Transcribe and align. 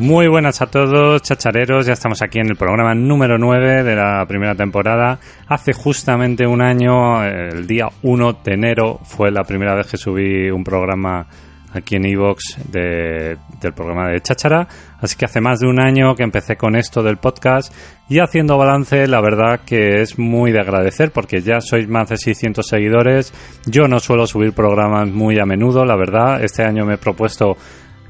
Muy 0.00 0.28
buenas 0.28 0.62
a 0.62 0.66
todos, 0.66 1.20
chachareros. 1.20 1.84
Ya 1.84 1.92
estamos 1.92 2.22
aquí 2.22 2.38
en 2.38 2.48
el 2.48 2.56
programa 2.56 2.94
número 2.94 3.36
9 3.36 3.82
de 3.82 3.94
la 3.94 4.24
primera 4.26 4.54
temporada. 4.54 5.18
Hace 5.46 5.74
justamente 5.74 6.46
un 6.46 6.62
año, 6.62 7.22
el 7.22 7.66
día 7.66 7.86
1 8.00 8.32
de 8.42 8.54
enero, 8.54 8.98
fue 9.04 9.30
la 9.30 9.44
primera 9.44 9.74
vez 9.74 9.88
que 9.88 9.98
subí 9.98 10.48
un 10.50 10.64
programa 10.64 11.26
aquí 11.74 11.96
en 11.96 12.06
Evox 12.06 12.56
de, 12.72 13.36
del 13.60 13.74
programa 13.74 14.08
de 14.08 14.22
Chachara. 14.22 14.66
Así 15.02 15.16
que 15.16 15.26
hace 15.26 15.42
más 15.42 15.60
de 15.60 15.66
un 15.66 15.78
año 15.78 16.14
que 16.14 16.22
empecé 16.22 16.56
con 16.56 16.76
esto 16.76 17.02
del 17.02 17.18
podcast 17.18 17.70
y 18.08 18.20
haciendo 18.20 18.56
balance, 18.56 19.06
la 19.06 19.20
verdad 19.20 19.60
que 19.66 20.00
es 20.00 20.18
muy 20.18 20.50
de 20.50 20.60
agradecer 20.60 21.12
porque 21.12 21.42
ya 21.42 21.60
sois 21.60 21.86
más 21.86 22.08
de 22.08 22.16
600 22.16 22.66
seguidores. 22.66 23.34
Yo 23.66 23.86
no 23.86 24.00
suelo 24.00 24.26
subir 24.26 24.54
programas 24.54 25.10
muy 25.10 25.38
a 25.38 25.44
menudo, 25.44 25.84
la 25.84 25.96
verdad. 25.96 26.42
Este 26.42 26.64
año 26.64 26.86
me 26.86 26.94
he 26.94 26.98
propuesto 26.98 27.58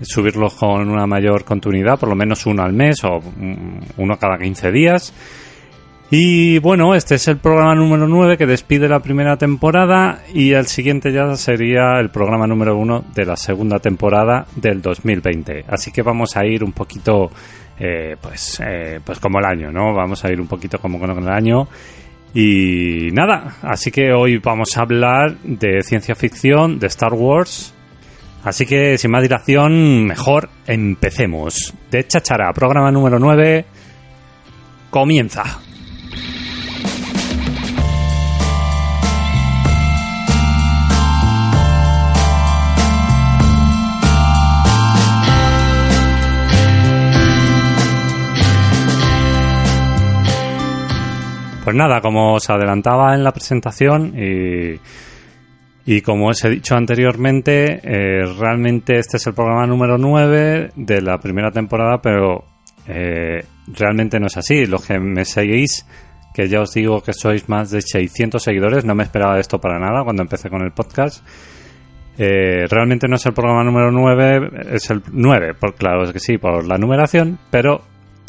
subirlos 0.00 0.54
con 0.54 0.88
una 0.88 1.06
mayor 1.06 1.44
continuidad, 1.44 1.98
por 1.98 2.08
lo 2.08 2.14
menos 2.14 2.46
uno 2.46 2.62
al 2.62 2.72
mes 2.72 3.04
o 3.04 3.20
uno 3.96 4.18
cada 4.18 4.38
15 4.38 4.72
días. 4.72 5.12
Y 6.12 6.58
bueno, 6.58 6.96
este 6.96 7.14
es 7.14 7.28
el 7.28 7.36
programa 7.36 7.76
número 7.76 8.08
9 8.08 8.36
que 8.36 8.44
despide 8.44 8.88
la 8.88 8.98
primera 8.98 9.36
temporada 9.36 10.22
y 10.34 10.52
el 10.52 10.66
siguiente 10.66 11.12
ya 11.12 11.36
sería 11.36 12.00
el 12.00 12.10
programa 12.10 12.48
número 12.48 12.76
1 12.76 13.04
de 13.14 13.24
la 13.24 13.36
segunda 13.36 13.78
temporada 13.78 14.44
del 14.56 14.82
2020. 14.82 15.66
Así 15.68 15.92
que 15.92 16.02
vamos 16.02 16.36
a 16.36 16.44
ir 16.44 16.64
un 16.64 16.72
poquito, 16.72 17.30
eh, 17.78 18.16
pues, 18.20 18.60
eh, 18.60 18.98
pues 19.04 19.20
como 19.20 19.38
el 19.38 19.44
año, 19.44 19.70
¿no? 19.70 19.94
Vamos 19.94 20.24
a 20.24 20.32
ir 20.32 20.40
un 20.40 20.48
poquito 20.48 20.80
como 20.80 20.98
con 20.98 21.10
el 21.10 21.28
año. 21.28 21.68
Y 22.34 23.10
nada, 23.12 23.58
así 23.62 23.92
que 23.92 24.12
hoy 24.12 24.38
vamos 24.38 24.76
a 24.76 24.82
hablar 24.82 25.36
de 25.44 25.80
ciencia 25.82 26.16
ficción, 26.16 26.80
de 26.80 26.88
Star 26.88 27.14
Wars, 27.14 27.72
Así 28.42 28.64
que, 28.64 28.96
sin 28.96 29.10
más 29.10 29.22
dilación, 29.22 30.06
mejor 30.06 30.48
empecemos. 30.66 31.74
De 31.90 32.06
Chachara, 32.06 32.52
programa 32.52 32.90
número 32.90 33.18
9, 33.18 33.66
comienza. 34.88 35.60
Pues 51.70 51.76
nada, 51.76 52.00
como 52.00 52.34
os 52.34 52.50
adelantaba 52.50 53.14
en 53.14 53.22
la 53.22 53.32
presentación 53.32 54.14
y 54.18 54.80
y 55.92 56.02
como 56.02 56.28
os 56.28 56.44
he 56.44 56.50
dicho 56.50 56.76
anteriormente, 56.76 57.80
eh, 57.82 58.24
realmente 58.38 58.96
este 58.96 59.16
es 59.16 59.26
el 59.26 59.34
programa 59.34 59.66
número 59.66 59.98
9 59.98 60.70
de 60.76 61.02
la 61.02 61.18
primera 61.18 61.50
temporada, 61.50 62.00
pero 62.00 62.44
eh, 62.86 63.44
realmente 63.66 64.20
no 64.20 64.28
es 64.28 64.36
así. 64.36 64.66
Los 64.66 64.86
que 64.86 65.00
me 65.00 65.24
seguís, 65.24 65.84
que 66.32 66.46
ya 66.46 66.60
os 66.60 66.72
digo 66.74 67.02
que 67.02 67.12
sois 67.12 67.48
más 67.48 67.72
de 67.72 67.82
600 67.82 68.40
seguidores, 68.40 68.84
no 68.84 68.94
me 68.94 69.02
esperaba 69.02 69.40
esto 69.40 69.58
para 69.58 69.80
nada 69.80 70.04
cuando 70.04 70.22
empecé 70.22 70.48
con 70.48 70.62
el 70.62 70.70
podcast. 70.70 71.26
Eh, 72.16 72.68
realmente 72.70 73.08
no 73.08 73.16
es 73.16 73.26
el 73.26 73.32
programa 73.32 73.64
número 73.64 73.90
9, 73.90 74.74
es 74.76 74.90
el 74.90 75.02
9, 75.10 75.54
por, 75.54 75.74
claro 75.74 76.04
es 76.04 76.12
que 76.12 76.20
sí, 76.20 76.38
por 76.38 76.64
la 76.68 76.78
numeración, 76.78 77.36
pero 77.50 77.82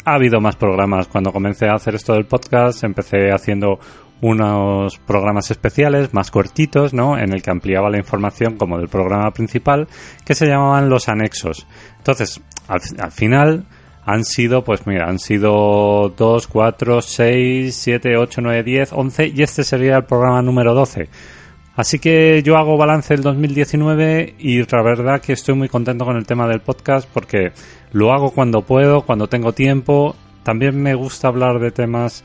ha 0.04 0.14
habido 0.14 0.40
más 0.40 0.56
programas. 0.56 1.06
Cuando 1.06 1.30
comencé 1.30 1.68
a 1.68 1.74
hacer 1.74 1.94
esto 1.94 2.14
del 2.14 2.24
podcast, 2.24 2.82
empecé 2.82 3.30
haciendo 3.30 3.78
unos 4.22 4.98
programas 4.98 5.50
especiales 5.50 6.14
más 6.14 6.30
cortitos, 6.30 6.94
¿no? 6.94 7.18
En 7.18 7.32
el 7.32 7.42
que 7.42 7.50
ampliaba 7.50 7.90
la 7.90 7.98
información 7.98 8.56
como 8.56 8.78
del 8.78 8.88
programa 8.88 9.32
principal, 9.32 9.88
que 10.24 10.36
se 10.36 10.46
llamaban 10.46 10.88
los 10.88 11.08
anexos. 11.08 11.66
Entonces, 11.98 12.40
al, 12.68 12.80
final 13.10 13.66
han 14.06 14.24
sido, 14.24 14.62
pues 14.62 14.86
mira, 14.86 15.08
han 15.08 15.18
sido 15.18 16.14
2, 16.16 16.46
4, 16.46 17.02
6, 17.02 17.74
7, 17.74 18.16
8, 18.16 18.40
9, 18.42 18.62
10, 18.62 18.92
11 18.92 19.26
y 19.26 19.42
este 19.42 19.64
sería 19.64 19.96
el 19.96 20.04
programa 20.04 20.40
número 20.40 20.72
12. 20.72 21.08
Así 21.74 21.98
que 21.98 22.42
yo 22.44 22.56
hago 22.58 22.76
balance 22.76 23.14
del 23.14 23.24
2019 23.24 24.36
y 24.38 24.62
la 24.62 24.82
verdad 24.82 25.20
que 25.20 25.32
estoy 25.32 25.56
muy 25.56 25.68
contento 25.68 26.04
con 26.04 26.16
el 26.16 26.26
tema 26.26 26.46
del 26.46 26.60
podcast 26.60 27.08
porque 27.12 27.50
lo 27.90 28.12
hago 28.12 28.30
cuando 28.30 28.62
puedo, 28.62 29.02
cuando 29.02 29.26
tengo 29.26 29.52
tiempo. 29.52 30.14
También 30.44 30.80
me 30.80 30.94
gusta 30.94 31.26
hablar 31.26 31.58
de 31.58 31.72
temas 31.72 32.22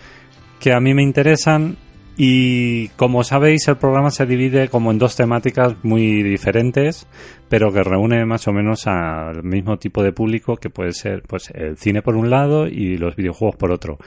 que 0.59 0.73
a 0.73 0.79
mí 0.79 0.93
me 0.93 1.01
interesan 1.01 1.77
y 2.17 2.88
como 2.89 3.23
sabéis, 3.23 3.67
el 3.67 3.78
programa 3.78 4.09
se 4.09 4.25
divide 4.25 4.69
como 4.69 4.89
en 4.89 4.97
dos 4.97 5.16
temáticas 5.16 5.75
muy 5.83 6.23
diferentes, 6.23 7.07
pero 7.47 7.72
que 7.72 7.83
reúne 7.83 8.25
más 8.25 8.47
o 8.47 8.51
menos 8.51 8.88
al 8.88 9.44
mismo 9.44 9.78
tipo 9.78 10.01
de 10.01 10.13
público 10.13 10.57
que 10.57 10.72
puede 10.72 10.94
ser 10.94 11.22
pues 11.22 11.51
el 11.53 11.77
cine 11.77 12.01
por 12.01 12.16
un 12.16 12.31
lado 12.31 12.67
y 12.67 12.97
los 12.97 13.16
videojuegos 13.16 13.56
por 13.56 13.72
otro. 13.72 14.00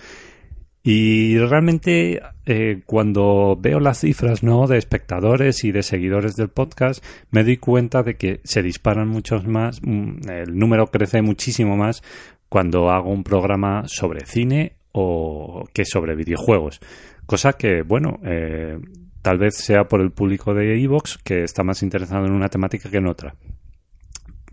Y 0.82 1.38
realmente 1.38 2.20
eh, 2.46 2.80
cuando 2.84 3.56
veo 3.60 3.78
las 3.78 4.00
cifras 4.00 4.42
¿no? 4.42 4.66
de 4.66 4.78
espectadores 4.78 5.62
y 5.62 5.70
de 5.70 5.84
seguidores 5.84 6.34
del 6.34 6.48
podcast, 6.48 7.04
me 7.30 7.44
doy 7.44 7.58
cuenta 7.58 8.02
de 8.02 8.16
que 8.16 8.40
se 8.42 8.62
disparan 8.62 9.06
muchos 9.06 9.46
más, 9.46 9.80
mm, 9.82 10.28
el 10.30 10.58
número 10.58 10.86
crece 10.88 11.22
muchísimo 11.22 11.76
más 11.76 12.02
cuando 12.48 12.90
hago 12.90 13.10
un 13.10 13.22
programa 13.22 13.84
sobre 13.86 14.26
cine 14.26 14.72
o 14.92 15.64
que 15.72 15.84
sobre 15.84 16.16
videojuegos. 16.16 16.80
Cosa 17.30 17.52
que, 17.52 17.82
bueno, 17.82 18.18
eh, 18.24 18.76
tal 19.22 19.38
vez 19.38 19.54
sea 19.54 19.84
por 19.84 20.00
el 20.00 20.10
público 20.10 20.52
de 20.52 20.82
Evox 20.82 21.16
que 21.18 21.44
está 21.44 21.62
más 21.62 21.80
interesado 21.84 22.26
en 22.26 22.32
una 22.32 22.48
temática 22.48 22.90
que 22.90 22.96
en 22.96 23.06
otra. 23.06 23.36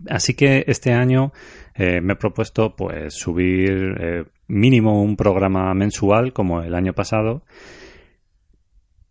Así 0.08 0.34
que 0.34 0.62
este 0.68 0.92
año 0.92 1.32
eh, 1.74 2.00
me 2.00 2.12
he 2.12 2.16
propuesto 2.16 2.76
pues 2.76 3.14
subir 3.14 3.96
eh, 4.00 4.24
mínimo 4.46 5.02
un 5.02 5.16
programa 5.16 5.74
mensual 5.74 6.32
como 6.32 6.62
el 6.62 6.72
año 6.72 6.92
pasado, 6.92 7.42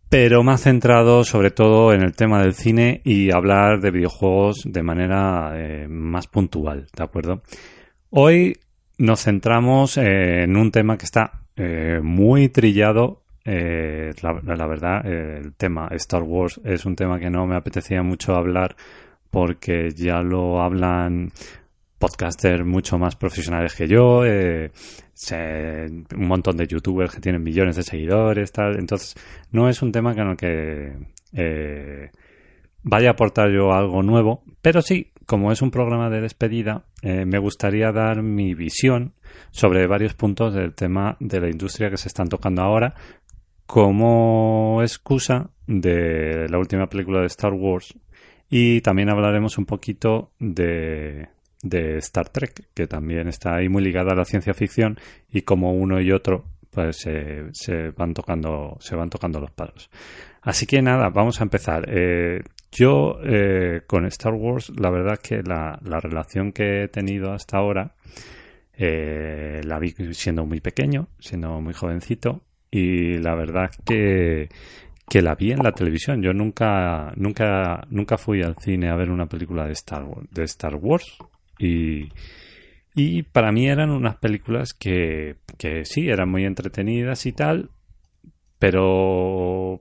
pero 0.07 0.43
más 0.43 0.61
centrado 0.61 1.25
sobre 1.25 1.51
todo 1.51 1.91
en 1.91 2.03
el 2.03 2.15
tema 2.15 2.41
del 2.41 2.53
cine 2.53 3.01
y 3.03 3.33
hablar 3.33 3.81
de 3.81 3.91
videojuegos 3.91 4.61
de 4.63 4.81
manera 4.81 5.51
más 5.89 6.27
puntual, 6.27 6.87
¿de 6.95 7.03
acuerdo? 7.03 7.43
Hoy 8.11 8.55
nos 8.97 9.23
centramos 9.23 9.97
en 9.97 10.55
un 10.55 10.71
tema 10.71 10.97
que 10.97 11.03
está 11.03 11.41
muy 12.01 12.47
trillado 12.47 13.26
eh, 13.49 14.11
la, 14.21 14.67
verdad, 14.67 15.05
eh, 15.05 15.39
el 15.41 15.53
tema 15.53 15.87
Star 15.91 16.21
Wars 16.21 16.59
es 16.65 16.85
un 16.85 16.97
tema 16.97 17.17
que 17.17 17.29
no 17.29 17.47
me 17.47 17.55
apetecía 17.55 18.03
mucho 18.03 18.35
hablar 18.35 18.75
porque 19.31 19.91
ya 19.91 20.21
lo 20.21 20.61
hablan 20.61 21.31
podcasters 21.97 22.65
mucho 22.65 22.97
más 22.97 23.15
profesionales 23.15 23.73
que 23.73 23.87
yo, 23.87 24.25
eh, 24.25 24.69
un 25.31 26.27
montón 26.27 26.57
de 26.57 26.67
youtubers 26.67 27.15
que 27.15 27.21
tienen 27.21 27.41
millones 27.41 27.77
de 27.77 27.83
seguidores, 27.83 28.51
tal. 28.51 28.77
Entonces, 28.77 29.15
no 29.51 29.69
es 29.69 29.81
un 29.81 29.93
tema 29.93 30.13
con 30.13 30.31
el 30.31 30.35
que 30.35 32.11
vaya 32.83 33.07
a 33.07 33.11
aportar 33.11 33.49
yo 33.49 33.71
algo 33.71 34.03
nuevo, 34.03 34.43
pero 34.61 34.81
sí, 34.81 35.13
como 35.25 35.53
es 35.53 35.61
un 35.61 35.71
programa 35.71 36.09
de 36.09 36.19
despedida, 36.19 36.83
me 37.01 37.39
gustaría 37.39 37.91
dar 37.91 38.21
mi 38.21 38.53
visión 38.53 39.13
sobre 39.51 39.87
varios 39.87 40.13
puntos 40.13 40.53
del 40.53 40.73
tema 40.73 41.17
de 41.19 41.39
la 41.39 41.49
industria 41.49 41.89
que 41.89 41.97
se 41.97 42.09
están 42.09 42.29
tocando 42.29 42.61
ahora, 42.61 42.93
como 43.67 44.79
excusa 44.81 45.51
de 45.67 46.47
la 46.49 46.57
última 46.57 46.87
película 46.87 47.21
de 47.21 47.27
Star 47.27 47.53
Wars 47.53 47.93
y 48.49 48.81
también 48.81 49.09
hablaremos 49.09 49.57
un 49.57 49.65
poquito 49.65 50.31
de, 50.39 51.27
de 51.61 51.97
Star 51.97 52.29
Trek, 52.29 52.69
que 52.73 52.87
también 52.87 53.27
está 53.27 53.55
ahí 53.55 53.69
muy 53.69 53.83
ligada 53.83 54.13
a 54.13 54.15
la 54.15 54.25
ciencia 54.25 54.53
ficción 54.53 54.97
y 55.29 55.41
como 55.41 55.73
uno 55.73 56.01
y 56.01 56.11
otro 56.11 56.45
pues 56.71 56.97
se 56.97 57.91
van 57.95 58.13
tocando 58.13 58.77
se 58.79 58.95
van 58.95 59.09
tocando 59.09 59.39
los 59.39 59.51
palos. 59.51 59.89
Así 60.41 60.65
que 60.65 60.81
nada, 60.81 61.09
vamos 61.09 61.41
a 61.41 61.43
empezar. 61.43 61.85
Eh, 61.89 62.41
yo 62.71 63.19
eh, 63.23 63.81
con 63.85 64.05
Star 64.05 64.33
Wars, 64.33 64.71
la 64.79 64.89
verdad 64.89 65.19
que 65.19 65.41
la, 65.43 65.77
la 65.83 65.99
relación 65.99 66.53
que 66.53 66.83
he 66.83 66.87
tenido 66.87 67.33
hasta 67.33 67.57
ahora 67.57 67.95
eh, 68.73 69.59
la 69.63 69.79
vi 69.79 69.93
siendo 70.13 70.45
muy 70.45 70.61
pequeño, 70.61 71.07
siendo 71.19 71.59
muy 71.59 71.73
jovencito, 71.73 72.43
y 72.71 73.17
la 73.17 73.35
verdad 73.35 73.69
que, 73.85 74.49
que 75.09 75.21
la 75.21 75.35
vi 75.35 75.51
en 75.51 75.63
la 75.63 75.71
televisión. 75.71 76.21
Yo 76.21 76.33
nunca, 76.33 77.13
nunca, 77.15 77.85
nunca 77.89 78.17
fui 78.17 78.41
al 78.41 78.55
cine 78.57 78.89
a 78.89 78.95
ver 78.95 79.09
una 79.09 79.27
película 79.27 79.65
de 79.65 79.73
Star 79.73 80.03
Wars, 80.03 80.27
de 80.31 80.43
Star 80.43 80.75
Wars 80.75 81.17
y, 81.59 82.09
y 82.95 83.23
para 83.23 83.51
mí 83.51 83.67
eran 83.67 83.89
unas 83.89 84.17
películas 84.17 84.73
que, 84.73 85.37
que 85.57 85.85
sí, 85.85 86.09
eran 86.09 86.29
muy 86.29 86.45
entretenidas 86.45 87.25
y 87.25 87.31
tal, 87.31 87.69
pero 88.59 89.79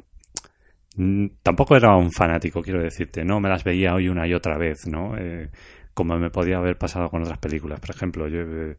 tampoco 1.43 1.77
era 1.77 1.95
un 1.97 2.11
fanático, 2.11 2.63
quiero 2.63 2.83
decirte, 2.83 3.25
no 3.25 3.41
me 3.41 3.49
las 3.49 3.65
veía 3.65 3.95
hoy 3.95 4.09
una 4.09 4.27
y 4.27 4.35
otra 4.35 4.57
vez, 4.57 4.87
¿no? 4.87 5.17
Eh, 5.19 5.51
como 5.93 6.19
me 6.19 6.31
podía 6.31 6.59
haber 6.59 6.77
pasado 6.77 7.09
con 7.09 7.23
otras 7.23 7.39
películas. 7.39 7.81
Por 7.81 7.95
ejemplo, 7.95 8.29
yo, 8.29 8.41
eh, 8.41 8.77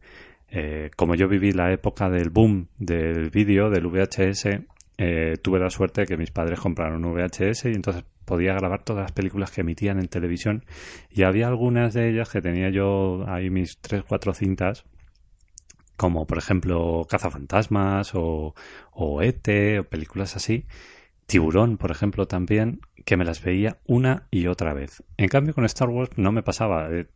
como 0.96 1.14
yo 1.14 1.28
viví 1.28 1.52
la 1.52 1.72
época 1.72 2.08
del 2.08 2.30
boom 2.30 2.68
del 2.78 3.30
vídeo, 3.30 3.70
del 3.70 3.86
VHS, 3.86 4.60
eh, 5.00 5.36
tuve 5.40 5.60
la 5.60 5.70
suerte 5.70 6.00
de 6.00 6.06
que 6.08 6.16
mis 6.16 6.32
padres 6.32 6.58
compraron 6.58 7.04
un 7.04 7.14
VHS 7.14 7.66
y 7.66 7.74
entonces 7.74 8.04
podía 8.24 8.54
grabar 8.54 8.82
todas 8.82 9.02
las 9.02 9.12
películas 9.12 9.52
que 9.52 9.60
emitían 9.60 10.00
en 10.00 10.08
televisión 10.08 10.64
y 11.08 11.22
había 11.22 11.46
algunas 11.46 11.94
de 11.94 12.10
ellas 12.10 12.28
que 12.30 12.42
tenía 12.42 12.68
yo 12.70 13.24
ahí 13.28 13.48
mis 13.48 13.78
tres, 13.78 14.02
cuatro 14.02 14.34
cintas 14.34 14.84
como 15.96 16.26
por 16.26 16.38
ejemplo 16.38 17.06
Cazafantasmas 17.08 18.14
o, 18.14 18.54
o 18.90 19.22
E.T. 19.22 19.78
o 19.78 19.84
películas 19.84 20.34
así 20.34 20.66
Tiburón, 21.26 21.76
por 21.76 21.90
ejemplo, 21.90 22.26
también, 22.26 22.80
que 23.04 23.18
me 23.18 23.24
las 23.26 23.42
veía 23.42 23.76
una 23.86 24.26
y 24.30 24.46
otra 24.46 24.72
vez. 24.72 25.02
En 25.18 25.28
cambio, 25.28 25.52
con 25.52 25.66
Star 25.66 25.90
Wars 25.90 26.10
no 26.16 26.32
me 26.32 26.42
pasaba. 26.42 26.88
Eh, 26.90 27.06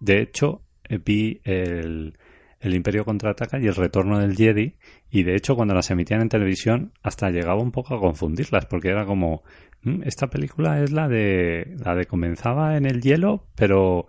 de 0.00 0.22
hecho, 0.22 0.62
eh, 0.88 0.98
vi 1.04 1.42
el, 1.44 2.16
el 2.60 2.74
Imperio 2.74 3.04
contraataca 3.04 3.58
y 3.58 3.66
el 3.66 3.74
retorno 3.74 4.18
del 4.18 4.36
Jedi, 4.36 4.74
y 5.10 5.22
de 5.22 5.36
hecho, 5.36 5.56
cuando 5.56 5.74
las 5.74 5.90
emitían 5.90 6.22
en 6.22 6.28
televisión, 6.28 6.92
hasta 7.02 7.30
llegaba 7.30 7.60
un 7.60 7.72
poco 7.72 7.94
a 7.94 8.00
confundirlas, 8.00 8.66
porque 8.66 8.88
era 8.88 9.04
como, 9.04 9.42
mm, 9.82 10.02
esta 10.04 10.28
película 10.28 10.82
es 10.82 10.92
la 10.92 11.08
de, 11.08 11.76
la 11.84 11.94
de 11.94 12.06
comenzaba 12.06 12.76
en 12.76 12.86
el 12.86 13.02
hielo, 13.02 13.46
pero, 13.54 14.06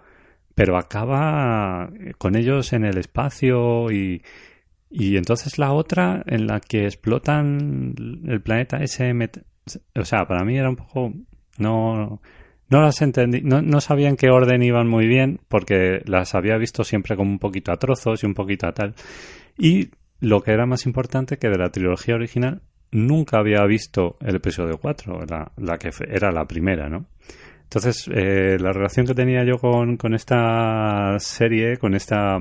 pero 0.55 0.77
acaba 0.77 1.89
con 2.17 2.35
ellos 2.35 2.73
en 2.73 2.85
el 2.85 2.97
espacio 2.97 3.91
y, 3.91 4.23
y 4.89 5.17
entonces 5.17 5.57
la 5.59 5.73
otra 5.73 6.23
en 6.25 6.47
la 6.47 6.59
que 6.59 6.85
explotan 6.85 7.93
el 8.27 8.41
planeta 8.41 8.77
SM, 8.77 9.29
o 9.95 10.05
sea, 10.05 10.25
para 10.27 10.43
mí 10.45 10.57
era 10.57 10.69
un 10.69 10.77
poco 10.77 11.13
no 11.57 12.21
no 12.69 12.81
las 12.81 13.01
entendí, 13.01 13.41
no, 13.41 13.61
no 13.61 13.81
sabía 13.81 14.09
en 14.09 14.17
qué 14.17 14.29
orden 14.29 14.61
iban 14.63 14.87
muy 14.87 15.07
bien 15.07 15.39
porque 15.47 16.01
las 16.05 16.35
había 16.35 16.57
visto 16.57 16.83
siempre 16.83 17.15
como 17.15 17.31
un 17.31 17.39
poquito 17.39 17.71
a 17.71 17.77
trozos 17.77 18.23
y 18.23 18.25
un 18.25 18.33
poquito 18.33 18.67
a 18.67 18.73
tal. 18.73 18.95
Y 19.57 19.89
lo 20.19 20.41
que 20.41 20.51
era 20.51 20.65
más 20.65 20.85
importante 20.85 21.37
que 21.37 21.49
de 21.49 21.57
la 21.57 21.69
trilogía 21.69 22.15
original 22.15 22.61
nunca 22.91 23.39
había 23.39 23.65
visto 23.65 24.17
el 24.21 24.35
episodio 24.35 24.77
4, 24.77 25.25
la, 25.27 25.51
la 25.57 25.77
que 25.77 25.91
era 26.09 26.31
la 26.31 26.45
primera, 26.45 26.89
¿no? 26.89 27.05
Entonces, 27.63 28.07
eh, 28.13 28.57
la 28.59 28.71
relación 28.71 29.05
que 29.05 29.13
tenía 29.13 29.43
yo 29.43 29.57
con, 29.57 29.97
con 29.97 30.13
esta 30.13 31.19
serie, 31.19 31.77
con 31.77 31.95
esta 31.95 32.39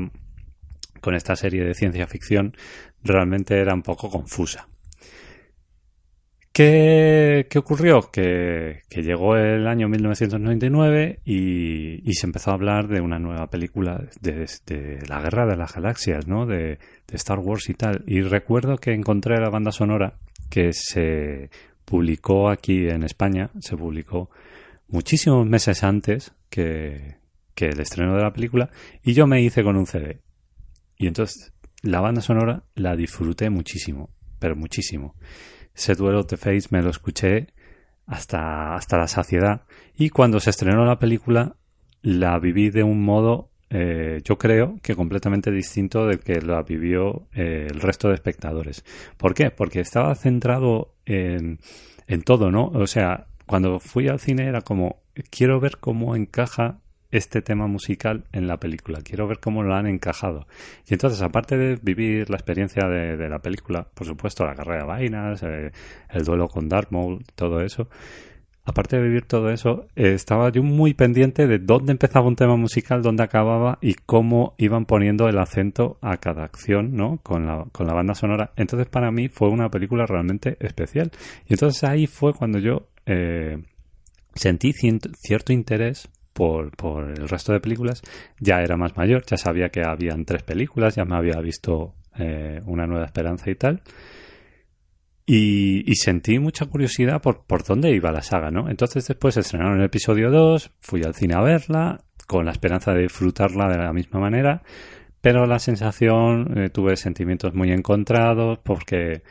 con 1.01 1.15
esta 1.15 1.37
serie 1.37 1.65
de 1.65 1.75
ciencia 1.75 2.07
ficción 2.07 2.57
realmente 3.05 3.61
era 3.61 3.75
un 3.75 3.83
poco 3.83 4.11
confusa. 4.11 4.69
¿Qué, 6.57 7.47
ocurrió? 7.57 8.11
Que, 8.11 8.81
llegó 8.89 9.37
el 9.37 9.67
año 9.67 9.91
1999 9.91 11.21
y, 11.27 12.15
se 12.15 12.27
empezó 12.27 12.51
a 12.51 12.55
hablar 12.55 12.89
de 12.89 13.03
una 13.03 13.19
nueva 13.19 13.51
película 13.51 14.03
de, 14.23 14.47
la 15.07 15.21
Guerra 15.21 15.45
de 15.45 15.57
las 15.57 15.75
Galaxias, 15.75 16.27
¿no? 16.27 16.47
De, 16.47 16.57
de, 16.57 16.79
Star 17.13 17.41
Wars 17.41 17.69
y 17.69 17.75
tal. 17.75 18.05
Y 18.07 18.23
recuerdo 18.23 18.79
que 18.79 18.95
encontré 18.95 19.39
la 19.39 19.51
banda 19.51 19.71
sonora 19.71 20.15
que 20.49 20.73
se 20.73 21.51
publicó 21.85 22.49
aquí 22.49 22.89
en 22.89 23.03
España, 23.03 23.51
se 23.61 23.77
publicó 23.77 24.31
muchísimos 24.89 25.47
meses 25.47 25.85
antes 25.85 26.33
que, 26.49 27.17
que 27.55 27.67
el 27.67 27.81
estreno 27.81 28.17
de 28.17 28.23
la 28.23 28.33
película 28.33 28.71
y 29.05 29.13
yo 29.13 29.27
me 29.27 29.43
hice 29.43 29.63
con 29.63 29.77
un 29.77 29.85
CD. 29.85 30.23
Y 30.97 31.07
entonces 31.07 31.53
la 31.83 32.01
banda 32.01 32.23
sonora 32.23 32.63
la 32.75 32.97
disfruté 32.97 33.51
muchísimo, 33.51 34.09
pero 34.39 34.57
muchísimo. 34.57 35.17
Ese 35.77 35.95
duelo 35.95 36.23
de 36.23 36.37
Face 36.37 36.69
me 36.71 36.83
lo 36.83 36.91
escuché 36.91 37.49
hasta, 38.07 38.75
hasta 38.75 38.97
la 38.97 39.09
saciedad. 39.09 39.63
Y 39.97 40.11
cuando 40.11 40.41
se 40.41 40.51
estrenó 40.51 40.85
la 40.85 40.99
película, 40.99 41.57
la 42.03 42.39
viví 42.39 42.71
de 42.71 42.83
un 42.83 43.03
modo, 43.03 43.51
eh, 43.69 44.23
yo 44.25 44.39
creo 44.39 44.79
que 44.83 44.95
completamente 44.95 45.51
distinto 45.51 46.07
del 46.07 46.21
que 46.21 46.41
la 46.41 46.63
vivió 46.63 47.29
eh, 47.35 47.67
el 47.71 47.81
resto 47.81 48.09
de 48.09 48.15
espectadores. 48.15 48.85
¿Por 49.17 49.35
qué? 49.35 49.51
Porque 49.51 49.81
estaba 49.81 50.15
centrado 50.15 50.95
en, 51.05 51.59
en 52.07 52.23
todo, 52.23 52.51
¿no? 52.51 52.69
O 52.69 52.87
sea, 52.87 53.27
cuando 53.47 53.79
fui 53.79 54.09
al 54.09 54.21
cine 54.21 54.47
era 54.47 54.63
como, 54.63 55.03
quiero 55.31 55.61
ver 55.61 55.79
cómo 55.79 56.17
encaja 56.17 56.81
este 57.11 57.43
tema 57.43 57.67
musical 57.67 58.25
en 58.33 58.47
la 58.47 58.59
película. 58.59 59.01
Quiero 59.03 59.27
ver 59.27 59.39
cómo 59.39 59.63
lo 59.63 59.75
han 59.75 59.87
encajado. 59.87 60.47
Y 60.89 60.95
entonces, 60.95 61.23
aparte 61.23 61.57
de 61.57 61.79
vivir 61.81 62.31
la 62.31 62.37
experiencia 62.37 62.89
de, 62.89 63.29
la 63.29 63.39
película, 63.39 63.87
por 63.95 64.07
supuesto, 64.07 64.45
la 64.45 64.55
carrera 64.55 64.83
de 64.83 64.87
vainas, 64.87 65.43
eh, 65.43 65.73
el 66.11 66.25
duelo 66.25 66.49
con 66.49 66.69
Darth 66.69 66.91
Maul, 66.91 67.25
todo 67.35 67.61
eso, 67.61 67.89
aparte 68.67 68.97
de 68.97 69.03
vivir 69.03 69.25
todo 69.27 69.51
eso, 69.51 69.87
eh, 69.95 70.13
estaba 70.13 70.51
yo 70.51 70.63
muy 70.63 70.93
pendiente 70.93 71.47
de 71.47 71.59
dónde 71.59 71.93
empezaba 71.93 72.27
un 72.27 72.37
tema 72.37 72.57
musical, 72.57 73.01
dónde 73.01 73.23
acababa 73.23 73.79
y 73.81 73.95
cómo 73.95 74.55
iban 74.59 74.85
poniendo 74.85 75.29
el 75.29 75.39
acento 75.39 75.99
a 76.03 76.17
cada 76.19 76.45
acción, 76.45 76.97
¿no? 76.97 77.19
Con 77.23 77.47
la, 77.47 77.65
con 77.73 77.87
la 77.87 77.95
banda 77.95 78.15
sonora. 78.15 78.53
Entonces, 78.57 78.89
para 78.89 79.11
mí 79.11 79.29
fue 79.29 79.49
una 79.49 79.71
película 79.71 80.05
realmente 80.05 80.57
especial. 80.61 81.13
Y 81.49 81.55
entonces 81.55 81.85
ahí 81.85 82.07
fue 82.07 82.35
cuando 82.35 82.59
yo 82.59 82.89
eh, 83.07 83.63
sentí 84.35 84.73
cierto 84.73 85.53
interés 85.53 86.09
por, 86.37 86.71
por 86.77 87.09
el 87.09 87.29
resto 87.29 87.55
de 87.55 87.61
películas, 87.61 88.03
ya 88.39 88.61
era 88.61 88.77
más 88.77 88.95
mayor, 88.95 89.25
ya 89.25 89.39
sabía 89.39 89.71
que 89.71 89.81
habían 89.83 90.27
tres 90.27 90.43
películas, 90.43 90.95
ya 90.95 91.07
me 91.07 91.17
había 91.17 91.41
visto 91.41 91.95
eh, 92.19 92.61
Una 92.67 92.87
Nueva 92.87 93.07
Esperanza 93.07 93.51
y 93.51 93.55
tal. 93.55 93.83
Y, 95.25 95.93
sentí 95.95 96.39
mucha 96.39 96.67
curiosidad 96.67 97.23
por, 97.23 97.47
por 97.47 97.65
dónde 97.65 97.91
iba 97.91 98.13
la 98.13 98.21
saga, 98.21 98.51
¿no? 98.51 98.69
Entonces 98.69 99.09
después 99.09 99.37
estrenaron 99.39 99.81
el 99.81 99.87
episodio 99.87 100.31
2, 100.31 100.73
fui 100.79 101.03
al 101.03 101.15
cine 101.15 101.35
a 101.35 101.41
verla, 101.41 102.05
con 102.27 102.45
la 102.45 102.53
esperanza 102.53 102.93
de 102.93 103.03
disfrutarla 103.03 103.69
de 103.69 103.79
la 103.79 103.93
misma 103.95 104.21
manera, 104.21 104.63
pero 105.23 105.47
la 105.47 105.59
sensación, 105.59 106.59
eh, 106.59 106.69
tuve 106.69 106.97
sentimientos 106.97 107.55
muy 107.55 107.73
encontrados 107.73 108.59
porque 108.63 109.23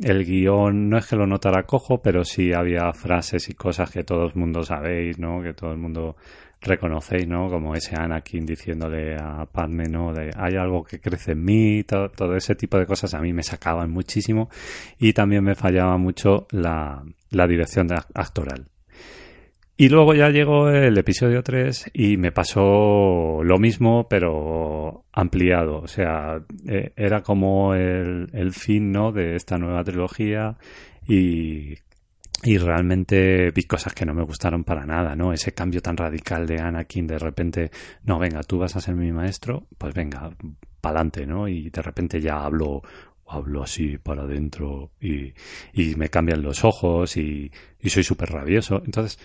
el 0.00 0.24
guion 0.24 0.88
no 0.88 0.98
es 0.98 1.06
que 1.06 1.16
lo 1.16 1.26
notara 1.26 1.64
cojo, 1.64 2.00
pero 2.02 2.24
sí 2.24 2.52
había 2.52 2.92
frases 2.92 3.48
y 3.50 3.54
cosas 3.54 3.90
que 3.90 4.02
todo 4.02 4.26
el 4.26 4.34
mundo 4.34 4.62
sabéis, 4.62 5.18
¿no? 5.18 5.42
Que 5.42 5.52
todo 5.52 5.72
el 5.72 5.78
mundo 5.78 6.16
reconocéis, 6.60 7.26
¿no? 7.26 7.48
Como 7.48 7.74
ese 7.74 7.96
Anakin 7.96 8.44
diciéndole 8.44 9.16
a 9.16 9.46
Padme, 9.46 9.84
¿no? 9.84 10.12
De 10.12 10.30
hay 10.36 10.56
algo 10.56 10.84
que 10.84 11.00
crece 11.00 11.32
en 11.32 11.44
mí, 11.44 11.84
todo, 11.84 12.10
todo 12.10 12.36
ese 12.36 12.54
tipo 12.54 12.78
de 12.78 12.86
cosas 12.86 13.14
a 13.14 13.20
mí 13.20 13.32
me 13.32 13.42
sacaban 13.42 13.90
muchísimo 13.90 14.50
y 14.98 15.12
también 15.12 15.44
me 15.44 15.54
fallaba 15.54 15.96
mucho 15.96 16.46
la, 16.50 17.02
la 17.30 17.46
dirección 17.46 17.88
actoral. 18.14 18.66
Y 19.76 19.88
luego 19.88 20.12
ya 20.12 20.28
llegó 20.28 20.68
el 20.68 20.98
episodio 20.98 21.42
3 21.42 21.92
y 21.94 22.18
me 22.18 22.32
pasó 22.32 23.40
lo 23.42 23.58
mismo, 23.58 24.08
pero 24.10 25.04
ampliado. 25.10 25.78
O 25.78 25.88
sea, 25.88 26.42
e, 26.68 26.92
era 26.96 27.22
como 27.22 27.74
el, 27.74 28.28
el 28.34 28.52
fin 28.52 28.92
¿no? 28.92 29.10
de 29.10 29.36
esta 29.36 29.56
nueva 29.56 29.82
trilogía 29.82 30.58
y, 31.08 31.76
y 32.42 32.58
realmente 32.58 33.50
vi 33.50 33.64
cosas 33.64 33.94
que 33.94 34.06
no 34.06 34.14
me 34.14 34.24
gustaron 34.24 34.64
para 34.64 34.86
nada, 34.86 35.14
¿no? 35.14 35.32
Ese 35.32 35.52
cambio 35.52 35.82
tan 35.82 35.96
radical 35.96 36.46
de 36.46 36.60
Anakin, 36.60 37.06
de 37.06 37.18
repente, 37.18 37.70
no, 38.04 38.18
venga, 38.18 38.42
tú 38.42 38.58
vas 38.58 38.76
a 38.76 38.80
ser 38.80 38.94
mi 38.94 39.12
maestro, 39.12 39.66
pues 39.76 39.94
venga, 39.94 40.30
pa'lante, 40.80 41.26
¿no? 41.26 41.48
Y 41.48 41.70
de 41.70 41.82
repente 41.82 42.20
ya 42.20 42.42
hablo 42.42 42.82
hablo 43.32 43.62
así 43.62 43.96
para 43.96 44.22
adentro 44.22 44.90
y, 45.00 45.32
y 45.72 45.94
me 45.94 46.08
cambian 46.08 46.42
los 46.42 46.64
ojos 46.64 47.16
y, 47.16 47.50
y 47.80 47.88
soy 47.88 48.02
súper 48.02 48.30
rabioso. 48.30 48.82
Entonces, 48.84 49.20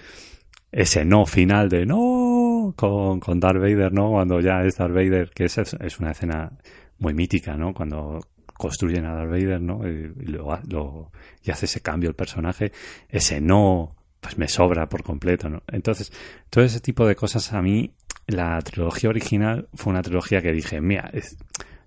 ese 0.72 1.06
no 1.06 1.26
final 1.26 1.70
de 1.70 1.86
no 1.86 2.74
con, 2.76 3.20
con 3.20 3.40
Darth 3.40 3.60
Vader, 3.60 3.94
¿no? 3.94 4.12
Cuando 4.12 4.40
ya 4.42 4.62
es 4.62 4.78
Darth 4.78 4.94
Vader, 4.94 5.32
que 5.34 5.46
es, 5.46 5.58
es 5.58 6.00
una 6.00 6.12
escena 6.12 6.52
muy 7.00 7.14
mítica, 7.14 7.56
¿no? 7.58 7.74
Cuando 7.74 8.20
construyen 8.58 9.06
a 9.06 9.14
Darth 9.14 9.30
Vader, 9.30 9.62
¿no? 9.62 9.88
Y, 9.88 10.26
lo, 10.28 11.12
y 11.44 11.52
hace 11.52 11.66
ese 11.66 11.82
cambio 11.82 12.10
el 12.10 12.16
personaje, 12.16 12.72
ese 13.10 13.42
no, 13.42 13.96
pues 14.20 14.38
me 14.38 14.48
sobra 14.48 14.90
por 14.90 15.04
completo, 15.04 15.50
¿no? 15.50 15.64
Entonces, 15.68 16.12
todo 16.50 16.64
ese 16.64 16.80
tipo 16.80 17.06
de 17.06 17.16
cosas 17.16 17.54
a 17.54 17.62
mí, 17.62 17.94
la 18.28 18.60
trilogía 18.62 19.10
original 19.10 19.68
fue 19.74 19.92
una 19.92 20.02
trilogía 20.02 20.42
que 20.42 20.52
dije, 20.52 20.82
mira, 20.82 21.12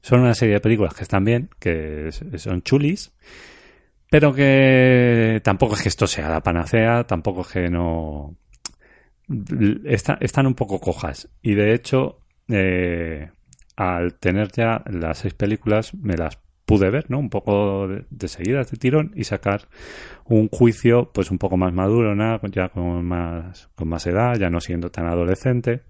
son 0.00 0.20
una 0.20 0.34
serie 0.34 0.54
de 0.54 0.60
películas 0.60 0.94
que 0.94 1.02
están 1.02 1.24
bien, 1.24 1.50
que 1.58 2.10
son 2.36 2.62
chulis, 2.62 3.12
pero 4.10 4.32
que 4.32 5.40
tampoco 5.42 5.74
es 5.74 5.82
que 5.82 5.88
esto 5.88 6.06
sea 6.06 6.28
la 6.28 6.42
panacea, 6.42 7.04
tampoco 7.04 7.42
es 7.42 7.48
que 7.48 7.68
no 7.68 8.36
están 9.84 10.46
un 10.46 10.54
poco 10.54 10.80
cojas. 10.80 11.28
Y 11.42 11.54
de 11.54 11.74
hecho, 11.74 12.20
eh, 12.48 13.30
al 13.76 14.14
tener 14.14 14.50
ya 14.52 14.82
las 14.86 15.18
seis 15.18 15.34
películas, 15.34 15.94
me 15.94 16.16
las 16.16 16.38
pude 16.68 16.90
ver, 16.90 17.10
¿no? 17.10 17.18
Un 17.18 17.30
poco 17.30 17.88
de, 17.88 18.04
de 18.10 18.28
seguida, 18.28 18.58
de 18.58 18.76
tirón, 18.76 19.12
y 19.16 19.24
sacar 19.24 19.68
un 20.26 20.48
juicio, 20.48 21.10
pues 21.14 21.30
un 21.30 21.38
poco 21.38 21.56
más 21.56 21.72
maduro, 21.72 22.14
¿no? 22.14 22.38
ya 22.52 22.68
con 22.68 23.06
más, 23.06 23.70
con 23.74 23.88
más 23.88 24.06
edad, 24.06 24.34
ya 24.38 24.50
no 24.50 24.60
siendo 24.60 24.90
tan 24.90 25.06
adolescente. 25.06 25.80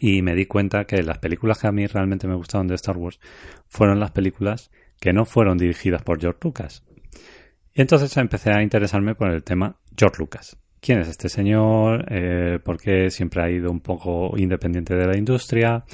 Y 0.00 0.22
me 0.22 0.34
di 0.34 0.46
cuenta 0.46 0.86
que 0.86 1.02
las 1.02 1.18
películas 1.18 1.58
que 1.58 1.66
a 1.66 1.72
mí 1.72 1.86
realmente 1.86 2.26
me 2.26 2.34
gustaron 2.34 2.66
de 2.66 2.76
Star 2.76 2.96
Wars 2.96 3.20
fueron 3.68 4.00
las 4.00 4.10
películas 4.10 4.70
que 4.98 5.12
no 5.12 5.26
fueron 5.26 5.58
dirigidas 5.58 6.02
por 6.02 6.18
George 6.18 6.40
Lucas. 6.42 6.82
Y 7.74 7.82
entonces 7.82 8.16
empecé 8.16 8.52
a 8.52 8.62
interesarme 8.62 9.14
por 9.14 9.30
el 9.30 9.44
tema 9.44 9.76
George 9.94 10.16
Lucas. 10.18 10.56
¿Quién 10.80 11.00
es 11.00 11.08
este 11.08 11.28
señor? 11.28 12.06
Eh, 12.08 12.58
¿Por 12.64 12.80
qué 12.80 13.10
siempre 13.10 13.42
ha 13.42 13.50
ido 13.50 13.70
un 13.70 13.80
poco 13.80 14.32
independiente 14.38 14.94
de 14.94 15.06
la 15.06 15.18
industria? 15.18 15.84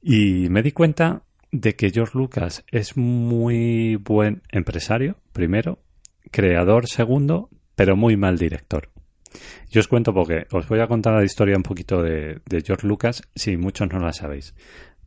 Y 0.00 0.48
me 0.50 0.62
di 0.62 0.70
cuenta 0.70 1.23
de 1.54 1.76
que 1.76 1.90
George 1.90 2.18
Lucas 2.18 2.64
es 2.72 2.96
muy 2.96 3.94
buen 3.94 4.42
empresario, 4.50 5.18
primero, 5.32 5.78
creador, 6.32 6.88
segundo, 6.88 7.48
pero 7.76 7.94
muy 7.94 8.16
mal 8.16 8.36
director. 8.38 8.90
Yo 9.70 9.80
os 9.80 9.86
cuento 9.86 10.12
porque 10.12 10.46
os 10.50 10.66
voy 10.68 10.80
a 10.80 10.88
contar 10.88 11.14
la 11.14 11.24
historia 11.24 11.56
un 11.56 11.62
poquito 11.62 12.02
de, 12.02 12.40
George 12.64 12.86
Lucas, 12.88 13.22
si 13.36 13.56
muchos 13.56 13.88
no 13.88 14.00
la 14.00 14.12
sabéis. 14.12 14.52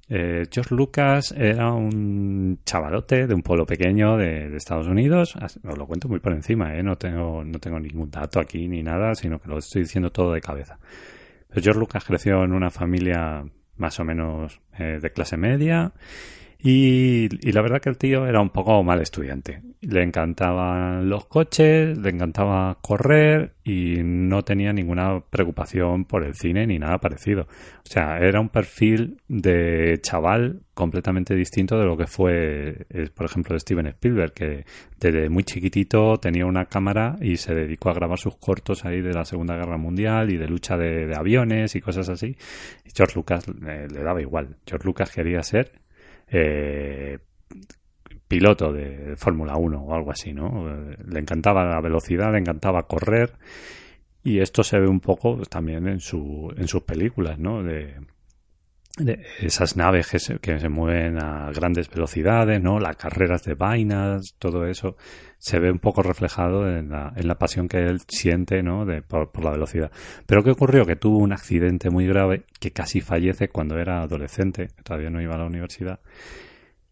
Eh, 0.07 0.45
George 0.49 0.73
Lucas 0.73 1.33
era 1.37 1.73
un 1.73 2.59
chavalote 2.65 3.27
de 3.27 3.33
un 3.33 3.41
pueblo 3.41 3.65
pequeño 3.65 4.15
de, 4.15 4.55
Estados 4.55 4.87
Unidos. 4.87 5.35
Os 5.35 5.77
lo 5.77 5.85
cuento 5.85 6.07
muy 6.07 6.21
por 6.21 6.31
encima, 6.31 6.77
¿eh? 6.77 6.81
no, 6.81 6.97
tengo, 6.97 7.43
no 7.43 7.59
tengo 7.59 7.77
ningún 7.77 8.09
dato 8.09 8.39
aquí 8.39 8.69
ni 8.69 8.81
nada, 8.83 9.15
sino 9.15 9.37
que 9.39 9.49
lo 9.49 9.57
estoy 9.57 9.81
diciendo 9.81 10.11
todo 10.11 10.31
de 10.31 10.39
cabeza. 10.39 10.79
George 11.51 11.79
Lucas 11.79 12.05
creció 12.05 12.43
en 12.45 12.53
una 12.53 12.69
familia 12.69 13.43
más 13.77 13.99
o 13.99 14.03
menos 14.03 14.61
eh, 14.77 14.99
de 15.01 15.11
clase 15.11 15.37
media 15.37 15.93
y, 16.59 17.29
la 17.51 17.61
verdad 17.61 17.79
que 17.79 17.89
el 17.89 17.97
tío 17.97 18.25
era 18.25 18.41
un 18.41 18.49
poco 18.49 18.83
mal 18.83 18.99
estudiante. 18.99 19.61
Le 19.81 20.01
encantaban 20.01 21.07
los 21.07 21.25
coches, 21.25 21.95
le 21.97 22.09
encantaba 22.09 22.79
correr 22.81 23.53
y 23.63 23.97
no 24.01 24.43
tenía 24.43 24.73
ninguna 24.73 25.19
preocupación 25.29 26.05
por 26.05 26.23
el 26.23 26.33
cine 26.33 26.65
ni 26.65 26.79
nada 26.79 26.97
parecido. 26.97 27.43
O 27.43 27.89
sea, 27.89 28.17
era 28.17 28.39
un 28.39 28.49
perfil 28.49 29.21
de 29.27 29.99
chaval 30.01 30.61
completamente 30.73 31.35
distinto 31.35 31.77
de 31.77 31.85
lo 31.85 31.95
que 31.95 32.07
fue, 32.07 32.87
eh, 32.89 33.09
por 33.13 33.27
ejemplo, 33.27 33.57
Steven 33.59 33.87
Spielberg, 33.87 34.33
que 34.33 34.65
desde 34.99 35.29
muy 35.29 35.43
chiquitito 35.43 36.17
tenía 36.17 36.47
una 36.47 36.65
cámara 36.65 37.17
y 37.21 37.37
se 37.37 37.53
dedicó 37.53 37.91
a 37.91 37.93
grabar 37.93 38.17
sus 38.17 38.35
cortos 38.37 38.83
ahí 38.83 39.01
de 39.01 39.13
la 39.13 39.25
Segunda 39.25 39.55
Guerra 39.55 39.77
Mundial 39.77 40.31
y 40.31 40.37
de 40.37 40.47
lucha 40.47 40.75
de, 40.75 41.13
aviones 41.15 41.75
y 41.75 41.81
cosas 41.81 42.09
así. 42.09 42.35
Y 42.83 42.89
George 42.95 43.15
Lucas 43.15 43.45
le 43.47 43.87
daba 43.87 44.21
igual. 44.21 44.57
George 44.65 44.85
Lucas 44.85 45.11
quería 45.11 45.43
ser 45.43 45.86
eh, 46.29 47.19
piloto 48.27 48.71
de 48.73 49.15
Fórmula 49.15 49.55
1 49.55 49.81
o 49.81 49.93
algo 49.93 50.11
así, 50.11 50.33
¿no? 50.33 50.67
Le 51.05 51.19
encantaba 51.19 51.63
la 51.63 51.81
velocidad, 51.81 52.31
le 52.31 52.39
encantaba 52.39 52.83
correr 52.83 53.33
y 54.23 54.39
esto 54.39 54.63
se 54.63 54.79
ve 54.79 54.87
un 54.87 54.99
poco 54.99 55.41
también 55.49 55.87
en, 55.87 55.99
su, 55.99 56.53
en 56.57 56.67
sus 56.67 56.83
películas, 56.83 57.39
¿no? 57.39 57.63
De 57.63 57.95
esas 59.39 59.75
naves 59.75 60.07
que 60.09 60.19
se, 60.19 60.39
que 60.39 60.59
se, 60.59 60.69
mueven 60.69 61.17
a 61.21 61.51
grandes 61.51 61.89
velocidades, 61.89 62.61
¿no? 62.61 62.79
Las 62.79 62.95
carreras 62.95 63.43
de 63.43 63.53
vainas, 63.53 64.35
todo 64.39 64.65
eso 64.65 64.95
se 65.37 65.59
ve 65.59 65.71
un 65.71 65.79
poco 65.79 66.01
reflejado 66.01 66.67
en 66.67 66.89
la, 66.89 67.13
en 67.15 67.27
la 67.27 67.35
pasión 67.35 67.67
que 67.67 67.77
él 67.77 68.01
siente, 68.07 68.63
¿no? 68.63 68.85
De, 68.85 69.01
por, 69.01 69.31
por, 69.31 69.43
la 69.43 69.51
velocidad. 69.51 69.91
Pero 70.25 70.43
¿qué 70.43 70.51
ocurrió? 70.51 70.85
Que 70.85 70.95
tuvo 70.95 71.19
un 71.19 71.31
accidente 71.31 71.89
muy 71.89 72.07
grave 72.07 72.43
que 72.59 72.71
casi 72.71 73.01
fallece 73.01 73.49
cuando 73.49 73.77
era 73.77 74.01
adolescente, 74.01 74.69
todavía 74.83 75.09
no 75.09 75.21
iba 75.21 75.35
a 75.35 75.39
la 75.39 75.45
universidad, 75.45 75.99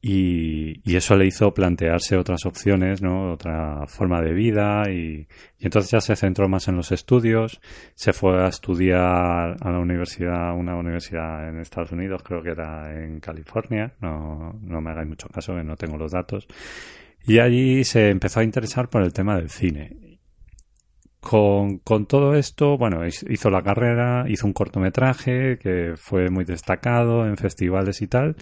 y, 0.08 0.96
eso 0.96 1.16
le 1.16 1.26
hizo 1.26 1.52
plantearse 1.52 2.16
otras 2.16 2.46
opciones, 2.46 3.02
¿no? 3.02 3.34
Otra 3.34 3.88
forma 3.88 4.22
de 4.22 4.34
vida 4.34 4.84
y, 4.92 5.28
entonces 5.60 5.90
ya 5.90 6.00
se 6.00 6.16
centró 6.16 6.48
más 6.48 6.68
en 6.68 6.76
los 6.76 6.92
estudios, 6.92 7.60
se 7.96 8.14
fue 8.14 8.40
a 8.44 8.48
estudiar 8.48 9.58
a 9.60 9.72
la 9.72 9.80
universidad, 9.80 10.56
una 10.56 10.76
universidad 10.76 11.50
en 11.50 11.60
Estados 11.60 11.92
Unidos, 11.92 12.22
creo 12.24 12.44
que 12.44 12.52
era 12.52 13.04
en 13.04 13.20
California, 13.20 13.94
no, 14.00 14.54
no 14.62 14.80
me 14.80 14.92
hagáis 14.92 15.08
mucho 15.08 15.28
caso, 15.28 15.56
que 15.56 15.64
no 15.64 15.76
tengo 15.76 15.98
los 15.98 16.12
datos, 16.12 16.48
y 17.26 17.40
allí 17.40 17.84
se 17.84 18.12
empezó 18.12 18.42
a 18.42 18.44
interesar 18.44 18.90
por 18.90 19.02
el 19.02 19.12
tema 19.12 19.36
del 19.38 19.50
cine. 19.50 20.20
Con, 21.20 21.80
con, 21.80 22.06
todo 22.06 22.36
esto, 22.36 22.78
bueno, 22.78 23.02
hizo 23.08 23.50
la 23.50 23.64
carrera, 23.64 24.26
hizo 24.28 24.46
un 24.46 24.54
cortometraje 24.54 25.58
que 25.58 25.94
fue 25.96 26.30
muy 26.30 26.46
destacado 26.46 27.26
en 27.26 27.36
festivales 27.38 28.04
y 28.04 28.08
tal. 28.08 28.36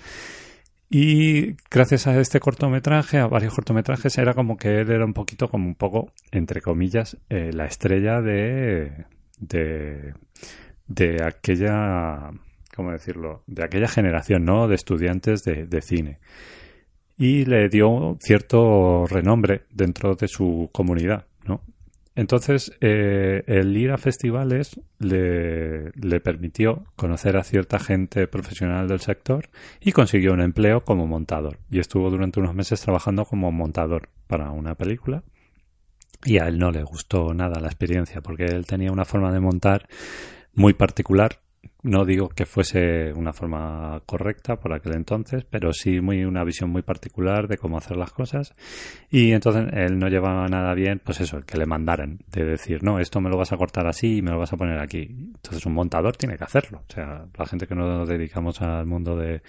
Y 0.89 1.55
gracias 1.71 2.05
a 2.07 2.19
este 2.19 2.39
cortometraje, 2.39 3.17
a 3.17 3.27
varios 3.27 3.55
cortometrajes, 3.55 4.17
era 4.17 4.33
como 4.33 4.57
que 4.57 4.79
él 4.79 4.91
era 4.91 5.05
un 5.05 5.13
poquito, 5.13 5.47
como 5.49 5.67
un 5.67 5.75
poco, 5.75 6.11
entre 6.31 6.61
comillas, 6.61 7.17
eh, 7.29 7.51
la 7.51 7.65
estrella 7.65 8.21
de, 8.21 9.05
de, 9.39 10.13
de 10.87 11.23
aquella, 11.25 12.29
¿cómo 12.75 12.91
decirlo? 12.91 13.43
De 13.47 13.63
aquella 13.63 13.87
generación, 13.87 14.45
¿no? 14.45 14.67
De 14.67 14.75
estudiantes 14.75 15.43
de, 15.43 15.65
de 15.65 15.81
cine. 15.81 16.19
Y 17.17 17.45
le 17.45 17.69
dio 17.69 18.17
cierto 18.19 19.05
renombre 19.07 19.63
dentro 19.71 20.15
de 20.15 20.27
su 20.27 20.69
comunidad. 20.71 21.25
Entonces, 22.15 22.71
eh, 22.79 23.43
el 23.47 23.75
ir 23.75 23.91
a 23.91 23.97
festivales 23.97 24.79
le, 24.99 25.91
le, 25.91 26.19
permitió 26.19 26.85
conocer 26.95 27.37
a 27.37 27.43
cierta 27.43 27.79
gente 27.79 28.27
profesional 28.27 28.87
del 28.87 28.99
sector 28.99 29.49
y 29.81 29.93
consiguió 29.93 30.33
un 30.33 30.41
empleo 30.41 30.83
como 30.83 31.07
montador. 31.07 31.57
Y 31.71 31.79
estuvo 31.79 32.11
durante 32.11 32.39
unos 32.39 32.53
meses 32.53 32.81
trabajando 32.81 33.25
como 33.25 33.51
montador 33.51 34.09
para 34.27 34.51
una 34.51 34.75
película. 34.75 35.23
Y 36.23 36.37
a 36.37 36.47
él 36.47 36.59
no 36.59 36.71
le 36.71 36.83
gustó 36.83 37.33
nada 37.33 37.59
la 37.59 37.67
experiencia 37.67 38.21
porque 38.21 38.45
él 38.45 38.65
tenía 38.65 38.91
una 38.91 39.05
forma 39.05 39.31
de 39.31 39.39
montar 39.39 39.87
muy 40.53 40.73
particular 40.73 41.42
no 41.83 42.05
digo 42.05 42.29
que 42.29 42.45
fuese 42.45 43.11
una 43.13 43.33
forma 43.33 44.01
correcta 44.05 44.55
por 44.55 44.73
aquel 44.73 44.95
entonces, 44.95 45.45
pero 45.49 45.73
sí 45.73 45.99
muy 45.99 46.23
una 46.23 46.43
visión 46.43 46.69
muy 46.69 46.81
particular 46.81 47.47
de 47.47 47.57
cómo 47.57 47.77
hacer 47.77 47.97
las 47.97 48.11
cosas. 48.11 48.55
Y 49.09 49.33
entonces 49.33 49.65
él 49.73 49.99
no 49.99 50.07
llevaba 50.07 50.47
nada 50.47 50.73
bien, 50.73 51.01
pues 51.03 51.19
eso, 51.19 51.41
que 51.45 51.57
le 51.57 51.65
mandaran, 51.65 52.19
de 52.31 52.45
decir, 52.45 52.83
no, 52.83 52.99
esto 52.99 53.19
me 53.19 53.29
lo 53.29 53.37
vas 53.37 53.51
a 53.51 53.57
cortar 53.57 53.85
así 53.85 54.17
y 54.17 54.21
me 54.21 54.31
lo 54.31 54.39
vas 54.39 54.53
a 54.53 54.57
poner 54.57 54.79
aquí. 54.79 55.07
Entonces 55.09 55.65
un 55.65 55.73
montador 55.73 56.15
tiene 56.15 56.37
que 56.37 56.45
hacerlo. 56.45 56.83
O 56.89 56.93
sea, 56.93 57.25
la 57.37 57.45
gente 57.45 57.67
que 57.67 57.75
no 57.75 57.85
nos 57.85 58.07
dedicamos 58.07 58.61
al 58.61 58.85
mundo 58.85 59.17
de, 59.17 59.41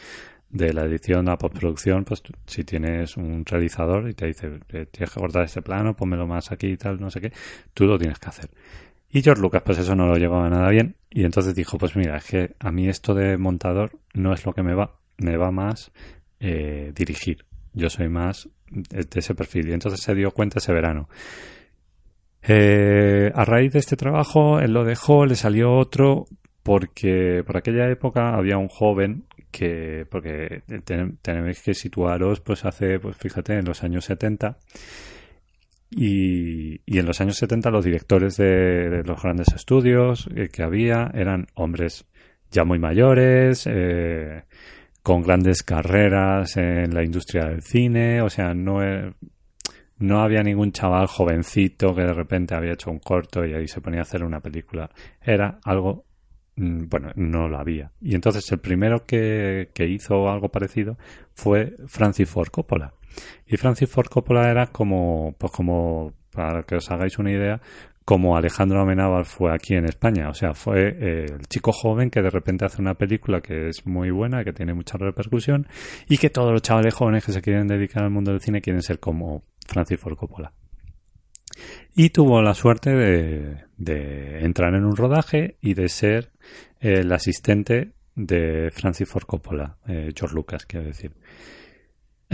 de 0.50 0.72
la 0.72 0.84
edición 0.84 1.28
a 1.28 1.36
postproducción, 1.36 2.04
pues 2.04 2.22
si 2.46 2.64
tienes 2.64 3.16
un 3.16 3.44
realizador 3.44 4.08
y 4.08 4.14
te 4.14 4.26
dice, 4.26 4.60
eh, 4.70 4.86
tienes 4.86 5.12
que 5.12 5.20
cortar 5.20 5.44
este 5.44 5.62
plano, 5.62 5.94
pónmelo 5.94 6.26
más 6.26 6.52
aquí 6.52 6.68
y 6.68 6.76
tal, 6.76 7.00
no 7.00 7.10
sé 7.10 7.20
qué, 7.20 7.32
tú 7.74 7.86
lo 7.86 7.98
tienes 7.98 8.18
que 8.18 8.28
hacer. 8.28 8.50
Y 9.14 9.22
George 9.22 9.40
Lucas, 9.40 9.62
pues 9.64 9.78
eso 9.78 9.94
no 9.94 10.08
lo 10.08 10.16
llevaba 10.16 10.50
nada 10.50 10.68
bien. 10.70 10.96
Y 11.08 11.24
entonces 11.24 11.54
dijo, 11.54 11.78
pues 11.78 11.94
mira, 11.94 12.16
es 12.16 12.24
que 12.24 12.56
a 12.58 12.72
mí 12.72 12.88
esto 12.88 13.14
de 13.14 13.38
montador 13.38 13.92
no 14.12 14.32
es 14.32 14.44
lo 14.44 14.52
que 14.52 14.64
me 14.64 14.74
va. 14.74 14.96
Me 15.18 15.36
va 15.36 15.52
más 15.52 15.92
eh, 16.40 16.90
dirigir. 16.92 17.44
Yo 17.74 17.88
soy 17.90 18.08
más 18.08 18.48
de 18.72 19.06
ese 19.20 19.36
perfil. 19.36 19.68
Y 19.68 19.72
entonces 19.72 20.00
se 20.00 20.16
dio 20.16 20.32
cuenta 20.32 20.58
ese 20.58 20.72
verano. 20.72 21.08
Eh, 22.42 23.30
a 23.32 23.44
raíz 23.44 23.72
de 23.74 23.78
este 23.78 23.94
trabajo, 23.94 24.58
él 24.58 24.72
lo 24.72 24.84
dejó, 24.84 25.26
le 25.26 25.36
salió 25.36 25.72
otro, 25.74 26.24
porque 26.64 27.44
por 27.46 27.56
aquella 27.56 27.88
época 27.88 28.34
había 28.34 28.58
un 28.58 28.66
joven 28.66 29.26
que, 29.52 30.06
porque 30.10 30.62
tenéis 31.22 31.62
que 31.62 31.74
situaros, 31.74 32.40
pues 32.40 32.64
hace, 32.64 32.98
pues 32.98 33.16
fíjate, 33.16 33.54
en 33.54 33.64
los 33.64 33.84
años 33.84 34.06
70, 34.06 34.58
y, 35.96 36.80
en 36.86 37.06
los 37.06 37.20
años 37.20 37.36
70 37.36 37.70
los 37.70 37.84
directores 37.84 38.36
de, 38.36 39.02
los 39.04 39.22
grandes 39.22 39.48
estudios 39.54 40.28
eh, 40.34 40.48
que 40.52 40.62
había 40.62 41.10
eran 41.14 41.46
hombres 41.54 42.04
ya 42.50 42.64
muy 42.64 42.78
mayores, 42.78 43.66
eh, 43.66 44.42
con 45.02 45.22
grandes 45.22 45.62
carreras 45.62 46.56
en 46.56 46.94
la 46.94 47.04
industria 47.04 47.46
del 47.46 47.62
cine, 47.62 48.22
o 48.22 48.30
sea, 48.30 48.54
no, 48.54 48.82
e, 48.82 49.12
no 49.98 50.20
había 50.20 50.42
ningún 50.42 50.72
chaval 50.72 51.06
jovencito 51.06 51.94
que 51.94 52.02
de 52.02 52.12
repente 52.12 52.54
había 52.54 52.72
hecho 52.72 52.90
un 52.90 52.98
corto 52.98 53.44
y 53.44 53.54
ahí 53.54 53.68
se 53.68 53.80
ponía 53.80 54.00
a 54.00 54.02
hacer 54.02 54.24
una 54.24 54.40
película. 54.40 54.90
Era 55.20 55.58
algo, 55.64 56.04
mm, 56.56 56.88
bueno, 56.88 57.10
no 57.16 57.48
lo 57.48 57.58
había. 57.58 57.92
Y 58.00 58.14
entonces 58.14 58.50
el 58.52 58.58
primero 58.58 59.04
que, 59.04 59.70
que 59.74 59.86
hizo 59.86 60.28
algo 60.28 60.48
parecido 60.48 60.96
fue 61.34 61.74
Francis 61.86 62.28
Ford 62.28 62.48
Coppola 62.48 62.94
y 63.46 63.56
Francis 63.56 63.90
Ford 63.90 64.06
Coppola 64.06 64.50
era 64.50 64.66
como, 64.68 65.34
pues 65.38 65.52
como, 65.52 66.12
para 66.32 66.62
que 66.64 66.76
os 66.76 66.90
hagáis 66.90 67.18
una 67.18 67.32
idea, 67.32 67.60
como 68.04 68.36
Alejandro 68.36 68.80
Amenábar 68.80 69.24
fue 69.24 69.54
aquí 69.54 69.74
en 69.74 69.86
España. 69.86 70.28
O 70.28 70.34
sea, 70.34 70.54
fue 70.54 70.88
eh, 70.88 71.26
el 71.30 71.46
chico 71.48 71.72
joven 71.72 72.10
que 72.10 72.20
de 72.20 72.30
repente 72.30 72.64
hace 72.64 72.82
una 72.82 72.94
película 72.94 73.40
que 73.40 73.68
es 73.68 73.86
muy 73.86 74.10
buena, 74.10 74.44
que 74.44 74.52
tiene 74.52 74.74
mucha 74.74 74.98
repercusión 74.98 75.66
y 76.08 76.18
que 76.18 76.30
todos 76.30 76.52
los 76.52 76.62
chavales 76.62 76.94
jóvenes 76.94 77.24
que 77.24 77.32
se 77.32 77.40
quieren 77.40 77.66
dedicar 77.66 78.04
al 78.04 78.10
mundo 78.10 78.32
del 78.32 78.40
cine 78.40 78.60
quieren 78.60 78.82
ser 78.82 79.00
como 79.00 79.42
Francis 79.66 79.98
Ford 79.98 80.16
Coppola. 80.16 80.52
Y 81.94 82.10
tuvo 82.10 82.42
la 82.42 82.54
suerte 82.54 82.90
de, 82.90 84.44
entrar 84.44 84.74
en 84.74 84.84
un 84.84 84.96
rodaje 84.96 85.56
y 85.60 85.74
de 85.74 85.88
ser 85.88 86.30
el 86.80 87.10
asistente 87.12 87.92
de 88.16 88.70
Francis 88.72 89.08
Ford 89.08 89.24
Coppola, 89.24 89.78
eh, 89.86 90.10
George 90.14 90.34
Lucas, 90.34 90.66
quiero 90.66 90.86
decir. 90.86 91.12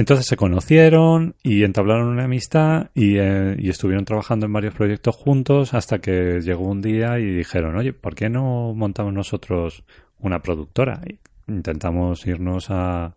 Entonces 0.01 0.25
se 0.25 0.37
conocieron 0.39 1.35
y 1.43 1.63
entablaron 1.63 2.09
una 2.09 2.25
amistad 2.25 2.89
y, 2.95 3.19
eh, 3.19 3.55
y, 3.59 3.69
estuvieron 3.69 4.07
trabajando 4.07 4.47
en 4.47 4.53
varios 4.55 4.73
proyectos 4.73 5.15
juntos 5.15 5.75
hasta 5.75 5.99
que 5.99 6.41
llegó 6.41 6.67
un 6.67 6.81
día 6.81 7.19
y 7.19 7.27
dijeron, 7.27 7.77
oye, 7.77 7.93
¿por 7.93 8.15
qué 8.15 8.31
no 8.31 8.73
montamos 8.75 9.13
nosotros 9.13 9.85
una 10.19 10.41
productora? 10.41 11.03
Y 11.07 11.19
intentamos 11.53 12.27
irnos 12.27 12.71
a, 12.71 13.15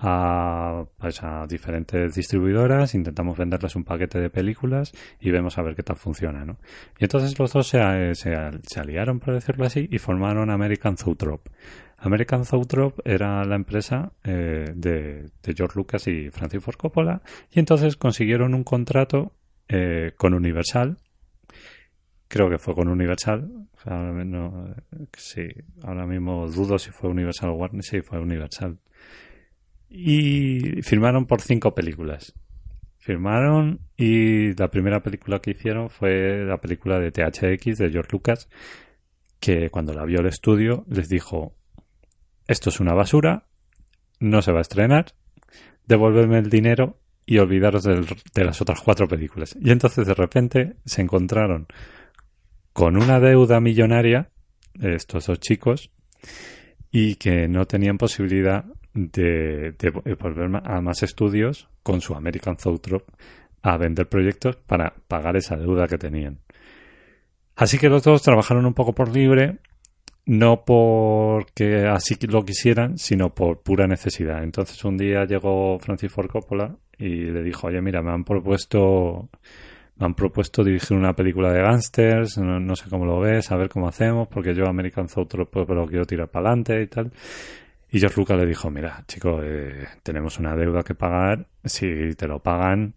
a, 0.00 0.84
pues 0.98 1.22
a 1.22 1.46
diferentes 1.46 2.16
distribuidoras, 2.16 2.96
intentamos 2.96 3.38
venderles 3.38 3.76
un 3.76 3.84
paquete 3.84 4.18
de 4.18 4.28
películas 4.28 4.92
y 5.20 5.30
vemos 5.30 5.56
a 5.56 5.62
ver 5.62 5.76
qué 5.76 5.84
tal 5.84 5.98
funciona, 5.98 6.44
¿no? 6.44 6.58
Y 6.98 7.04
entonces 7.04 7.38
los 7.38 7.52
dos 7.52 7.68
se, 7.68 7.78
se, 8.16 8.34
se 8.60 8.80
aliaron, 8.80 9.20
por 9.20 9.34
decirlo 9.34 9.66
así, 9.66 9.88
y 9.88 9.98
formaron 9.98 10.50
American 10.50 10.96
Zoetrope. 10.96 11.48
American 12.04 12.44
Zoetrope 12.44 13.00
era 13.06 13.42
la 13.44 13.56
empresa 13.56 14.12
eh, 14.24 14.72
de, 14.74 15.30
George 15.56 15.74
Lucas 15.74 16.06
y 16.06 16.28
Francis 16.30 16.62
Ford 16.62 16.76
Coppola 16.76 17.22
y 17.50 17.60
entonces 17.60 17.96
consiguieron 17.96 18.54
un 18.54 18.62
contrato 18.62 19.32
eh, 19.68 20.12
con 20.16 20.34
Universal. 20.34 20.98
Creo 22.28 22.50
que 22.50 22.58
fue 22.58 22.74
con 22.74 22.88
Universal. 22.88 23.68
Ahora, 23.86 24.22
no, 24.22 24.74
sí, 25.16 25.48
ahora 25.82 26.06
mismo 26.06 26.46
dudo 26.48 26.78
si 26.78 26.90
fue 26.90 27.08
Universal 27.08 27.50
o 27.50 27.54
Warner 27.54 27.82
sí, 27.82 28.02
fue 28.02 28.20
Universal. 28.20 28.78
Y 29.88 30.82
firmaron 30.82 31.24
por 31.24 31.40
cinco 31.40 31.74
películas. 31.74 32.34
Firmaron 32.98 33.80
y 33.96 34.54
la 34.56 34.68
primera 34.68 35.02
película 35.02 35.38
que 35.38 35.52
hicieron 35.52 35.88
fue 35.88 36.44
la 36.44 36.58
película 36.58 36.98
de 36.98 37.12
THX 37.12 37.78
de 37.78 37.90
George 37.90 38.10
Lucas, 38.12 38.50
que 39.40 39.70
cuando 39.70 39.94
la 39.94 40.04
vio 40.04 40.20
el 40.20 40.26
estudio 40.26 40.84
les 40.88 41.08
dijo, 41.08 41.54
esto 42.46 42.70
es 42.70 42.80
una 42.80 42.94
basura, 42.94 43.46
no 44.20 44.42
se 44.42 44.52
va 44.52 44.58
a 44.58 44.62
estrenar, 44.62 45.14
devuélveme 45.86 46.38
el 46.38 46.50
dinero 46.50 46.98
y 47.26 47.38
olvidaros 47.38 47.84
de 47.84 48.44
las 48.44 48.60
otras 48.60 48.80
cuatro 48.80 49.08
películas. 49.08 49.56
Y 49.60 49.70
entonces 49.70 50.06
de 50.06 50.14
repente 50.14 50.76
se 50.84 51.02
encontraron 51.02 51.66
con 52.72 52.96
una 52.96 53.20
deuda 53.20 53.60
millonaria, 53.60 54.30
estos 54.80 55.26
dos 55.26 55.40
chicos, 55.40 55.90
y 56.90 57.16
que 57.16 57.48
no 57.48 57.66
tenían 57.66 57.98
posibilidad 57.98 58.64
de, 58.92 59.72
de, 59.72 59.90
volver 60.14 60.62
a 60.64 60.80
más 60.80 61.02
estudios 61.02 61.68
con 61.82 62.00
su 62.00 62.14
American 62.14 62.56
Zoetrope 62.56 63.12
a 63.62 63.76
vender 63.76 64.08
proyectos 64.08 64.56
para 64.56 64.94
pagar 65.08 65.36
esa 65.36 65.56
deuda 65.56 65.88
que 65.88 65.98
tenían. 65.98 66.40
Así 67.56 67.78
que 67.78 67.88
los 67.88 68.02
dos 68.02 68.22
trabajaron 68.22 68.66
un 68.66 68.74
poco 68.74 68.94
por 68.94 69.14
libre, 69.14 69.58
no 70.26 70.64
porque 70.64 71.86
así 71.86 72.16
lo 72.26 72.44
quisieran, 72.44 72.98
sino 72.98 73.34
por 73.34 73.62
pura 73.62 73.86
necesidad. 73.86 74.42
Entonces 74.42 74.82
un 74.84 74.96
día 74.96 75.24
llegó 75.24 75.78
Francis 75.78 76.12
Ford 76.12 76.28
Coppola 76.28 76.76
y 76.98 77.26
le 77.26 77.42
dijo, 77.42 77.66
oye, 77.66 77.80
mira, 77.80 78.02
me 78.02 78.12
han 78.12 78.24
propuesto 78.24 79.28
me 79.96 80.06
han 80.06 80.14
propuesto 80.14 80.64
dirigir 80.64 80.96
una 80.96 81.14
película 81.14 81.52
de 81.52 81.62
gángsters, 81.62 82.38
no, 82.38 82.74
sé 82.74 82.90
cómo 82.90 83.04
lo 83.04 83.20
ves, 83.20 83.52
a 83.52 83.56
ver 83.56 83.68
cómo 83.68 83.86
hacemos, 83.86 84.26
porque 84.28 84.54
yo 84.54 84.66
American 84.66 85.08
Zoetrope 85.08 85.64
pero 85.66 85.86
quiero 85.86 86.04
tirar 86.04 86.28
para 86.28 86.48
adelante 86.48 86.82
y 86.82 86.86
tal. 86.88 87.12
Y 87.90 88.00
George 88.00 88.20
Lucas 88.20 88.36
le 88.38 88.46
dijo, 88.46 88.70
mira, 88.70 89.04
chico, 89.06 89.40
eh, 89.42 89.86
tenemos 90.02 90.38
una 90.40 90.56
deuda 90.56 90.82
que 90.82 90.96
pagar, 90.96 91.46
si 91.64 92.14
te 92.16 92.26
lo 92.26 92.40
pagan, 92.40 92.94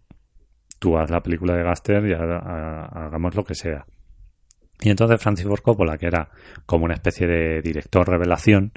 tú 0.80 0.98
haz 0.98 1.10
la 1.10 1.22
película 1.22 1.54
de 1.54 1.62
Gaster 1.62 2.04
y 2.04 2.14
hagamos 2.14 3.34
lo 3.36 3.44
que 3.44 3.54
sea. 3.54 3.86
Y 4.80 4.90
entonces 4.90 5.20
Francis 5.20 5.46
Ford 5.46 5.60
Coppola, 5.60 5.98
que 5.98 6.06
era 6.06 6.30
como 6.66 6.84
una 6.84 6.94
especie 6.94 7.26
de 7.26 7.62
director 7.62 8.08
revelación, 8.08 8.72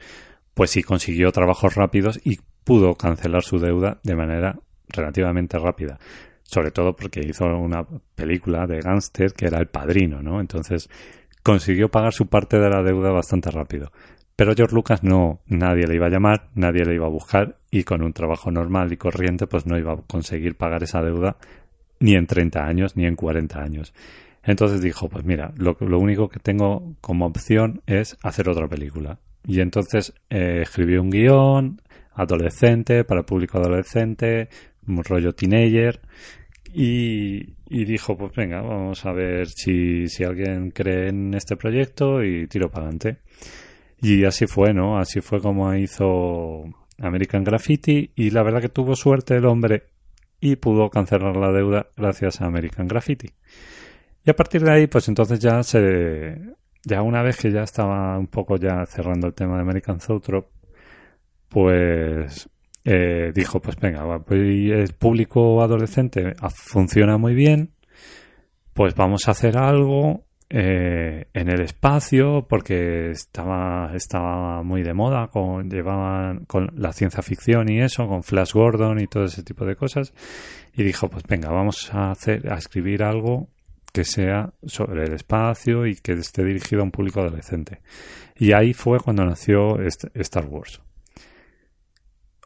pues 0.54 0.72
sí 0.72 0.84
consiguió 0.84 1.32
trabajos 1.32 1.76
rápidos 1.76 2.20
y 2.24 2.40
pudo 2.64 2.96
cancelar 2.96 3.44
su 3.44 3.60
deuda 3.60 4.00
de 4.04 4.16
manera 4.16 4.60
relativamente 4.90 5.58
rápida. 5.58 6.00
Sobre 6.44 6.72
todo 6.72 6.96
porque 6.96 7.22
hizo 7.22 7.46
una 7.46 7.86
película 8.16 8.68
de 8.68 8.82
gángster 8.82 9.34
que 9.34 9.46
era 9.46 9.60
El 9.60 9.68
Padrino, 9.68 10.22
¿no? 10.22 10.42
Entonces 10.42 10.90
consiguió 11.44 11.90
pagar 11.90 12.14
su 12.14 12.28
parte 12.28 12.60
de 12.60 12.70
la 12.70 12.84
deuda 12.84 13.12
bastante 13.12 13.50
rápido. 13.52 13.92
Pero 14.36 14.54
George 14.56 14.76
Lucas 14.76 15.04
no, 15.04 15.42
nadie 15.46 15.88
le 15.88 15.96
iba 15.96 16.08
a 16.08 16.10
llamar, 16.10 16.50
nadie 16.56 16.84
le 16.84 16.96
iba 16.96 17.06
a 17.06 17.10
buscar 17.10 17.60
y 17.70 17.84
con 17.84 18.02
un 18.02 18.12
trabajo 18.12 18.52
normal 18.52 18.92
y 18.92 18.98
corriente 18.98 19.48
pues 19.48 19.66
no 19.66 19.78
iba 19.78 19.94
a 19.94 19.98
conseguir 19.98 20.56
pagar 20.58 20.84
esa 20.84 21.02
deuda 21.02 21.38
ni 22.00 22.16
en 22.16 22.26
30 22.26 22.66
años 22.66 22.98
ni 22.98 23.06
en 23.06 23.16
40 23.16 23.62
años. 23.62 23.94
Entonces 24.44 24.82
dijo, 24.82 25.08
pues 25.10 25.24
mira, 25.24 25.54
lo, 25.56 25.78
lo 25.80 26.00
único 26.00 26.30
que 26.30 26.40
tengo 26.40 26.96
como 27.02 27.26
opción 27.26 27.82
es 27.86 28.18
hacer 28.24 28.50
otra 28.50 28.68
película. 28.68 29.20
Y 29.46 29.62
entonces 29.62 30.14
eh, 30.30 30.62
escribió 30.64 31.02
un 31.02 31.10
guion 31.10 31.82
adolescente, 32.14 33.04
para 33.04 33.24
público 33.24 33.58
adolescente, 33.58 34.50
un 34.88 35.04
rollo 35.04 35.34
teenager, 35.34 36.02
y, 36.74 37.56
y, 37.68 37.86
dijo, 37.86 38.18
pues 38.18 38.34
venga, 38.34 38.62
vamos 38.62 39.06
a 39.06 39.12
ver 39.12 39.48
si, 39.50 40.08
si 40.08 40.24
alguien 40.24 40.72
cree 40.72 41.10
en 41.10 41.34
este 41.34 41.58
proyecto 41.58 42.24
y 42.24 42.48
tiro 42.48 42.70
para 42.70 42.86
adelante. 42.86 43.18
Y 44.02 44.24
así 44.24 44.48
fue, 44.48 44.74
¿no? 44.74 44.98
Así 44.98 45.20
fue 45.22 45.42
como 45.42 45.74
hizo 45.76 46.64
American 46.98 47.44
Graffiti 47.44 48.12
y 48.16 48.30
la 48.30 48.44
verdad 48.44 48.62
que 48.62 48.70
tuvo 48.70 48.96
suerte 48.96 49.36
el 49.36 49.46
hombre 49.46 49.84
y 50.40 50.56
pudo 50.56 50.90
cancelar 50.90 51.36
la 51.36 51.52
deuda 51.52 51.88
gracias 51.98 52.42
a 52.42 52.46
American 52.46 52.88
Graffiti. 52.88 53.30
Y 54.26 54.30
a 54.30 54.36
partir 54.36 54.64
de 54.64 54.72
ahí, 54.72 54.88
pues 54.88 55.08
entonces 55.08 55.40
ya 55.40 55.64
se... 55.64 56.40
Ya 56.84 57.04
una 57.04 57.22
vez 57.22 57.38
que 57.38 57.52
ya 57.52 57.62
estaba 57.62 58.18
un 58.18 58.28
poco 58.28 58.58
ya 58.58 58.86
cerrando 58.88 59.28
el 59.28 59.34
tema 59.34 59.56
de 59.56 59.62
American 59.62 60.00
Zoetrope, 60.00 60.50
pues 61.48 62.50
eh, 62.84 63.32
dijo, 63.36 63.62
pues 63.62 63.78
venga, 63.80 64.20
pues 64.24 64.40
el 64.42 64.94
público 64.94 65.62
adolescente 65.62 66.34
funciona 66.56 67.18
muy 67.18 67.36
bien, 67.36 67.74
pues 68.74 68.96
vamos 68.96 69.28
a 69.28 69.32
hacer 69.32 69.58
algo 69.58 70.26
eh, 70.50 71.28
en 71.34 71.50
el 71.50 71.62
espacio 71.62 72.48
porque 72.50 73.12
estaba, 73.12 73.92
estaba 73.96 74.64
muy 74.64 74.82
de 74.82 74.94
moda, 74.94 75.28
con, 75.28 75.70
llevaban 75.70 76.46
con 76.46 76.72
la 76.76 76.92
ciencia 76.94 77.22
ficción 77.22 77.70
y 77.70 77.82
eso, 77.82 78.08
con 78.08 78.24
Flash 78.24 78.54
Gordon 78.54 79.00
y 79.00 79.08
todo 79.08 79.26
ese 79.26 79.44
tipo 79.44 79.66
de 79.66 79.76
cosas. 79.76 80.14
Y 80.74 80.84
dijo, 80.84 81.10
pues 81.10 81.24
venga, 81.28 81.52
vamos 81.52 81.94
a 81.94 82.12
hacer, 82.12 82.52
a 82.52 82.58
escribir 82.58 83.04
algo 83.04 83.50
que 83.92 84.04
sea 84.04 84.54
sobre 84.64 85.04
el 85.04 85.14
espacio 85.14 85.86
y 85.86 85.96
que 85.96 86.14
esté 86.14 86.44
dirigido 86.44 86.82
a 86.82 86.86
un 86.86 86.92
público 86.92 87.22
adolescente. 87.22 87.82
Y 88.38 88.54
ahí 88.54 88.74
fue 88.74 89.00
cuando 89.00 89.26
nació 89.26 89.78
Star 89.82 90.46
Wars. 90.46 90.82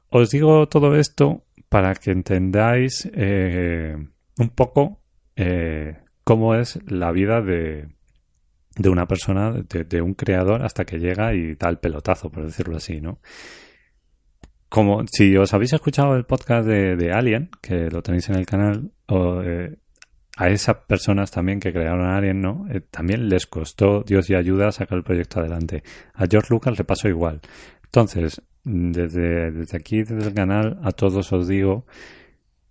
Os 0.10 0.30
digo 0.30 0.68
todo 0.68 0.96
esto 0.96 1.44
para 1.70 1.94
que 1.96 2.12
entendáis 2.12 3.10
eh, 3.14 3.96
un 4.38 4.50
poco 4.50 5.02
eh, 5.36 5.98
cómo 6.24 6.56
es 6.56 6.80
la 6.88 7.12
vida 7.12 7.42
de, 7.42 7.90
de 8.78 8.90
una 8.90 9.08
persona, 9.08 9.52
de, 9.52 10.02
un 10.02 10.14
creador, 10.14 10.64
hasta 10.64 10.86
que 10.86 11.00
llega 11.00 11.34
y 11.34 11.56
da 11.56 11.70
el 11.70 11.78
pelotazo, 11.78 12.30
por 12.30 12.46
decirlo 12.46 12.78
así, 12.78 13.00
¿no? 13.00 13.20
Como 14.68 15.06
si 15.08 15.36
os 15.38 15.54
habéis 15.54 15.74
escuchado 15.74 16.16
el 16.16 16.26
podcast 16.26 16.68
de, 16.68 17.12
Alien, 17.14 17.50
que 17.62 17.90
lo 17.90 18.02
tenéis 18.02 18.30
en 18.30 18.36
el 18.36 18.46
canal, 18.46 18.92
o, 19.08 19.42
eh, 19.42 19.78
a 20.36 20.50
esas 20.50 20.78
personas 20.88 21.32
también 21.32 21.60
que 21.60 21.72
crearon 21.72 22.06
Alien, 22.06 22.42
¿no? 22.42 22.66
Eh, 22.70 22.82
también 22.82 23.30
les 23.30 23.46
costó 23.46 24.04
Dios 24.04 24.30
y 24.30 24.36
ayuda 24.36 24.68
a 24.68 24.72
sacar 24.72 24.98
el 24.98 25.04
proyecto 25.04 25.40
adelante. 25.40 25.84
A 26.14 26.26
George 26.28 26.54
Lucas 26.54 26.78
le 26.78 26.84
pasó 26.84 27.08
igual. 27.08 27.42
Entonces, 27.86 28.42
desde, 28.64 29.52
desde 29.52 29.78
aquí, 29.78 30.04
desde 30.04 30.28
el 30.28 30.34
canal, 30.34 30.80
a 30.84 30.92
todos 30.92 31.32
os 31.32 31.48
digo 31.48 31.86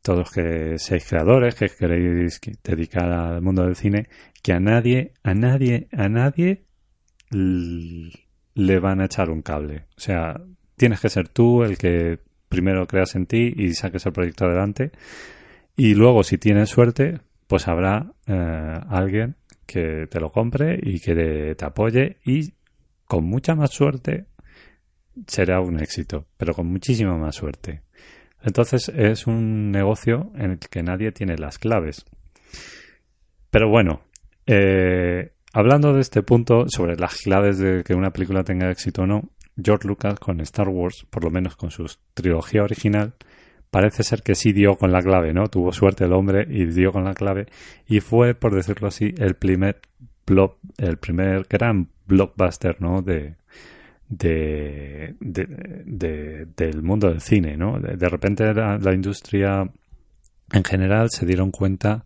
todos 0.04 0.30
que 0.30 0.78
seáis 0.78 1.08
creadores, 1.08 1.54
que 1.54 1.70
queréis 1.70 2.38
dedicar 2.62 3.10
al 3.10 3.40
mundo 3.40 3.64
del 3.64 3.74
cine, 3.74 4.08
que 4.42 4.52
a 4.52 4.60
nadie, 4.60 5.14
a 5.22 5.32
nadie, 5.32 5.88
a 5.92 6.10
nadie 6.10 6.66
le 7.30 8.78
van 8.80 9.00
a 9.00 9.06
echar 9.06 9.30
un 9.30 9.40
cable. 9.40 9.86
O 9.96 10.00
sea, 10.00 10.38
tienes 10.76 11.00
que 11.00 11.08
ser 11.08 11.30
tú 11.30 11.62
el 11.62 11.78
que 11.78 12.18
primero 12.50 12.86
creas 12.86 13.14
en 13.14 13.24
ti 13.24 13.54
y 13.56 13.72
saques 13.72 14.04
el 14.04 14.12
proyecto 14.12 14.44
adelante. 14.44 14.92
Y 15.74 15.94
luego, 15.94 16.22
si 16.22 16.36
tienes 16.36 16.68
suerte, 16.68 17.20
pues 17.46 17.68
habrá 17.68 18.12
eh, 18.26 18.80
alguien 18.88 19.36
que 19.66 20.06
te 20.10 20.20
lo 20.20 20.30
compre 20.30 20.78
y 20.82 21.00
que 21.00 21.54
te 21.56 21.64
apoye 21.64 22.18
y 22.24 22.52
con 23.04 23.24
mucha 23.24 23.54
más 23.54 23.70
suerte 23.70 24.26
será 25.26 25.60
un 25.60 25.80
éxito, 25.80 26.26
pero 26.36 26.54
con 26.54 26.66
muchísima 26.66 27.16
más 27.16 27.36
suerte. 27.36 27.82
Entonces 28.42 28.90
es 28.94 29.26
un 29.26 29.70
negocio 29.70 30.30
en 30.34 30.52
el 30.52 30.58
que 30.58 30.82
nadie 30.82 31.12
tiene 31.12 31.36
las 31.36 31.58
claves. 31.58 32.04
Pero 33.50 33.70
bueno, 33.70 34.02
eh, 34.46 35.32
hablando 35.52 35.94
de 35.94 36.00
este 36.00 36.22
punto, 36.22 36.66
sobre 36.68 36.96
las 36.96 37.16
claves 37.16 37.58
de 37.58 37.84
que 37.84 37.94
una 37.94 38.10
película 38.10 38.44
tenga 38.44 38.70
éxito 38.70 39.02
o 39.02 39.06
no, 39.06 39.30
George 39.62 39.86
Lucas 39.86 40.18
con 40.18 40.40
Star 40.40 40.68
Wars, 40.68 41.06
por 41.08 41.24
lo 41.24 41.30
menos 41.30 41.56
con 41.56 41.70
su 41.70 41.86
trilogía 42.12 42.64
original, 42.64 43.14
parece 43.74 44.04
ser 44.04 44.22
que 44.22 44.36
sí 44.36 44.52
dio 44.52 44.76
con 44.76 44.92
la 44.92 45.02
clave, 45.02 45.32
¿no? 45.32 45.48
Tuvo 45.48 45.72
suerte 45.72 46.04
el 46.04 46.12
hombre 46.12 46.46
y 46.48 46.64
dio 46.66 46.92
con 46.92 47.02
la 47.02 47.12
clave 47.12 47.46
y 47.88 47.98
fue, 47.98 48.32
por 48.36 48.54
decirlo 48.54 48.86
así, 48.86 49.12
el 49.18 49.34
primer 49.34 49.80
blog, 50.24 50.58
el 50.78 50.96
primer 50.98 51.44
gran 51.50 51.88
blockbuster, 52.06 52.80
¿no? 52.80 53.02
De, 53.02 53.34
de, 54.08 55.16
del 56.56 56.82
mundo 56.84 57.08
del 57.08 57.20
cine, 57.20 57.56
¿no? 57.56 57.80
De, 57.80 58.08
repente 58.08 58.54
la, 58.54 58.94
industria 58.94 59.68
en 60.52 60.62
general 60.62 61.10
se 61.10 61.26
dieron 61.26 61.50
cuenta 61.50 62.04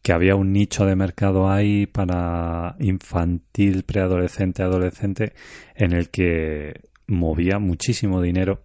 que 0.00 0.14
había 0.14 0.36
un 0.36 0.54
nicho 0.54 0.86
de 0.86 0.96
mercado 0.96 1.50
ahí 1.50 1.84
para 1.84 2.76
infantil, 2.78 3.82
preadolescente, 3.82 4.62
adolescente, 4.62 5.34
en 5.74 5.92
el 5.92 6.08
que 6.08 6.80
movía 7.06 7.58
muchísimo 7.58 8.22
dinero, 8.22 8.62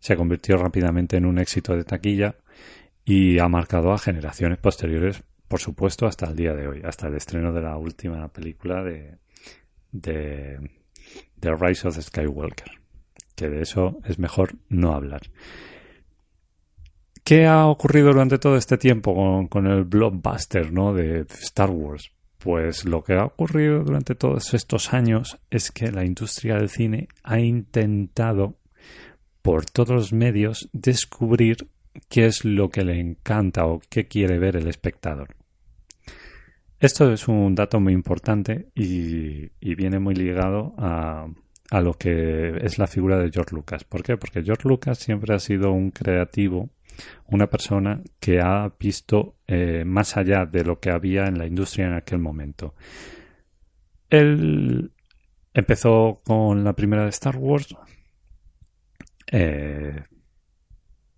se 0.00 0.16
convirtió 0.16 0.56
rápidamente 0.56 1.16
en 1.16 1.26
un 1.26 1.38
éxito 1.38 1.76
de 1.76 1.84
taquilla 1.84 2.36
y 3.04 3.38
ha 3.38 3.48
marcado 3.48 3.92
a 3.92 3.98
generaciones 3.98 4.58
posteriores, 4.58 5.22
por 5.48 5.60
supuesto, 5.60 6.06
hasta 6.06 6.26
el 6.26 6.36
día 6.36 6.54
de 6.54 6.68
hoy, 6.68 6.82
hasta 6.84 7.08
el 7.08 7.14
estreno 7.14 7.52
de 7.52 7.62
la 7.62 7.76
última 7.76 8.28
película 8.28 8.82
de, 8.82 9.18
de 9.92 10.58
Rise 11.40 11.88
of 11.88 11.98
Skywalker, 11.98 12.70
que 13.34 13.48
de 13.48 13.62
eso 13.62 13.98
es 14.04 14.18
mejor 14.18 14.54
no 14.68 14.92
hablar. 14.92 15.22
¿Qué 17.28 17.46
ha 17.46 17.66
ocurrido 17.66 18.08
durante 18.08 18.38
todo 18.38 18.56
este 18.56 18.78
tiempo 18.78 19.14
con, 19.14 19.48
con, 19.48 19.66
el 19.66 19.84
blockbuster 19.84 20.72
¿no? 20.72 20.94
de 20.94 21.26
Star 21.42 21.70
Wars? 21.70 22.10
Pues 22.38 22.86
lo 22.86 23.04
que 23.04 23.14
ha 23.14 23.24
ocurrido 23.24 23.82
durante 23.84 24.14
todos 24.14 24.54
estos 24.54 24.94
años 24.94 25.38
es 25.50 25.70
que 25.70 25.92
la 25.92 26.06
industria 26.06 26.56
del 26.56 26.70
cine 26.70 27.08
ha 27.24 27.38
intentado 27.38 28.54
por 29.48 29.64
todos 29.64 29.96
los 29.96 30.12
medios 30.12 30.68
descubrir 30.74 31.70
qué 32.10 32.26
es 32.26 32.44
lo 32.44 32.68
que 32.68 32.84
le 32.84 33.00
encanta 33.00 33.64
o 33.64 33.80
qué 33.88 34.06
quiere 34.06 34.38
ver 34.38 34.56
el 34.56 34.68
espectador. 34.68 35.36
Esto 36.78 37.10
es 37.10 37.28
un 37.28 37.54
dato 37.54 37.80
muy 37.80 37.94
importante 37.94 38.68
y, 38.74 39.48
viene 39.74 40.00
muy 40.00 40.14
ligado 40.14 40.74
a, 40.76 41.28
a, 41.70 41.80
lo 41.80 41.94
que 41.94 42.58
es 42.60 42.76
la 42.76 42.86
figura 42.86 43.16
de 43.18 43.30
George 43.30 43.54
Lucas. 43.54 43.84
¿Por 43.84 44.02
qué? 44.02 44.18
Porque 44.18 44.42
George 44.42 44.68
Lucas 44.68 44.98
siempre 44.98 45.34
ha 45.34 45.38
sido 45.38 45.72
un 45.72 45.92
creativo, 45.92 46.68
una 47.24 47.46
persona 47.46 48.02
que 48.20 48.42
ha 48.42 48.70
visto 48.78 49.36
eh, 49.46 49.82
más 49.86 50.18
allá 50.18 50.44
de 50.44 50.62
lo 50.62 50.78
que 50.78 50.90
había 50.90 51.24
en 51.24 51.38
la 51.38 51.46
industria 51.46 51.86
en 51.86 51.94
aquel 51.94 52.18
momento. 52.18 52.74
Él 54.10 54.92
empezó 55.54 56.20
con 56.22 56.64
la 56.64 56.74
primera 56.74 57.04
de 57.04 57.08
Star 57.08 57.38
Wars 57.38 57.74
eh, 59.30 60.04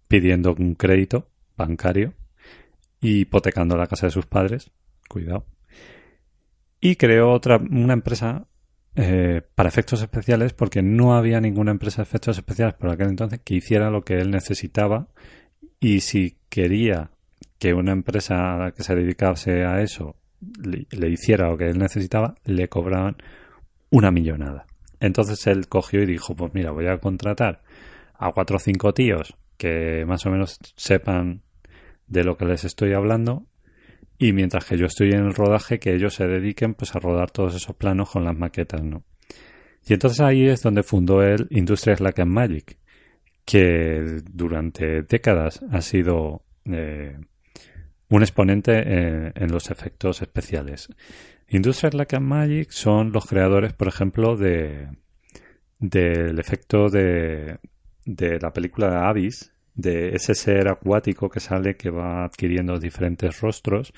pidiendo 0.09 0.55
un 0.55 0.75
crédito 0.75 1.29
bancario 1.57 2.15
y 3.01 3.21
hipotecando 3.21 3.77
la 3.77 3.87
casa 3.87 4.07
de 4.07 4.13
sus 4.13 4.27
padres 4.27 4.71
cuidado. 5.09 5.45
Y 6.81 6.97
creó 6.97 7.31
otra, 7.33 7.59
una 7.59 7.93
empresa 7.93 8.47
eh, 8.97 9.43
para 9.55 9.69
efectos 9.69 10.03
especiales 10.03 10.53
porque 10.53 10.83
no 10.83 11.15
había 11.15 11.41
ninguna 11.41 11.71
empresa 11.71 11.99
de 11.99 12.05
efectos 12.05 12.39
especiales 12.39 12.75
por 12.75 12.91
aquel 12.91 13.09
entonces 13.09 13.41
que 13.45 13.55
hiciera 13.55 13.91
lo 13.91 14.03
que 14.03 14.19
él 14.19 14.31
necesitaba 14.31 15.09
y 15.79 16.01
si 16.01 16.39
quería 16.49 17.11
que 17.59 17.75
una 17.75 17.93
empresa 17.93 18.73
que 18.77 18.83
se 18.83 18.95
dedicase 18.95 19.65
a 19.65 19.83
eso 19.83 20.17
le, 20.63 21.09
hiciera 21.09 21.49
lo 21.51 21.59
que 21.59 21.69
él 21.69 21.79
necesitaba, 21.79 22.35
le 22.45 22.69
cobraban 22.69 23.17
una 23.91 24.11
millonada. 24.11 24.67
Entonces 24.99 25.47
él 25.47 25.69
cogió 25.69 26.03
y 26.03 26.07
dijo, 26.07 26.35
pues 26.35 26.55
mira, 26.55 26.71
voy 26.71 26.87
a 26.87 26.99
contratar 26.99 27.63
a 28.21 28.33
cuatro 28.33 28.57
o 28.57 28.61
cinco 28.61 28.93
tíos 28.93 29.35
que 29.57 30.05
más 30.07 30.25
o 30.27 30.31
menos 30.31 30.59
sepan 30.77 31.43
de 32.07 32.23
lo 32.23 32.37
que 32.37 32.45
les 32.45 32.65
estoy 32.65 32.93
hablando 32.93 33.47
y 34.19 34.35
mientras 34.35 34.67
que 34.67 34.77
yo 34.77 34.87
estoy 34.87 35.13
en 35.13 35.25
el 35.25 35.35
rodaje 35.35 35.79
que 35.79 35.95
ellos 35.95 36.15
se 36.15 36.27
dediquen 36.27 36.75
pues 36.75 36.95
a 36.95 36.99
rodar 36.99 37.31
todos 37.31 37.55
esos 37.55 37.75
planos 37.75 38.11
con 38.11 38.25
las 38.25 38.37
maquetas, 38.37 38.83
¿no? 38.83 39.05
Y 39.87 39.95
entonces 39.95 40.21
ahí 40.21 40.47
es 40.47 40.61
donde 40.61 40.83
fundó 40.83 41.23
él 41.23 41.47
Industrias 41.51 42.01
Like 42.01 42.21
and 42.21 42.31
Magic, 42.31 42.77
que 43.47 44.21
durante 44.31 45.03
décadas 45.03 45.61
ha 45.71 45.81
sido 45.81 46.45
eh, 46.67 47.17
un 48.11 48.23
exponente 48.23 49.33
en, 49.35 49.51
los 49.51 49.71
efectos 49.71 50.21
especiales. 50.21 50.91
Industrias 51.49 51.95
Like 51.95 52.17
and 52.17 52.27
Magic 52.27 52.71
son 52.71 53.13
los 53.13 53.25
creadores, 53.25 53.73
por 53.73 53.89
ejemplo, 53.89 54.37
de 54.37 54.89
del 55.79 56.39
efecto 56.39 56.91
de, 56.91 57.59
de 58.05 58.39
la 58.41 58.53
película 58.53 58.91
de 58.91 58.97
Abyss, 58.97 59.53
de 59.75 60.11
ese 60.11 60.35
ser 60.35 60.69
acuático 60.69 61.29
que 61.29 61.41
sale 61.41 61.77
que 61.77 61.91
va 61.91 62.25
adquiriendo 62.25 62.79
diferentes 62.79 63.41
rostros, 63.41 63.93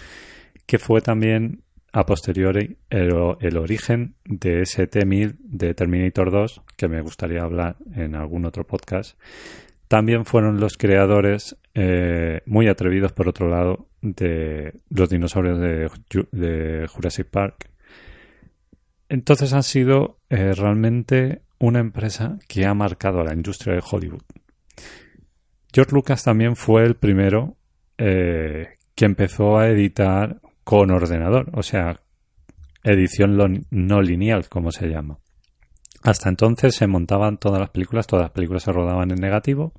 que 0.66 0.78
fue 0.78 1.00
también 1.00 1.62
a 1.92 2.06
posteriori 2.06 2.78
el, 2.88 3.56
origen 3.56 4.14
de 4.24 4.62
ese 4.62 4.86
T-1000 4.86 5.36
de 5.38 5.74
Terminator 5.74 6.30
2, 6.30 6.62
que 6.76 6.88
me 6.88 7.02
gustaría 7.02 7.42
hablar 7.42 7.76
en 7.94 8.14
algún 8.14 8.46
otro 8.46 8.66
podcast. 8.66 9.18
También 9.88 10.24
fueron 10.24 10.58
los 10.58 10.78
creadores, 10.78 11.56
eh, 11.74 12.40
muy 12.46 12.68
atrevidos 12.68 13.12
por 13.12 13.28
otro 13.28 13.48
lado, 13.48 13.88
de 14.00 14.72
los 14.88 15.10
dinosaurios 15.10 15.60
de, 15.60 16.86
Jurassic 16.88 17.26
Park. 17.26 17.68
Entonces 19.10 19.52
han 19.52 19.62
sido 19.62 20.18
eh, 20.30 20.54
realmente 20.54 21.42
una 21.62 21.78
empresa 21.78 22.38
que 22.48 22.66
ha 22.66 22.74
marcado 22.74 23.20
a 23.20 23.24
la 23.24 23.34
industria 23.34 23.74
de 23.74 23.82
Hollywood. 23.88 24.24
George 25.72 25.94
Lucas 25.94 26.24
también 26.24 26.56
fue 26.56 26.84
el 26.84 26.96
primero 26.96 27.56
eh, 27.98 28.78
que 28.96 29.04
empezó 29.04 29.58
a 29.58 29.68
editar 29.68 30.40
con 30.64 30.90
ordenador, 30.90 31.50
o 31.54 31.62
sea, 31.62 32.00
edición 32.82 33.64
no 33.70 34.02
lineal, 34.02 34.48
como 34.48 34.72
se 34.72 34.88
llama. 34.88 35.20
Hasta 36.02 36.28
entonces 36.28 36.74
se 36.74 36.88
montaban 36.88 37.38
todas 37.38 37.60
las 37.60 37.70
películas, 37.70 38.08
todas 38.08 38.24
las 38.24 38.32
películas 38.32 38.64
se 38.64 38.72
rodaban 38.72 39.12
en 39.12 39.20
negativo, 39.20 39.72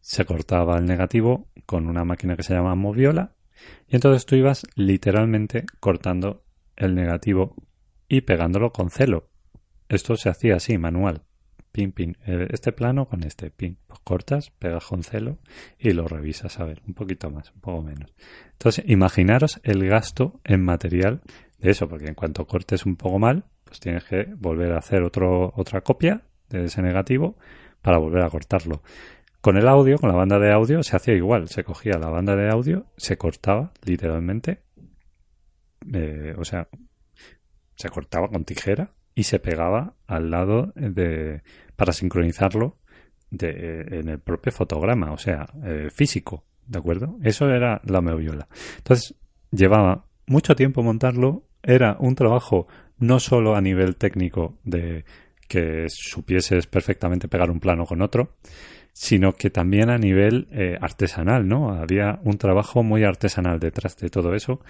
se 0.00 0.24
cortaba 0.24 0.76
el 0.76 0.86
negativo 0.86 1.48
con 1.66 1.86
una 1.86 2.04
máquina 2.04 2.34
que 2.36 2.42
se 2.42 2.54
llama 2.54 2.74
Moviola, 2.74 3.36
y 3.86 3.94
entonces 3.94 4.26
tú 4.26 4.34
ibas 4.34 4.66
literalmente 4.74 5.66
cortando 5.78 6.42
el 6.74 6.96
negativo 6.96 7.54
y 8.08 8.22
pegándolo 8.22 8.72
con 8.72 8.90
celo. 8.90 9.30
Esto 9.88 10.16
se 10.16 10.28
hacía 10.28 10.56
así, 10.56 10.78
manual 10.78 11.22
pin, 11.76 11.92
pin, 11.92 12.16
eh, 12.24 12.48
este 12.52 12.72
plano 12.72 13.04
con 13.04 13.22
este, 13.22 13.50
pin. 13.50 13.76
Pues 13.86 14.00
cortas, 14.00 14.50
pegas 14.50 14.86
con 14.86 15.02
celo 15.02 15.36
y 15.78 15.90
lo 15.90 16.08
revisas, 16.08 16.58
a 16.58 16.64
ver, 16.64 16.80
un 16.88 16.94
poquito 16.94 17.30
más, 17.30 17.52
un 17.52 17.60
poco 17.60 17.82
menos. 17.82 18.14
Entonces, 18.52 18.82
imaginaros 18.88 19.60
el 19.62 19.86
gasto 19.86 20.40
en 20.44 20.64
material 20.64 21.20
de 21.58 21.70
eso, 21.72 21.86
porque 21.86 22.06
en 22.06 22.14
cuanto 22.14 22.46
cortes 22.46 22.86
un 22.86 22.96
poco 22.96 23.18
mal, 23.18 23.44
pues 23.64 23.78
tienes 23.78 24.04
que 24.04 24.24
volver 24.38 24.72
a 24.72 24.78
hacer 24.78 25.02
otro, 25.02 25.52
otra 25.54 25.82
copia 25.82 26.22
de 26.48 26.64
ese 26.64 26.80
negativo 26.80 27.36
para 27.82 27.98
volver 27.98 28.24
a 28.24 28.30
cortarlo. 28.30 28.82
Con 29.42 29.58
el 29.58 29.68
audio, 29.68 29.98
con 29.98 30.08
la 30.08 30.16
banda 30.16 30.38
de 30.38 30.54
audio, 30.54 30.82
se 30.82 30.96
hacía 30.96 31.12
igual. 31.12 31.48
Se 31.48 31.62
cogía 31.62 31.98
la 31.98 32.08
banda 32.08 32.36
de 32.36 32.48
audio, 32.48 32.86
se 32.96 33.18
cortaba 33.18 33.72
literalmente, 33.84 34.62
eh, 35.92 36.34
o 36.38 36.44
sea, 36.46 36.68
se 37.74 37.90
cortaba 37.90 38.28
con 38.28 38.44
tijera 38.46 38.95
y 39.16 39.24
se 39.24 39.40
pegaba 39.40 39.94
al 40.06 40.30
lado 40.30 40.72
de 40.76 41.42
para 41.74 41.92
sincronizarlo 41.92 42.76
de, 43.30 43.80
en 43.98 44.08
el 44.08 44.20
propio 44.20 44.52
fotograma, 44.52 45.10
o 45.10 45.18
sea, 45.18 45.48
eh, 45.64 45.88
físico, 45.90 46.44
¿de 46.66 46.78
acuerdo? 46.78 47.18
Eso 47.22 47.50
era 47.50 47.80
la 47.84 48.00
moviola. 48.00 48.46
Entonces, 48.76 49.16
llevaba 49.50 50.04
mucho 50.26 50.54
tiempo 50.54 50.82
montarlo, 50.82 51.44
era 51.62 51.96
un 51.98 52.14
trabajo 52.14 52.68
no 52.98 53.18
solo 53.18 53.56
a 53.56 53.60
nivel 53.60 53.96
técnico 53.96 54.58
de 54.64 55.04
que 55.48 55.86
supieses 55.88 56.66
perfectamente 56.66 57.28
pegar 57.28 57.50
un 57.50 57.60
plano 57.60 57.86
con 57.86 58.02
otro, 58.02 58.36
sino 58.92 59.32
que 59.32 59.50
también 59.50 59.88
a 59.88 59.98
nivel 59.98 60.48
eh, 60.50 60.76
artesanal, 60.80 61.48
¿no? 61.48 61.70
Había 61.70 62.20
un 62.22 62.36
trabajo 62.36 62.82
muy 62.82 63.04
artesanal 63.04 63.60
detrás 63.60 63.96
de 63.96 64.10
todo 64.10 64.34
eso. 64.34 64.60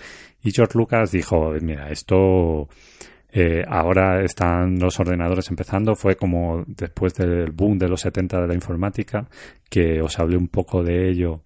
Y 0.43 0.53
George 0.53 0.79
Lucas 0.79 1.13
dijo, 1.13 1.53
mira, 1.61 1.91
esto 1.91 2.69
eh, 3.38 3.66
ahora 3.68 4.25
están 4.25 4.79
los 4.79 4.99
ordenadores 4.99 5.51
empezando. 5.51 5.94
Fue 5.94 6.16
como 6.16 6.64
después 6.66 7.12
del 7.12 7.51
boom 7.51 7.77
de 7.77 7.87
los 7.87 8.01
70 8.01 8.40
de 8.40 8.46
la 8.46 8.55
informática, 8.55 9.29
que 9.68 10.01
os 10.01 10.18
hablé 10.18 10.38
un 10.38 10.49
poco 10.49 10.83
de 10.83 11.11
ello 11.11 11.42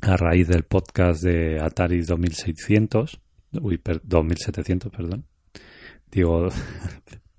a 0.00 0.16
raíz 0.16 0.48
del 0.48 0.62
podcast 0.62 1.22
de 1.22 1.60
Atari 1.60 2.00
2600. 2.00 3.20
Uy, 3.60 3.78
2700, 4.02 4.90
perdón. 4.90 5.26
Digo, 6.10 6.48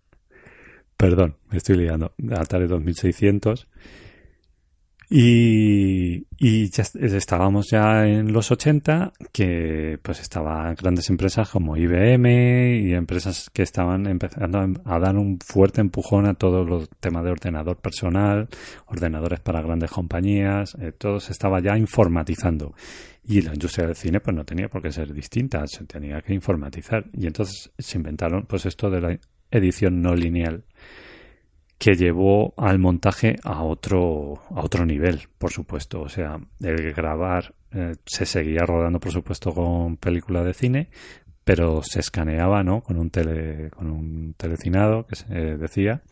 perdón, 0.96 1.38
me 1.50 1.58
estoy 1.58 1.78
liando. 1.78 2.14
Atari 2.38 2.68
2600. 2.68 3.68
Y, 5.14 6.26
y 6.38 6.70
ya 6.70 6.86
estábamos 6.94 7.70
ya 7.70 8.08
en 8.08 8.32
los 8.32 8.50
80, 8.50 9.12
que 9.34 10.00
pues 10.02 10.22
estaban 10.22 10.74
grandes 10.76 11.10
empresas 11.10 11.50
como 11.50 11.76
IBM 11.76 12.80
y 12.82 12.94
empresas 12.94 13.50
que 13.50 13.64
estaban 13.64 14.08
empezando 14.08 14.60
a 14.86 15.00
dar 15.00 15.18
un 15.18 15.38
fuerte 15.46 15.82
empujón 15.82 16.28
a 16.28 16.36
todos 16.36 16.66
los 16.66 16.90
temas 17.02 17.26
de 17.26 17.32
ordenador 17.32 17.76
personal, 17.76 18.48
ordenadores 18.86 19.42
para 19.42 19.62
grandes 19.62 19.92
compañías, 19.92 20.78
eh, 20.80 20.94
todo 20.98 21.20
se 21.20 21.34
estaba 21.34 21.60
ya 21.60 21.78
informatizando. 21.78 22.74
Y 23.26 23.42
la 23.42 23.52
industria 23.52 23.88
del 23.88 23.98
cine 23.98 24.22
pues 24.22 24.34
no 24.34 24.46
tenía 24.46 24.70
por 24.70 24.82
qué 24.82 24.94
ser 24.94 25.14
distinta, 25.14 25.68
se 25.68 25.84
tenía 25.84 26.22
que 26.22 26.34
informatizar. 26.34 27.04
Y 27.12 27.28
entonces 27.28 27.70
se 27.78 27.98
inventaron 27.98 28.46
pues 28.46 28.66
esto 28.66 28.90
de 28.90 29.02
la 29.02 29.20
edición 29.52 30.02
no 30.02 30.16
lineal 30.16 30.64
que 31.82 31.96
llevó 31.96 32.54
al 32.58 32.78
montaje 32.78 33.38
a 33.44 33.64
otro, 33.64 34.44
a 34.52 34.64
otro 34.64 34.86
nivel, 34.86 35.22
por 35.40 35.52
supuesto. 35.52 36.02
O 36.02 36.10
sea, 36.10 36.40
el 36.60 36.94
grabar 36.94 37.56
eh, 37.72 37.96
se 38.06 38.28
seguía 38.28 38.68
rodando, 38.68 39.00
por 39.00 39.12
supuesto, 39.12 39.52
con 39.52 39.98
película 39.98 40.44
de 40.44 40.54
cine, 40.54 40.90
pero 41.44 41.82
se 41.82 42.00
escaneaba, 42.00 42.64
¿no? 42.64 42.84
Con 42.84 43.00
un 43.00 43.10
tele, 43.10 43.72
con 43.72 43.90
un 43.90 44.36
telecinado 44.38 45.08
que 45.08 45.16
se 45.16 45.34
decía 45.34 46.04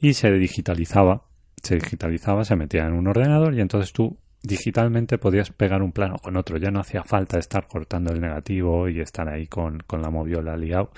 y 0.00 0.14
se 0.14 0.32
digitalizaba, 0.32 1.22
se 1.62 1.76
digitalizaba, 1.76 2.44
se 2.44 2.56
metía 2.56 2.84
en 2.84 2.94
un 2.94 3.06
ordenador 3.06 3.54
y 3.54 3.60
entonces 3.60 3.92
tú 3.92 4.18
digitalmente 4.42 5.18
podías 5.18 5.50
pegar 5.50 5.82
un 5.82 5.92
plano 5.92 6.16
con 6.22 6.36
otro. 6.36 6.58
Ya 6.58 6.70
no 6.70 6.80
hacía 6.80 7.02
falta 7.02 7.38
estar 7.38 7.66
cortando 7.66 8.12
el 8.12 8.20
negativo 8.20 8.88
y 8.88 9.00
estar 9.00 9.28
ahí 9.28 9.46
con, 9.46 9.82
la 9.90 10.10
moviola 10.10 10.56
liado, 10.56 10.90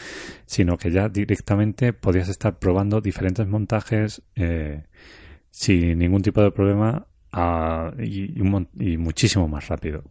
sino 0.47 0.77
que 0.77 0.91
ya 0.91 1.09
directamente 1.09 1.93
podías 1.93 2.29
estar 2.29 2.59
probando 2.59 3.01
diferentes 3.01 3.47
montajes 3.47 4.23
eh, 4.37 4.85
sin 5.51 5.99
ningún 5.99 6.23
tipo 6.23 6.43
de 6.43 6.51
problema 6.51 7.07
y, 7.99 8.97
muchísimo 8.99 9.49
más 9.49 9.69
rápido. 9.69 10.05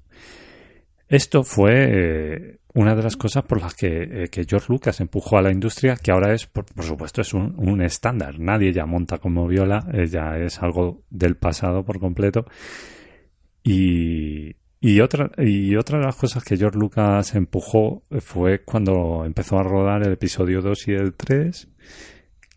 Esto 1.08 1.44
fue 1.44 1.74
eh, 1.74 2.60
una 2.76 2.94
de 2.94 3.02
las 3.02 3.18
cosas 3.18 3.44
por 3.44 3.60
las 3.60 3.74
que, 3.74 4.04
eh, 4.26 4.46
George 4.48 4.68
Lucas 4.70 5.02
empujó 5.02 5.38
a 5.38 5.42
la 5.42 5.52
industria, 5.52 5.96
que 5.96 6.12
ahora 6.12 6.34
es, 6.34 6.46
por, 6.46 6.66
supuesto, 6.84 7.22
es 7.22 7.34
un, 7.34 7.56
un, 7.58 7.82
estándar. 7.82 8.40
Nadie 8.40 8.72
ya 8.72 8.86
monta 8.86 9.18
como 9.18 9.48
viola, 9.48 9.88
ya 10.08 10.38
es 10.38 10.62
algo 10.62 11.02
del 11.10 11.36
pasado 11.36 11.84
por 11.84 12.00
completo. 12.00 12.46
Y, 13.64 14.56
y 14.80 15.02
otra, 15.02 15.32
y 15.38 15.76
otra 15.76 16.00
de 16.00 16.06
las 16.06 16.16
cosas 16.16 16.44
que 16.44 16.58
George 16.58 16.78
Lucas 16.78 17.36
empujó 17.36 18.04
fue 18.20 18.64
cuando 18.64 19.26
empezó 19.26 19.58
a 19.58 19.64
rodar 19.64 20.06
el 20.06 20.14
episodio 20.14 20.62
2 20.62 20.88
y 20.88 20.92
el 20.94 21.14
3, 21.14 21.68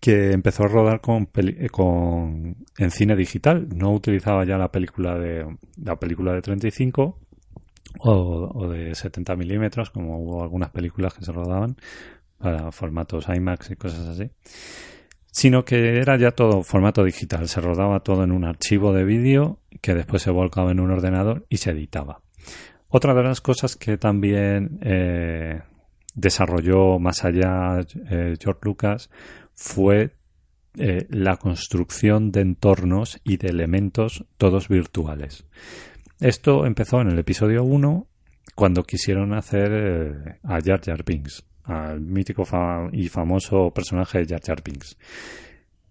que 0.01 0.33
empezó 0.33 0.65
a 0.65 0.69
rodar 0.69 1.01
con, 1.01 1.29
con 1.71 2.57
en 2.79 2.91
cine 2.91 3.17
digital. 3.17 3.69
No 3.75 3.93
utilizaba 3.93 4.45
ya 4.45 4.57
la 4.57 4.71
película 4.71 5.19
de 5.19 5.47
la 5.83 5.97
película 5.97 6.33
de 6.33 6.43
35 6.43 7.19
o, 7.99 8.12
o 8.12 8.69
de 8.69 8.95
70 8.95 9.37
milímetros, 9.37 9.91
como 9.91 10.19
hubo 10.19 10.43
algunas 10.43 10.71
películas 10.71 11.15
que 11.15 11.25
se 11.25 11.33
rodaban 11.33 11.77
para 12.38 12.73
formatos 12.73 13.29
IMAX 13.29 13.71
y 13.71 13.77
cosas 13.77 14.07
así 14.09 14.31
sino 15.33 15.64
que 15.64 15.97
era 15.99 16.16
ya 16.18 16.31
todo 16.31 16.62
formato 16.62 17.03
digital. 17.03 17.49
Se 17.49 17.61
rodaba 17.61 18.01
todo 18.01 18.23
en 18.23 18.33
un 18.33 18.45
archivo 18.45 18.92
de 18.92 19.05
vídeo 19.05 19.59
que 19.81 19.95
después 19.95 20.23
se 20.23 20.31
volcaba 20.31 20.71
en 20.71 20.79
un 20.79 20.90
ordenador 20.90 21.47
y 21.49 21.57
se 21.57 21.71
editaba. 21.71 22.21
Otra 22.88 23.14
de 23.14 23.23
las 23.23 23.40
cosas 23.40 23.75
que 23.75 23.97
también 23.97 24.79
eh, 24.83 25.62
desarrolló 26.14 26.99
más 26.99 27.25
allá 27.25 27.81
eh, 28.11 28.37
George 28.38 28.61
Lucas 28.62 29.11
fue 29.55 30.14
eh, 30.77 31.07
la 31.09 31.38
construcción 31.38 32.31
de 32.31 32.42
entornos 32.42 33.18
y 33.25 33.38
de 33.38 33.49
elementos 33.49 34.27
todos 34.37 34.68
virtuales. 34.68 35.47
Esto 36.21 36.66
empezó 36.66 37.01
en 37.01 37.09
el 37.09 37.18
episodio 37.18 37.64
1 37.64 38.07
cuando 38.55 38.83
quisieron 38.83 39.33
hacer 39.33 40.38
a 40.42 40.61
Jar 40.61 40.83
Jar 40.85 41.05
Binks 41.05 41.47
al 41.64 42.01
mítico 42.01 42.44
y 42.92 43.09
famoso 43.09 43.70
personaje 43.70 44.18
de 44.18 44.27
Jar 44.27 44.40
Jar 44.44 44.62
Binks. 44.62 44.96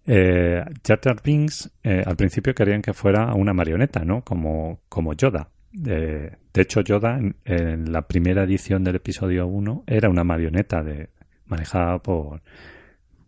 Eh, 0.06 0.62
Jar 0.86 1.00
Jar 1.02 1.22
Binks 1.22 1.70
eh, 1.82 2.02
al 2.04 2.16
principio 2.16 2.54
querían 2.54 2.82
que 2.82 2.92
fuera 2.92 3.34
una 3.34 3.52
marioneta, 3.52 4.04
¿no? 4.04 4.22
Como, 4.22 4.80
como 4.88 5.14
Yoda. 5.14 5.48
Eh, 5.86 6.36
de 6.52 6.62
hecho, 6.62 6.80
Yoda 6.82 7.18
en, 7.44 7.92
la 7.92 8.02
primera 8.02 8.44
edición 8.44 8.84
del 8.84 8.96
episodio 8.96 9.46
1 9.46 9.84
era 9.86 10.10
una 10.10 10.24
marioneta 10.24 10.82
de, 10.82 11.08
manejada 11.46 11.98
por, 11.98 12.42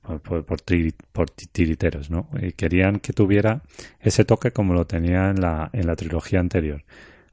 por, 0.02 0.44
por, 0.44 0.60
tiriteros, 0.60 2.10
¿no? 2.10 2.28
Y 2.40 2.52
querían 2.52 3.00
que 3.00 3.12
tuviera 3.12 3.62
ese 4.00 4.24
toque 4.24 4.50
como 4.50 4.74
lo 4.74 4.86
tenía 4.86 5.30
en 5.30 5.40
la, 5.40 5.70
en 5.72 5.86
la 5.86 5.96
trilogía 5.96 6.40
anterior. 6.40 6.84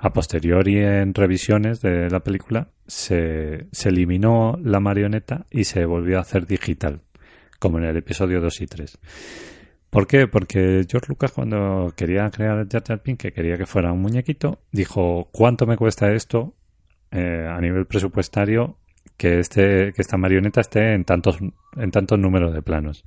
A 0.04 0.14
posteriori, 0.14 0.80
en 0.80 1.14
revisiones 1.14 1.80
de 1.80 2.10
la 2.10 2.22
película, 2.22 2.70
se, 2.88 3.68
eliminó 3.86 4.58
la 4.64 4.80
marioneta 4.80 5.46
y 5.52 5.66
se 5.66 5.86
volvió 5.86 6.18
a 6.18 6.22
hacer 6.22 6.48
digital, 6.48 7.02
como 7.60 7.78
en 7.78 7.84
el 7.84 7.98
episodio 7.98 8.42
2 8.42 8.62
y 8.62 8.66
3. 8.66 9.00
¿Por 9.92 10.08
qué? 10.08 10.26
Porque 10.26 10.88
George 10.90 11.06
Lucas 11.08 11.34
cuando 11.34 11.94
quería 11.96 12.28
crear 12.32 12.68
Jar 12.68 12.84
Jar 12.84 13.04
Pink, 13.04 13.20
que 13.20 13.32
quería 13.32 13.60
que 13.60 13.68
fuera 13.68 13.92
un 13.92 14.02
muñequito, 14.02 14.64
dijo, 14.72 15.30
¿cuánto 15.32 15.68
me 15.68 15.78
cuesta 15.78 16.12
esto 16.12 16.56
eh, 17.12 17.46
a 17.48 17.62
nivel 17.62 17.86
presupuestario 17.86 18.80
que 19.18 19.38
este 19.38 19.94
que 19.94 20.02
esta 20.02 20.18
marioneta 20.18 20.62
esté 20.62 20.94
en 20.94 21.06
tantos 21.06 21.38
en 21.76 21.92
tantos 21.92 22.18
números 22.18 22.56
de 22.56 22.64
planos? 22.64 23.04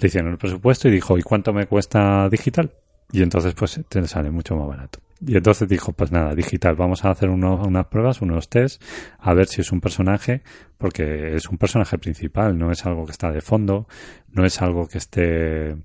Le 0.00 0.08
hicieron 0.08 0.32
el 0.32 0.38
presupuesto 0.38 0.88
y 0.88 0.90
dijo, 0.90 1.16
¿y 1.18 1.22
cuánto 1.22 1.52
me 1.52 1.66
cuesta 1.66 2.28
digital? 2.28 2.72
Y 3.10 3.22
entonces 3.22 3.54
pues 3.54 3.80
te 3.88 4.06
sale 4.06 4.30
mucho 4.30 4.56
más 4.56 4.68
barato. 4.68 5.00
Y 5.24 5.36
entonces 5.36 5.68
dijo, 5.68 5.92
pues 5.92 6.10
nada, 6.10 6.34
digital, 6.34 6.74
vamos 6.74 7.04
a 7.04 7.10
hacer 7.10 7.28
unas 7.28 7.86
pruebas, 7.86 8.22
unos 8.22 8.48
test, 8.48 8.82
a 9.18 9.32
ver 9.34 9.46
si 9.46 9.60
es 9.60 9.70
un 9.70 9.80
personaje, 9.80 10.42
porque 10.78 11.36
es 11.36 11.48
un 11.48 11.58
personaje 11.58 11.96
principal, 11.96 12.58
no 12.58 12.72
es 12.72 12.84
algo 12.86 13.06
que 13.06 13.12
está 13.12 13.30
de 13.30 13.40
fondo, 13.40 13.86
no 14.32 14.44
es 14.44 14.60
algo 14.60 14.88
que 14.88 14.98
esté, 14.98 15.76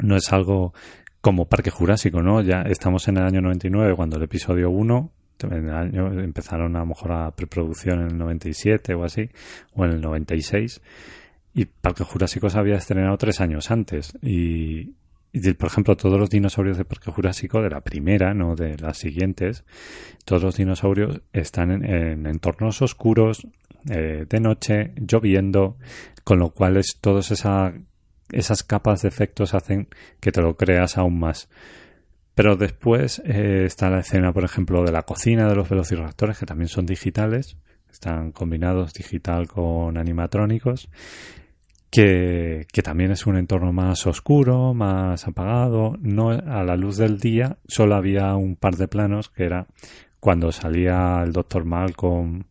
no 0.00 0.16
es 0.16 0.32
algo 0.32 0.74
como 1.20 1.48
Parque 1.48 1.70
Jurásico, 1.70 2.22
¿no? 2.22 2.40
Ya 2.40 2.62
estamos 2.62 3.08
en 3.08 3.16
el 3.16 3.24
año 3.24 3.40
99, 3.40 3.96
cuando 3.96 4.16
el 4.16 4.22
episodio 4.22 4.70
1, 4.70 5.10
en 5.40 5.68
el 5.68 5.74
año, 5.74 6.20
empezaron 6.20 6.76
a 6.76 6.80
lo 6.80 6.86
mejor 6.86 7.12
a 7.12 7.32
preproducción 7.32 8.00
en 8.00 8.12
el 8.12 8.18
97 8.18 8.94
o 8.94 9.02
así, 9.02 9.28
o 9.74 9.84
en 9.84 9.90
el 9.90 10.00
96, 10.00 10.80
y 11.52 11.64
Parque 11.64 12.04
Jurásico 12.04 12.48
se 12.48 12.58
había 12.60 12.76
estrenado 12.76 13.16
tres 13.16 13.40
años 13.40 13.72
antes, 13.72 14.16
y, 14.22 14.94
por 15.58 15.68
ejemplo, 15.68 15.96
todos 15.96 16.18
los 16.18 16.30
dinosaurios 16.30 16.78
de 16.78 16.84
Parque 16.84 17.10
Jurásico, 17.10 17.62
de 17.62 17.70
la 17.70 17.80
primera, 17.80 18.34
no 18.34 18.54
de 18.54 18.76
las 18.78 18.98
siguientes, 18.98 19.64
todos 20.24 20.42
los 20.42 20.56
dinosaurios 20.56 21.20
están 21.32 21.70
en, 21.84 22.26
entornos 22.26 22.82
oscuros, 22.82 23.46
eh, 23.90 24.26
de 24.28 24.40
noche, 24.40 24.92
lloviendo, 24.96 25.76
con 26.24 26.38
lo 26.38 26.50
cual 26.50 26.76
es, 26.76 26.98
todas 27.00 27.30
esa, 27.30 27.74
esas 28.32 28.62
capas 28.62 29.02
de 29.02 29.08
efectos 29.08 29.54
hacen 29.54 29.88
que 30.20 30.32
te 30.32 30.40
lo 30.40 30.56
creas 30.56 30.98
aún 30.98 31.18
más. 31.18 31.48
Pero 32.34 32.56
después 32.56 33.22
eh, 33.24 33.64
está 33.64 33.88
la 33.88 34.00
escena, 34.00 34.32
por 34.32 34.44
ejemplo, 34.44 34.84
de 34.84 34.92
la 34.92 35.02
cocina 35.02 35.48
de 35.48 35.54
los 35.54 35.68
velociraptores, 35.68 36.38
que 36.38 36.46
también 36.46 36.68
son 36.68 36.84
digitales, 36.84 37.56
están 37.90 38.32
combinados 38.32 38.92
digital 38.92 39.48
con 39.48 39.96
animatrónicos 39.96 40.90
que, 41.96 42.82
también 42.82 43.10
es 43.10 43.26
un 43.26 43.36
entorno 43.36 43.72
más 43.72 44.06
oscuro, 44.06 44.74
más 44.74 45.26
apagado. 45.26 45.96
No 46.00 46.30
a 46.30 46.62
la 46.62 46.76
luz 46.76 46.98
del 46.98 47.18
día, 47.18 47.56
solo 47.66 47.94
había 47.94 48.34
un 48.36 48.56
par 48.56 48.76
de 48.76 48.86
planos 48.86 49.30
que 49.30 49.44
era 49.44 49.66
cuando 50.20 50.52
salía 50.52 51.22
el 51.24 51.32
doctor 51.32 51.64
Malcolm, 51.64 52.44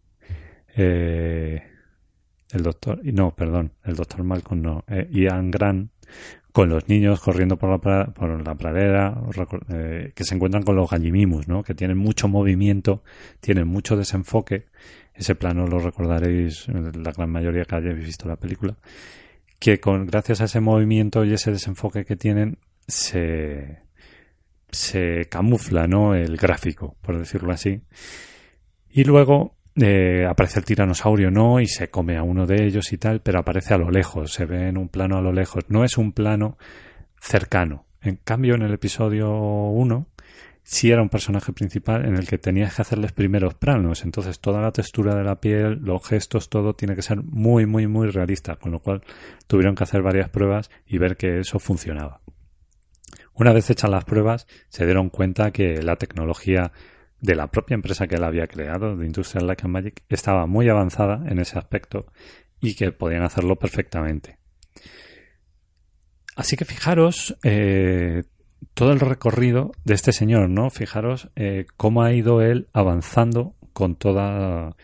eh, 0.76 1.62
el 2.52 2.64
doctor, 2.64 3.00
no, 3.04 3.36
perdón, 3.36 3.74
el 3.84 3.96
doctor 3.96 4.24
Malcolm 4.24 4.62
no, 4.62 4.84
eh, 4.88 5.08
Ian 5.12 5.52
Grant 5.52 5.92
con 6.52 6.70
los 6.70 6.88
niños 6.88 7.20
corriendo 7.20 7.58
por 7.58 7.70
la, 7.70 8.14
la 8.44 8.56
pradera, 8.56 9.22
eh, 9.70 10.12
que 10.16 10.24
se 10.24 10.36
encuentran 10.36 10.64
con 10.64 10.76
los 10.78 10.90
gallimimus, 10.90 11.48
¿no? 11.48 11.64
que 11.64 11.76
tienen 11.76 11.98
mucho 11.98 12.28
movimiento, 12.30 13.04
tienen 13.42 13.68
mucho 13.68 13.98
desenfoque. 13.98 14.68
Ese 15.14 15.36
plano 15.36 15.68
lo 15.68 15.80
recordaréis 15.80 16.68
la 16.70 17.12
gran 17.12 17.30
mayoría 17.30 17.66
que 17.66 17.76
hayáis 17.76 17.98
visto 17.98 18.28
la 18.28 18.38
película 18.38 18.76
que 19.60 19.80
con, 19.80 20.06
gracias 20.06 20.42
a 20.42 20.46
ese 20.46 20.60
movimiento 20.60 21.24
y 21.26 21.34
ese 21.34 21.52
desenfoque 21.52 22.06
que 22.06 22.16
tienen 22.16 22.58
se, 22.88 23.80
se 24.70 25.26
camufla 25.30 25.88
¿no? 25.88 26.16
el 26.16 26.38
gráfico, 26.38 26.96
por 27.02 27.18
decirlo 27.18 27.52
así. 27.52 27.82
Y 28.90 29.04
luego 29.04 29.56
eh, 29.76 30.26
aparece 30.30 30.60
el 30.60 30.66
tiranosaurio, 30.66 31.32
¿no? 31.32 31.60
Y 31.60 31.68
se 31.68 31.90
come 31.90 32.18
a 32.18 32.24
uno 32.24 32.46
de 32.46 32.66
ellos 32.66 32.94
y 32.94 32.98
tal, 32.98 33.22
pero 33.22 33.40
aparece 33.40 33.74
a 33.74 33.78
lo 33.78 33.90
lejos, 33.90 34.32
se 34.32 34.46
ve 34.46 34.70
en 34.70 34.78
un 34.78 34.90
plano 34.90 35.18
a 35.18 35.22
lo 35.22 35.34
lejos. 35.34 35.66
No 35.68 35.84
es 35.84 35.98
un 35.98 36.14
plano 36.14 36.58
cercano. 37.20 37.86
En 38.02 38.18
cambio, 38.18 38.56
en 38.56 38.62
el 38.62 38.74
episodio 38.74 39.32
1 39.32 40.08
sí 40.66 40.92
era 40.92 41.04
un 41.04 41.10
personaje 41.10 41.54
principal 41.54 42.06
en 42.06 42.16
el 42.16 42.28
que 42.28 42.40
tenías 42.40 42.76
que 42.76 42.82
hacerles 42.82 43.12
primeros 43.12 43.54
planos. 43.54 44.04
Entonces 44.04 44.40
toda 44.40 44.62
la 44.62 44.72
textura 44.72 45.16
de 45.16 45.24
la 45.24 45.40
piel, 45.40 45.80
los 45.84 46.06
gestos, 46.06 46.50
todo 46.50 46.74
tiene 46.74 46.96
que 46.96 47.04
ser 47.04 47.22
muy, 47.24 47.68
muy, 47.68 47.86
muy 47.86 48.10
realista. 48.10 48.56
Con 48.56 48.72
lo 48.72 48.80
cual 48.80 49.04
tuvieron 49.46 49.76
que 49.76 49.84
hacer 49.84 50.02
varias 50.02 50.30
pruebas 50.30 50.72
y 50.88 50.98
ver 50.98 51.18
que 51.18 51.40
eso 51.40 51.60
funcionaba. 51.60 52.20
Una 53.36 53.54
vez 53.54 53.70
hechas 53.70 53.92
las 53.92 54.06
pruebas, 54.06 54.48
se 54.70 54.86
dieron 54.86 55.10
cuenta 55.10 55.52
que 55.52 55.84
la 55.84 55.98
tecnología 55.98 56.72
de 57.22 57.36
la 57.36 57.52
propia 57.52 57.76
empresa 57.76 58.08
que 58.08 58.18
la 58.18 58.28
había 58.28 58.48
creado, 58.48 58.98
de 58.98 59.06
Industrial 59.06 59.46
Light 59.46 59.64
and 59.64 59.74
Magic, 59.74 60.04
estaba 60.10 60.48
muy 60.48 60.68
avanzada 60.68 61.22
en 61.30 61.40
ese 61.40 61.60
aspecto 61.60 62.08
y 62.60 62.76
que 62.76 62.92
podían 62.92 63.24
hacerlo 63.24 63.58
perfectamente. 63.58 64.40
Así 66.36 66.58
que 66.58 66.66
fijaros 66.66 67.38
eh, 67.44 68.24
todo 68.74 68.92
el 68.92 69.00
recorrido 69.00 69.72
de 69.84 69.94
este 69.94 70.12
señor, 70.12 70.50
¿no? 70.50 70.70
Fijaros 70.70 71.30
eh, 71.36 71.66
cómo 71.78 72.04
ha 72.04 72.14
ido 72.14 72.42
él 72.42 72.68
avanzando 72.74 73.56
con 73.74 73.96
toda 73.96 74.76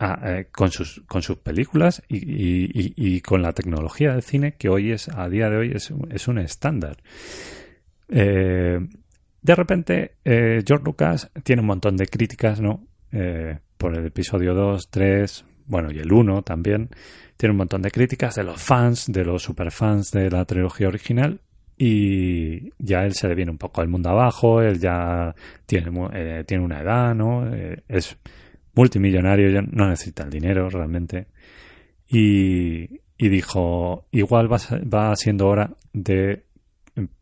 eh, 0.00 0.46
con 0.50 0.70
sus 0.70 1.02
con 1.06 1.22
sus 1.22 1.38
películas 1.38 2.02
y, 2.08 3.20
con 3.20 3.42
la 3.42 3.52
tecnología 3.52 4.12
del 4.12 4.22
cine 4.22 4.54
que 4.56 4.68
hoy 4.68 4.92
es 4.92 5.08
a 5.08 5.28
día 5.28 5.48
de 5.48 5.56
hoy 5.56 5.72
es, 5.74 5.92
es 6.10 6.28
un 6.28 6.38
estándar. 6.38 6.96
de 8.08 8.88
repente 9.42 10.16
George 10.24 10.84
Lucas 10.84 11.30
tiene 11.44 11.62
un 11.62 11.68
montón 11.68 11.96
de 11.96 12.06
críticas, 12.06 12.60
¿no? 12.60 12.86
por 13.76 13.96
el 13.96 14.06
episodio 14.06 14.54
2, 14.54 14.90
3, 14.90 15.44
bueno, 15.66 15.90
y 15.90 15.98
el 15.98 16.12
1 16.12 16.42
también, 16.42 16.90
tiene 17.36 17.52
un 17.52 17.58
montón 17.58 17.82
de 17.82 17.90
críticas 17.90 18.36
de 18.36 18.44
los 18.44 18.62
fans, 18.62 19.06
de 19.08 19.24
los 19.24 19.42
superfans 19.42 20.10
de 20.12 20.30
la 20.30 20.44
trilogía 20.44 20.86
original, 20.86 21.40
y 21.84 22.70
ya 22.78 23.04
él 23.04 23.12
se 23.12 23.26
le 23.26 23.34
viene 23.34 23.50
un 23.50 23.58
poco 23.58 23.80
al 23.80 23.88
mundo 23.88 24.10
abajo, 24.10 24.62
él 24.62 24.78
ya 24.78 25.34
tiene, 25.66 25.90
eh, 26.12 26.44
tiene 26.46 26.62
una 26.62 26.80
edad, 26.80 27.12
¿no? 27.12 27.52
Eh, 27.52 27.82
es 27.88 28.16
multimillonario, 28.74 29.50
ya 29.50 29.62
no 29.62 29.88
necesita 29.88 30.22
el 30.22 30.30
dinero 30.30 30.70
realmente. 30.70 31.26
Y, 32.08 33.00
dijo, 33.18 34.06
igual 34.12 34.52
va, 34.52 34.58
va, 34.82 35.16
siendo 35.16 35.48
hora 35.48 35.70
de 35.92 36.44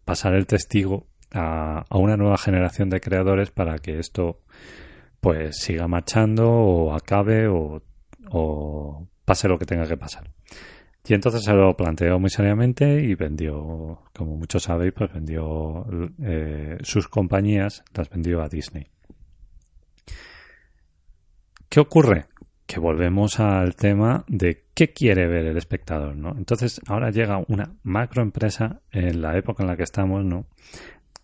pasar 0.05 0.35
el 0.35 0.47
testigo 0.47 1.07
a, 1.31 1.85
a, 1.89 1.97
una 1.99 2.19
nueva 2.19 2.37
generación 2.37 2.91
de 2.91 3.01
creadores 3.01 3.51
para 3.51 3.79
que 3.79 3.99
esto 3.99 4.41
pues 5.21 5.57
siga 5.57 5.89
marchando 5.89 6.51
o 6.51 6.95
acabe 6.95 7.49
o 7.49 7.83
o 8.31 9.07
pase 9.25 9.49
lo 9.49 9.59
que 9.59 9.67
tenga 9.67 9.87
que 9.87 9.97
pasar. 9.97 10.31
Y 11.07 11.15
entonces 11.15 11.43
se 11.43 11.55
lo 11.55 11.77
planteó 11.77 12.19
muy 12.19 12.31
seriamente 12.31 13.03
y 13.03 13.15
vendió, 13.15 14.03
como 14.15 14.37
muchos 14.37 14.65
sabéis, 14.65 14.93
pues 14.93 15.13
vendió 15.13 15.87
eh, 16.23 16.79
sus 16.83 17.09
compañías, 17.09 17.83
las 17.95 18.11
vendió 18.11 18.43
a 18.43 18.49
Disney. 18.49 18.87
¿Qué 21.69 21.81
ocurre? 21.81 22.27
Que 22.67 22.81
volvemos 22.81 23.41
al 23.41 23.75
tema 23.77 24.25
de 24.29 24.65
qué 24.75 24.93
quiere 24.93 25.27
ver 25.27 25.47
el 25.47 25.57
espectador, 25.57 26.17
¿no? 26.17 26.35
Entonces 26.37 26.81
ahora 26.87 27.11
llega 27.11 27.43
una 27.49 27.75
macroempresa 27.83 28.81
en 28.91 29.23
la 29.23 29.37
época 29.37 29.63
en 29.63 29.69
la 29.69 29.77
que 29.77 29.85
estamos, 29.85 30.25
¿no? 30.25 30.47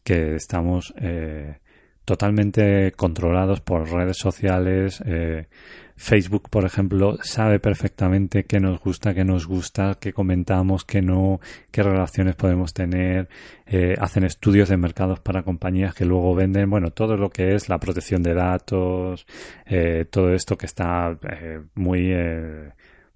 Que 0.03 0.37
estamos 0.37 0.95
eh, 0.99 1.59
totalmente 2.05 2.93
controlados 2.93 3.61
por 3.61 3.91
redes 3.91 4.17
sociales, 4.17 5.03
eh, 5.05 5.49
Facebook, 5.97 6.51
por 6.51 6.67
ejemplo, 6.67 7.17
sabe 7.23 7.59
perfectamente 7.59 8.45
qué 8.45 8.61
nos 8.61 8.79
gusta, 8.81 9.15
qué 9.15 9.25
nos 9.25 9.47
gusta, 9.47 9.97
qué 9.99 10.13
comentamos, 10.13 10.85
qué 10.85 11.01
no, 11.01 11.41
qué 11.71 11.83
relaciones 11.83 12.37
podemos 12.37 12.75
tener. 12.75 13.31
Eh, 13.67 13.95
hacen 13.99 14.25
estudios 14.25 14.69
de 14.69 14.77
mercados 14.77 15.21
para 15.21 15.43
compañías 15.43 15.95
que 15.95 16.05
luego 16.05 16.35
venden, 16.35 16.69
bueno, 16.69 16.91
todo 16.91 17.17
lo 17.17 17.31
que 17.31 17.55
es 17.55 17.71
la 17.71 17.79
protección 17.79 18.23
de 18.23 18.35
datos, 18.35 19.27
eh, 19.65 20.05
todo 20.11 20.35
esto 20.35 20.59
que 20.59 20.67
está 20.67 21.19
eh, 21.31 21.63
muy, 21.75 22.13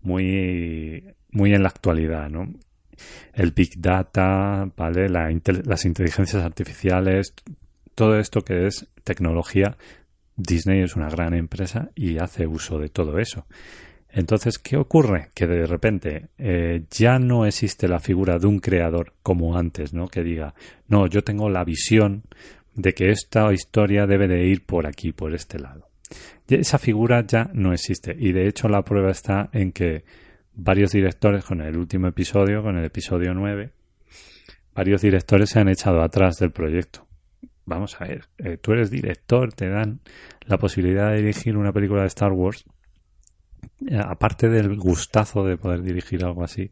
muy, 0.01 1.05
muy 1.33 1.55
en 1.55 1.63
la 1.63 1.69
actualidad, 1.69 2.31
¿no? 2.31 2.51
El 3.35 3.53
Big 3.53 3.79
Data, 3.79 4.71
¿vale? 4.77 5.09
las 5.09 5.85
inteligencias 5.85 6.43
artificiales, 6.43 7.35
todo 7.95 8.19
esto 8.19 8.43
que 8.43 8.67
es 8.67 8.89
tecnología 9.05 9.77
Disney 10.43 10.83
es 10.83 10.97
una 10.97 11.09
gran 11.09 11.35
empresa 11.35 11.91
y 11.95 12.19
hace 12.19 12.47
uso 12.47 12.79
de 12.79 12.89
todo 12.89 13.19
eso. 13.19 13.47
Entonces, 14.13 14.59
¿qué 14.59 14.77
ocurre? 14.77 15.29
Que 15.35 15.47
de 15.47 15.67
repente 15.67 16.29
eh, 16.39 16.83
ya 16.91 17.19
no 17.19 17.47
existe 17.47 17.87
la 17.87 18.01
figura 18.01 18.39
de 18.39 18.47
un 18.47 18.59
creador 18.59 19.13
como 19.23 19.57
antes, 19.57 19.93
¿no? 19.93 20.09
Que 20.09 20.23
diga, 20.23 20.55
no, 20.89 21.07
yo 21.07 21.23
tengo 21.23 21.49
la 21.49 21.65
visión 21.65 22.25
de 22.75 22.93
que 22.93 23.11
esta 23.11 23.53
historia 23.53 24.07
debe 24.07 24.27
de 24.27 24.47
ir 24.47 24.65
por 24.65 24.87
aquí, 24.87 25.13
por 25.13 25.35
este 25.35 25.59
lado. 25.59 25.89
esa 26.49 26.79
figura 26.79 27.25
ya 27.25 27.51
no 27.53 27.73
existe 27.73 28.17
y 28.19 28.33
de 28.33 28.49
hecho 28.49 28.69
la 28.69 28.83
prueba 28.83 29.11
está 29.11 29.49
en 29.53 29.71
que 29.71 30.05
varios 30.55 30.91
directores 30.91 31.45
con 31.45 31.61
el 31.61 31.77
último 31.77 32.09
episodio, 32.09 32.63
con 32.63 32.77
el 32.77 32.85
episodio 32.85 33.33
9, 33.35 33.71
varios 34.75 35.03
directores 35.03 35.51
se 35.51 35.61
han 35.61 35.69
echado 35.69 36.03
atrás 36.03 36.39
del 36.39 36.51
proyecto 36.51 37.10
vamos 37.71 38.01
a 38.01 38.05
ver, 38.05 38.25
eh, 38.39 38.59
tú 38.59 38.73
eres 38.73 38.91
director, 38.91 39.53
te 39.53 39.69
dan 39.69 40.01
la 40.45 40.59
posibilidad 40.59 41.13
de 41.13 41.19
dirigir 41.19 41.57
una 41.57 41.73
película 41.73 42.03
de 42.03 42.09
Star 42.09 42.33
Wars, 42.33 42.65
eh, 43.89 43.97
aparte 43.97 44.49
del 44.49 44.77
gustazo 44.77 45.45
de 45.45 45.57
poder 45.57 45.83
dirigir 45.83 46.25
algo 46.25 46.43
así, 46.43 46.71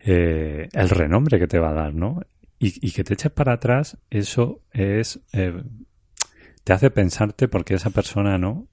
eh, 0.00 0.68
el 0.72 0.88
renombre 0.88 1.38
que 1.38 1.46
te 1.46 1.58
va 1.58 1.70
a 1.70 1.74
dar, 1.74 1.94
¿no? 1.94 2.22
Y, 2.62 2.90
que 2.92 3.04
te 3.04 3.14
eches 3.14 3.32
para 3.32 3.54
atrás, 3.54 3.96
eso 4.10 4.60
es, 4.70 5.18
te 5.32 6.72
hace 6.74 6.90
pensarte 6.90 7.48
porque 7.48 7.72
esa 7.72 7.88
persona, 7.88 8.36
¿no? 8.36 8.68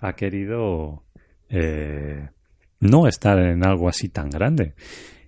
ha 0.00 0.12
querido 0.14 1.04
no 2.80 3.06
estar 3.06 3.38
en 3.38 3.64
algo 3.64 3.88
así 3.88 4.08
tan 4.08 4.30
grande. 4.30 4.74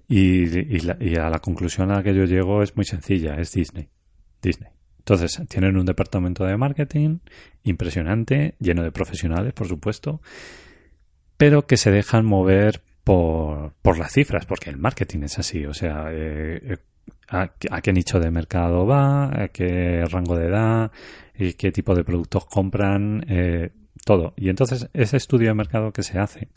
Y, 0.09 0.48
y 0.78 1.16
a 1.16 1.31
la 1.31 1.38
conclusión 1.38 1.92
a 1.92 1.98
la 1.98 2.02
que 2.02 2.12
yo 2.12 2.24
llego 2.24 2.61
es 2.61 2.74
muy 2.74 2.85
sencilla, 2.85 3.37
es 3.37 3.52
Disney. 3.52 3.88
Disney. 4.42 4.78
Entonces, 5.09 5.40
tienen 5.49 5.79
un 5.79 5.87
departamento 5.87 6.44
de 6.44 6.59
marketing 6.59 7.21
impresionante, 7.62 8.57
lleno 8.61 8.83
de 8.83 8.92
profesionales, 8.92 9.55
por 9.55 9.66
supuesto, 9.66 10.21
pero 11.38 11.66
que 11.66 11.79
se 11.79 11.90
dejan 11.90 12.27
mover 12.27 12.83
por, 13.05 13.73
por 13.81 13.99
las 13.99 14.12
cifras, 14.12 14.44
porque 14.44 14.68
el 14.68 14.77
marketing 14.77 15.21
es 15.23 15.38
así, 15.38 15.64
o 15.64 15.73
sea, 15.73 16.09
eh, 16.12 16.61
eh, 16.62 16.77
a, 17.31 17.81
qué 17.81 17.90
nicho 17.94 18.21
de 18.21 18.31
mercado 18.31 18.85
va, 18.85 19.44
a 19.44 19.49
qué 19.49 20.05
rango 20.05 20.37
de 20.37 20.49
edad, 20.49 20.92
y 21.35 21.55
qué 21.55 21.73
tipo 21.73 21.94
de 21.94 22.05
productos 22.05 22.44
compran, 22.44 23.25
eh, 23.31 23.71
todo. 24.05 24.35
Y 24.37 24.51
entonces, 24.51 24.90
ese 24.92 25.16
estudio 25.16 25.49
de 25.49 25.55
mercado 25.55 25.90
que 25.90 26.03
se 26.03 26.18
hace, 26.18 26.49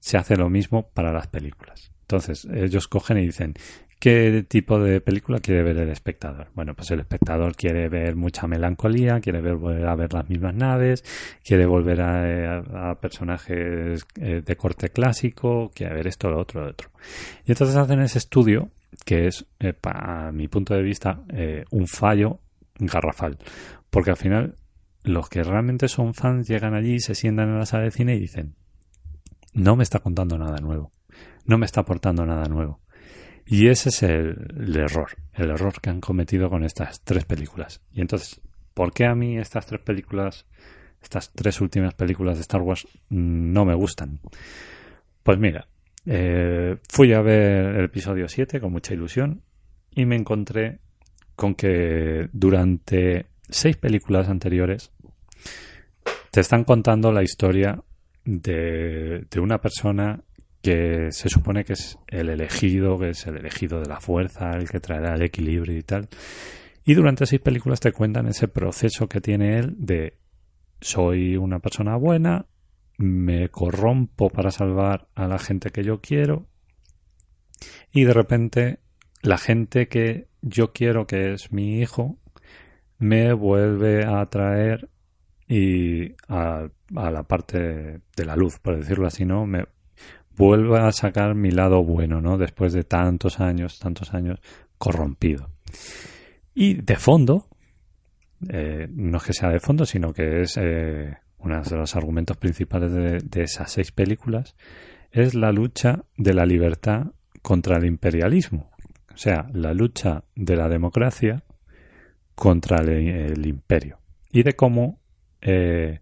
se 0.00 0.18
hace 0.18 0.34
lo 0.34 0.50
mismo 0.50 0.88
para 0.94 1.12
las 1.12 1.28
películas. 1.28 1.92
Entonces, 2.00 2.44
ellos 2.52 2.88
cogen 2.88 3.18
y 3.18 3.26
dicen, 3.26 3.54
¿Qué 4.00 4.46
tipo 4.48 4.78
de 4.78 5.02
película 5.02 5.40
quiere 5.40 5.62
ver 5.62 5.76
el 5.76 5.90
espectador? 5.90 6.48
Bueno, 6.54 6.74
pues 6.74 6.90
el 6.90 7.00
espectador 7.00 7.54
quiere 7.54 7.90
ver 7.90 8.16
mucha 8.16 8.46
melancolía, 8.46 9.20
quiere 9.20 9.42
ver, 9.42 9.56
volver 9.56 9.86
a 9.86 9.94
ver 9.94 10.14
las 10.14 10.26
mismas 10.26 10.54
naves, 10.54 11.04
quiere 11.44 11.66
volver 11.66 12.00
a, 12.00 12.94
personajes 12.98 14.06
eh, 14.18 14.40
de 14.42 14.56
corte 14.56 14.88
clásico, 14.88 15.70
quiere 15.74 15.96
ver 15.96 16.06
esto, 16.06 16.30
lo 16.30 16.40
otro, 16.40 16.62
lo 16.62 16.70
otro. 16.70 16.88
Y 17.44 17.52
entonces 17.52 17.76
hacen 17.76 18.00
ese 18.00 18.16
estudio 18.16 18.70
que 19.04 19.26
es, 19.26 19.44
eh, 19.58 19.74
para 19.74 20.32
mi 20.32 20.48
punto 20.48 20.72
de 20.72 20.82
vista, 20.82 21.20
eh, 21.28 21.66
un 21.70 21.86
fallo 21.86 22.40
garrafal. 22.78 23.36
Porque 23.90 24.12
al 24.12 24.16
final, 24.16 24.56
los 25.02 25.28
que 25.28 25.42
realmente 25.42 25.88
son 25.88 26.14
fans 26.14 26.48
llegan 26.48 26.72
allí, 26.72 27.00
se 27.00 27.14
sientan 27.14 27.50
en 27.50 27.58
la 27.58 27.66
sala 27.66 27.84
de 27.84 27.90
cine 27.90 28.14
y 28.16 28.20
dicen, 28.20 28.54
no 29.52 29.76
me 29.76 29.82
está 29.82 29.98
contando 29.98 30.38
nada 30.38 30.56
nuevo, 30.56 30.90
no 31.44 31.58
me 31.58 31.66
está 31.66 31.82
aportando 31.82 32.24
nada 32.24 32.46
nuevo 32.46 32.80
y 33.52 33.66
ese 33.66 33.88
es 33.88 34.04
el, 34.04 34.76
error, 34.76 35.10
el 35.34 35.50
error 35.50 35.80
que 35.80 35.90
han 35.90 36.00
cometido 36.00 36.48
con 36.48 36.62
estas 36.62 37.00
tres 37.00 37.24
películas. 37.24 37.82
Y 37.92 38.00
entonces, 38.00 38.40
¿por 38.74 38.92
qué 38.92 39.06
a 39.06 39.16
mí 39.16 39.38
estas 39.38 39.66
tres 39.66 39.80
películas, 39.80 40.46
estas 41.02 41.32
tres 41.32 41.60
últimas 41.60 41.94
películas 41.94 42.36
de 42.36 42.42
Star 42.42 42.60
Wars 42.60 42.86
no 43.08 43.64
me 43.64 43.74
gustan? 43.74 44.20
Pues 45.24 45.36
mira, 45.40 45.66
eh, 46.06 46.76
fui 46.88 47.12
a 47.12 47.22
ver 47.22 47.74
el 47.74 47.84
episodio 47.86 48.28
7 48.28 48.60
con 48.60 48.70
mucha 48.70 48.94
ilusión 48.94 49.42
y 49.96 50.04
me 50.04 50.14
encontré 50.14 50.78
con 51.34 51.56
que 51.56 52.28
durante 52.32 53.26
seis 53.48 53.76
películas 53.76 54.28
anteriores 54.28 54.92
te 56.30 56.38
están 56.38 56.62
contando 56.62 57.10
la 57.10 57.24
historia 57.24 57.82
de, 58.24 59.26
de 59.28 59.40
una 59.40 59.60
persona 59.60 60.22
que 60.62 61.10
se 61.12 61.28
supone 61.28 61.64
que 61.64 61.72
es 61.72 61.98
el 62.06 62.28
elegido, 62.28 62.98
que 62.98 63.10
es 63.10 63.26
el 63.26 63.38
elegido 63.38 63.80
de 63.80 63.88
la 63.88 64.00
fuerza, 64.00 64.50
el 64.52 64.68
que 64.68 64.80
traerá 64.80 65.14
el 65.14 65.22
equilibrio 65.22 65.76
y 65.76 65.82
tal. 65.82 66.08
Y 66.84 66.94
durante 66.94 67.26
seis 67.26 67.40
películas 67.40 67.80
te 67.80 67.92
cuentan 67.92 68.26
ese 68.26 68.48
proceso 68.48 69.08
que 69.08 69.20
tiene 69.20 69.58
él 69.58 69.74
de 69.78 70.18
soy 70.80 71.36
una 71.36 71.58
persona 71.58 71.96
buena, 71.96 72.46
me 72.98 73.48
corrompo 73.48 74.30
para 74.30 74.50
salvar 74.50 75.08
a 75.14 75.26
la 75.26 75.38
gente 75.38 75.70
que 75.70 75.82
yo 75.82 76.00
quiero 76.00 76.46
y 77.92 78.04
de 78.04 78.12
repente 78.12 78.80
la 79.22 79.38
gente 79.38 79.88
que 79.88 80.28
yo 80.42 80.72
quiero 80.72 81.06
que 81.06 81.32
es 81.32 81.52
mi 81.52 81.80
hijo 81.80 82.18
me 82.98 83.32
vuelve 83.32 84.04
a 84.04 84.20
atraer 84.20 84.90
y 85.48 86.14
a, 86.28 86.68
a 86.94 87.10
la 87.10 87.22
parte 87.24 88.00
de 88.16 88.24
la 88.24 88.36
luz, 88.36 88.58
por 88.58 88.78
decirlo 88.78 89.06
así, 89.06 89.24
¿no? 89.24 89.46
Me, 89.46 89.64
vuelva 90.40 90.88
a 90.88 90.92
sacar 90.92 91.34
mi 91.34 91.50
lado 91.50 91.84
bueno, 91.84 92.20
¿no? 92.20 92.38
Después 92.38 92.72
de 92.72 92.82
tantos 92.82 93.40
años, 93.40 93.78
tantos 93.78 94.14
años 94.14 94.40
corrompido. 94.78 95.50
Y 96.54 96.74
de 96.74 96.96
fondo, 96.96 97.46
eh, 98.48 98.88
no 98.90 99.18
es 99.18 99.24
que 99.24 99.32
sea 99.34 99.50
de 99.50 99.60
fondo, 99.60 99.84
sino 99.84 100.12
que 100.14 100.40
es 100.42 100.56
eh, 100.56 101.14
uno 101.38 101.60
de 101.60 101.76
los 101.76 101.94
argumentos 101.94 102.38
principales 102.38 102.92
de, 102.92 103.42
esas 103.42 103.70
seis 103.70 103.92
películas, 103.92 104.56
es 105.10 105.34
la 105.34 105.52
lucha 105.52 106.04
de 106.16 106.32
la 106.32 106.46
libertad 106.46 107.08
contra 107.42 107.76
el 107.76 107.84
imperialismo. 107.84 108.70
O 109.12 109.16
sea, 109.16 109.46
la 109.52 109.74
lucha 109.74 110.24
de 110.34 110.56
la 110.56 110.68
democracia 110.68 111.44
contra 112.34 112.78
el, 112.78 113.46
imperio. 113.46 113.98
Y 114.32 114.42
de 114.42 114.54
cómo 114.54 115.00
eh, 115.42 116.00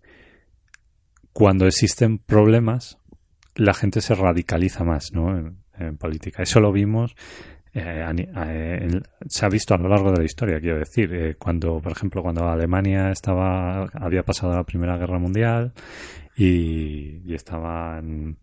cuando 1.33 1.67
existen 1.67 2.19
problemas, 2.19 2.99
la 3.59 3.75
gente 3.75 4.01
se 4.01 4.15
radicaliza 4.15 4.85
más 4.85 5.13
¿no? 5.13 5.55
en 5.79 5.97
política. 5.99 6.43
Eso 6.43 6.61
lo 6.61 6.73
vimos 6.73 7.15
eh, 7.75 8.27
eh, 8.37 9.01
se 9.29 9.47
ha 9.47 9.49
visto 9.49 9.75
a 9.75 9.79
lo 9.79 9.89
largo 9.89 10.11
de 10.11 10.19
la 10.19 10.25
historia, 10.25 10.59
quiero 10.61 10.79
decir, 10.79 11.13
eh, 11.15 11.37
cuando, 11.37 11.81
por 11.81 11.93
ejemplo, 11.93 12.23
cuando 12.23 12.49
Alemania 12.49 13.11
estaba, 13.11 13.85
había 13.93 14.25
pasado 14.25 14.55
la 14.55 14.65
Primera 14.65 14.97
Guerra 14.97 15.19
Mundial 15.19 15.73
y, 16.37 17.33
estaban 17.35 18.39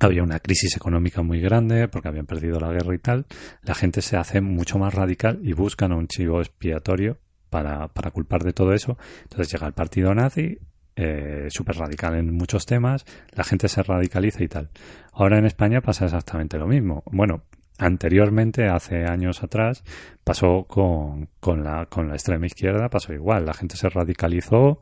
había 0.00 0.22
una 0.22 0.38
crisis 0.40 0.74
económica 0.76 1.22
muy 1.22 1.40
grande 1.40 1.86
porque 1.86 2.08
habían 2.08 2.26
perdido 2.26 2.58
la 2.58 2.72
guerra 2.72 2.94
y 2.94 2.98
tal, 2.98 3.26
la 3.62 3.74
gente 3.74 4.00
se 4.00 4.16
hace 4.16 4.40
mucho 4.40 4.78
más 4.78 4.94
radical 4.94 5.38
y 5.42 5.52
buscan 5.52 5.92
un 5.92 6.08
chivo 6.08 6.40
expiatorio 6.40 7.18
para, 7.50 7.88
para 7.88 8.10
culpar 8.10 8.42
de 8.42 8.52
todo 8.52 8.72
eso. 8.72 8.96
Entonces 9.24 9.52
llega 9.52 9.66
el 9.66 9.74
partido 9.74 10.14
nazi, 10.14 10.58
eh, 10.96 11.46
súper 11.50 11.76
radical 11.76 12.14
en 12.16 12.34
muchos 12.34 12.66
temas, 12.66 13.04
la 13.32 13.44
gente 13.44 13.68
se 13.68 13.82
radicaliza 13.82 14.42
y 14.42 14.48
tal. 14.48 14.70
Ahora 15.12 15.38
en 15.38 15.46
España 15.46 15.80
pasa 15.80 16.04
exactamente 16.04 16.58
lo 16.58 16.66
mismo. 16.66 17.02
Bueno, 17.06 17.42
anteriormente, 17.78 18.68
hace 18.68 19.04
años 19.04 19.42
atrás, 19.42 19.84
pasó 20.24 20.64
con, 20.68 21.28
con, 21.40 21.64
la, 21.64 21.86
con 21.86 22.08
la 22.08 22.14
extrema 22.14 22.46
izquierda, 22.46 22.88
pasó 22.88 23.12
igual, 23.12 23.46
la 23.46 23.54
gente 23.54 23.76
se 23.76 23.88
radicalizó 23.88 24.80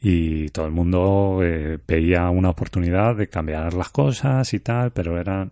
y 0.00 0.48
todo 0.50 0.66
el 0.66 0.72
mundo 0.72 1.40
eh, 1.42 1.78
veía 1.86 2.28
una 2.28 2.50
oportunidad 2.50 3.16
de 3.16 3.28
cambiar 3.28 3.72
las 3.74 3.88
cosas 3.88 4.52
y 4.52 4.60
tal, 4.60 4.92
pero 4.92 5.18
era, 5.18 5.48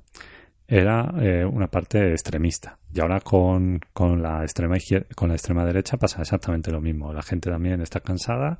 era 0.72 1.12
eh, 1.20 1.44
una 1.44 1.66
parte 1.66 2.12
extremista. 2.12 2.78
Y 2.94 3.00
ahora 3.00 3.20
con, 3.20 3.78
con, 3.92 4.22
la 4.22 4.42
extrema 4.42 4.76
con 5.14 5.28
la 5.28 5.34
extrema 5.34 5.66
derecha 5.66 5.98
pasa 5.98 6.22
exactamente 6.22 6.70
lo 6.70 6.80
mismo. 6.80 7.12
La 7.12 7.22
gente 7.22 7.50
también 7.50 7.82
está 7.82 8.00
cansada, 8.00 8.58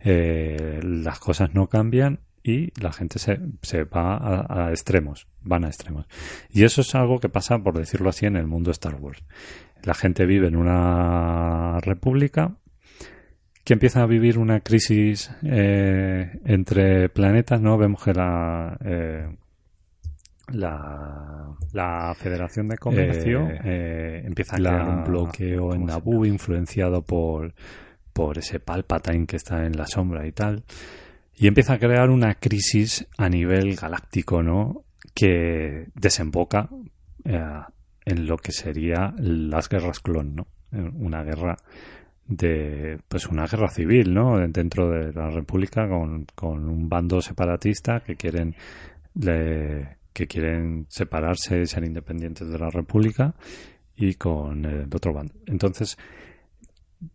eh, 0.00 0.80
las 0.82 1.18
cosas 1.18 1.54
no 1.54 1.68
cambian 1.68 2.20
y 2.42 2.70
la 2.78 2.92
gente 2.92 3.18
se, 3.18 3.40
se 3.62 3.84
va 3.84 4.66
a, 4.66 4.70
extremos, 4.72 5.26
van 5.40 5.64
a 5.64 5.68
extremos. 5.68 6.06
Y 6.50 6.64
eso 6.64 6.82
es 6.82 6.94
algo 6.94 7.18
que 7.18 7.30
pasa, 7.30 7.58
por 7.58 7.78
decirlo 7.78 8.10
así, 8.10 8.26
en 8.26 8.36
el 8.36 8.46
mundo 8.46 8.70
Star 8.70 8.96
Wars. 8.96 9.24
La 9.84 9.94
gente 9.94 10.26
vive 10.26 10.48
en 10.48 10.56
una 10.56 11.80
república 11.80 12.56
que 13.64 13.72
empieza 13.72 14.02
a 14.02 14.06
vivir 14.06 14.36
una 14.38 14.60
crisis 14.60 15.30
eh, 15.42 16.40
entre 16.44 17.08
planetas, 17.08 17.62
¿no? 17.62 17.78
Vemos 17.78 18.04
que 18.04 18.12
la, 18.12 18.76
la, 20.52 21.54
la 21.72 22.14
Federación 22.14 22.68
de 22.68 22.76
Comercio 22.76 23.48
eh, 23.64 24.22
empieza 24.24 24.56
a 24.56 24.58
crear 24.58 24.88
un 24.88 25.04
bloqueo 25.04 25.74
en 25.74 25.86
Naboo 25.86 26.26
influenciado 26.26 27.02
por, 27.02 27.54
por 28.12 28.38
ese 28.38 28.60
Palpatine 28.60 29.26
que 29.26 29.36
está 29.36 29.64
en 29.64 29.76
la 29.76 29.86
sombra 29.86 30.26
y 30.26 30.32
tal 30.32 30.64
y 31.36 31.46
empieza 31.46 31.74
a 31.74 31.78
crear 31.78 32.10
una 32.10 32.34
crisis 32.34 33.06
a 33.18 33.28
nivel 33.28 33.74
galáctico, 33.76 34.42
¿no? 34.42 34.84
Que 35.14 35.88
desemboca 35.94 36.68
eh, 37.24 37.60
en 38.04 38.26
lo 38.26 38.36
que 38.36 38.52
sería 38.52 39.14
las 39.18 39.68
guerras 39.68 40.00
clon, 40.00 40.36
¿no? 40.36 40.46
Una 40.72 41.22
guerra 41.22 41.56
de, 42.26 42.98
pues 43.08 43.26
una 43.26 43.46
guerra 43.46 43.68
civil, 43.68 44.14
¿no? 44.14 44.38
Dentro 44.48 44.90
de 44.90 45.12
la 45.12 45.30
República 45.30 45.88
con, 45.88 46.26
con 46.34 46.68
un 46.68 46.88
bando 46.88 47.20
separatista 47.20 48.00
que 48.00 48.16
quieren 48.16 48.54
que 50.14 50.26
quieren 50.26 50.86
separarse 50.88 51.66
ser 51.66 51.84
independientes 51.84 52.48
de 52.48 52.58
la 52.58 52.70
República 52.70 53.34
y 53.96 54.14
con 54.14 54.64
el 54.64 54.88
otro 54.94 55.12
bando. 55.12 55.34
Entonces, 55.46 55.98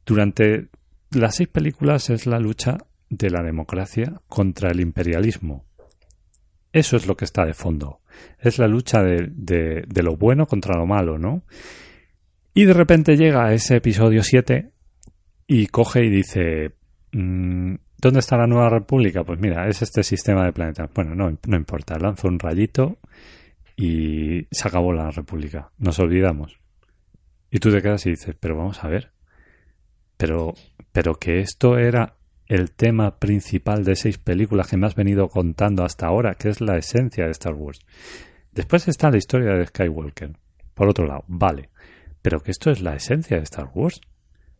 durante 0.05 0.67
las 1.11 1.37
seis 1.37 1.49
películas 1.49 2.09
es 2.09 2.27
la 2.27 2.39
lucha 2.39 2.77
de 3.09 3.29
la 3.29 3.41
democracia 3.41 4.21
contra 4.27 4.69
el 4.69 4.81
imperialismo. 4.81 5.65
Eso 6.71 6.97
es 6.97 7.07
lo 7.07 7.15
que 7.15 7.25
está 7.25 7.45
de 7.45 7.53
fondo. 7.53 8.01
Es 8.37 8.59
la 8.59 8.67
lucha 8.67 9.01
de, 9.01 9.31
de, 9.31 10.03
lo 10.03 10.17
bueno 10.17 10.45
contra 10.45 10.77
lo 10.77 10.85
malo, 10.85 11.17
¿no? 11.17 11.43
Y 12.53 12.65
de 12.65 12.73
repente 12.73 13.15
llega 13.15 13.53
ese 13.53 13.77
episodio 13.77 14.21
7 14.21 14.71
y 15.47 15.67
coge 15.67 16.05
y 16.05 16.09
dice, 16.09 16.75
mm, 17.13 17.75
¿dónde 18.01 18.19
está 18.19 18.37
la 18.37 18.47
nueva 18.47 18.69
república? 18.69 19.23
Pues 19.23 19.39
mira, 19.39 19.67
es 19.67 19.81
este 19.81 20.03
sistema 20.03 20.45
de 20.45 20.53
planetas. 20.53 20.89
Bueno, 20.93 21.15
no, 21.15 21.37
no 21.47 21.57
importa, 21.57 21.97
lanzo 21.99 22.27
un 22.27 22.39
rayito 22.39 22.97
y 23.75 24.47
se 24.51 24.67
acabó 24.67 24.93
la 24.93 25.11
república. 25.11 25.71
Nos 25.77 25.99
olvidamos. 25.99 26.59
Y 27.51 27.59
tú 27.59 27.71
te 27.71 27.81
quedas 27.81 28.05
y 28.05 28.11
dices, 28.11 28.35
pero 28.39 28.57
vamos 28.57 28.83
a 28.83 28.87
ver. 28.87 29.11
Pero, 30.17 30.53
pero 30.91 31.15
que 31.15 31.39
esto 31.39 31.77
era 31.77 32.15
el 32.47 32.71
tema 32.71 33.19
principal 33.19 33.83
de 33.83 33.95
seis 33.95 34.17
películas 34.17 34.67
que 34.67 34.77
me 34.77 34.87
has 34.87 34.95
venido 34.95 35.29
contando 35.29 35.83
hasta 35.83 36.07
ahora, 36.07 36.35
que 36.35 36.49
es 36.49 36.61
la 36.61 36.77
esencia 36.77 37.25
de 37.25 37.31
Star 37.31 37.53
Wars. 37.53 37.79
Después 38.51 38.87
está 38.87 39.09
la 39.09 39.17
historia 39.17 39.53
de 39.53 39.67
Skywalker. 39.67 40.33
Por 40.73 40.89
otro 40.89 41.05
lado, 41.05 41.23
vale. 41.27 41.69
Pero 42.21 42.41
que 42.41 42.51
esto 42.51 42.71
es 42.71 42.81
la 42.81 42.95
esencia 42.95 43.37
de 43.37 43.43
Star 43.43 43.69
Wars. 43.73 44.01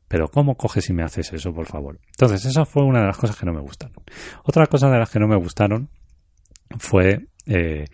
Pero 0.09 0.27
¿cómo 0.27 0.57
coges 0.57 0.89
y 0.89 0.93
me 0.93 1.03
haces 1.03 1.31
eso, 1.31 1.53
por 1.53 1.67
favor? 1.67 1.99
Entonces, 2.09 2.43
esa 2.43 2.65
fue 2.65 2.83
una 2.83 2.99
de 2.99 3.07
las 3.07 3.17
cosas 3.17 3.37
que 3.37 3.45
no 3.45 3.53
me 3.53 3.61
gustaron. 3.61 3.95
Otra 4.43 4.65
cosa 4.67 4.89
de 4.89 4.99
las 4.99 5.09
que 5.09 5.19
no 5.19 5.27
me 5.29 5.37
gustaron 5.37 5.87
fue 6.77 7.27
eh, 7.45 7.85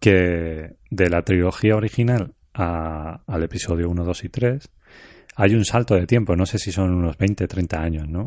que 0.00 0.76
de 0.90 1.10
la 1.10 1.22
trilogía 1.22 1.76
original 1.76 2.34
al 2.54 3.42
episodio 3.42 3.90
1, 3.90 4.04
2 4.04 4.24
y 4.24 4.28
3 4.30 4.70
hay 5.36 5.54
un 5.54 5.64
salto 5.64 5.94
de 5.94 6.06
tiempo, 6.06 6.34
no 6.34 6.46
sé 6.46 6.58
si 6.58 6.72
son 6.72 6.92
unos 6.92 7.16
20, 7.16 7.46
30 7.46 7.80
años, 7.80 8.08
¿no? 8.08 8.26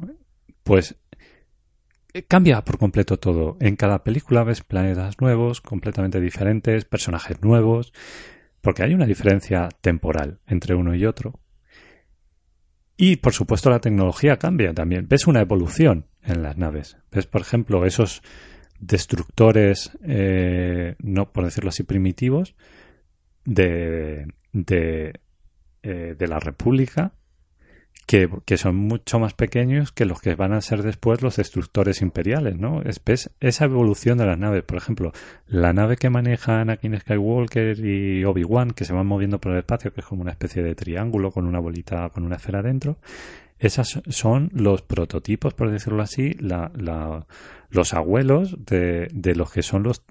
pues 0.64 0.96
eh, 2.14 2.24
cambia 2.24 2.62
por 2.64 2.78
completo 2.78 3.18
todo. 3.18 3.58
En 3.60 3.76
cada 3.76 4.04
película 4.04 4.46
ves 4.46 4.62
planetas 4.62 5.20
nuevos, 5.20 5.60
completamente 5.60 6.22
diferentes, 6.22 6.86
personajes 6.86 7.42
nuevos, 7.42 7.92
porque 8.62 8.84
hay 8.84 8.94
una 8.94 9.06
diferencia 9.06 9.68
temporal 9.82 10.40
entre 10.48 10.76
uno 10.76 10.96
y 10.96 11.06
otro. 11.06 11.41
Y 13.04 13.16
por 13.16 13.34
supuesto 13.34 13.72
la 13.72 13.80
tecnología 13.80 14.38
cambia 14.38 14.76
también. 14.76 15.08
Ves 15.10 15.26
una 15.26 15.42
evolución 15.42 16.06
en 16.22 16.44
las 16.44 16.56
naves. 16.56 16.98
Ves, 17.12 17.26
por 17.26 17.42
ejemplo, 17.42 17.84
esos 17.84 18.22
destructores, 18.80 19.90
eh, 20.04 20.94
no 21.00 21.32
por 21.32 21.46
decirlo 21.46 21.70
así, 21.70 21.82
primitivos, 21.82 22.54
de, 23.44 24.28
de, 24.54 25.20
eh, 25.82 26.16
de 26.16 26.28
la 26.28 26.38
República, 26.38 27.14
que, 28.12 28.58
son 28.58 28.76
mucho 28.76 29.20
más 29.20 29.34
pequeños 29.34 29.94
que 29.94 30.04
los 30.04 30.20
que 30.20 30.36
van 30.36 30.52
a 30.52 30.60
ser 30.60 30.84
después 30.84 31.22
los 31.22 31.38
destructores 31.38 32.02
imperiales, 32.02 32.58
¿no? 32.58 32.82
Es, 32.82 33.00
esa 33.40 33.66
evolución 33.66 34.18
de 34.18 34.26
las 34.26 34.38
naves. 34.38 34.64
Por 34.64 34.78
ejemplo, 34.78 35.14
la 35.48 35.72
nave 35.72 35.96
que 35.96 36.10
maneja 36.10 36.60
Anakin 36.60 37.00
Skywalker 37.00 37.80
y 37.80 38.26
Obi-Wan, 38.26 38.72
que 38.72 38.84
se 38.84 38.92
van 38.92 39.08
moviendo 39.08 39.40
por 39.40 39.54
el 39.54 39.60
espacio, 39.60 39.94
que 39.94 40.02
es 40.02 40.06
como 40.08 40.24
una 40.24 40.32
especie 40.32 40.62
de 40.62 40.76
triángulo 40.76 41.32
con 41.32 41.46
una 41.46 41.60
bolita, 41.60 42.10
con 42.10 42.26
una 42.26 42.36
esfera 42.36 42.62
dentro, 42.62 42.98
esas 43.62 44.02
son 44.08 44.50
los 44.54 44.82
prototipos, 44.82 45.54
por 45.54 45.70
decirlo 45.70 46.02
así, 46.02 46.34
la, 46.40 46.72
la, 46.76 47.28
los 47.70 47.94
abuelos 47.94 48.58
de, 48.66 49.08
de, 49.14 49.36
los 49.36 49.52
que 49.52 49.62
son 49.62 49.84
los, 49.84 50.02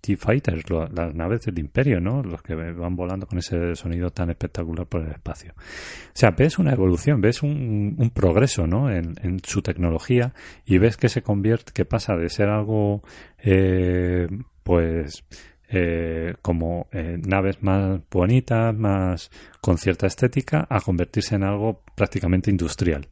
T-Fighters, 0.00 0.64
las 0.68 1.14
naves 1.14 1.42
del 1.42 1.60
Imperio, 1.60 2.00
¿no? 2.00 2.24
Los 2.24 2.42
que 2.42 2.56
van 2.56 2.96
volando 2.96 3.28
con 3.28 3.38
ese 3.38 3.76
sonido 3.76 4.10
tan 4.10 4.30
espectacular 4.30 4.86
por 4.86 5.02
el 5.02 5.12
espacio. 5.12 5.54
O 5.56 6.10
sea, 6.14 6.32
ves 6.32 6.58
una 6.58 6.72
evolución, 6.72 7.20
ves 7.20 7.44
un, 7.44 7.94
un 7.96 8.10
progreso, 8.10 8.66
¿no? 8.66 8.90
En, 8.90 9.14
en, 9.22 9.38
su 9.44 9.62
tecnología 9.62 10.34
y 10.64 10.78
ves 10.78 10.96
que 10.96 11.08
se 11.08 11.22
convierte, 11.22 11.72
que 11.72 11.84
pasa 11.84 12.16
de 12.16 12.28
ser 12.28 12.48
algo, 12.48 13.04
eh, 13.38 14.26
pues, 14.64 15.22
eh, 15.68 16.34
como 16.42 16.88
eh, 16.92 17.18
naves 17.26 17.62
más 17.62 18.00
bonitas, 18.10 18.74
más 18.74 19.30
con 19.60 19.78
cierta 19.78 20.06
estética, 20.06 20.66
a 20.70 20.80
convertirse 20.80 21.34
en 21.34 21.42
algo 21.42 21.82
prácticamente 21.94 22.50
industrial, 22.50 23.08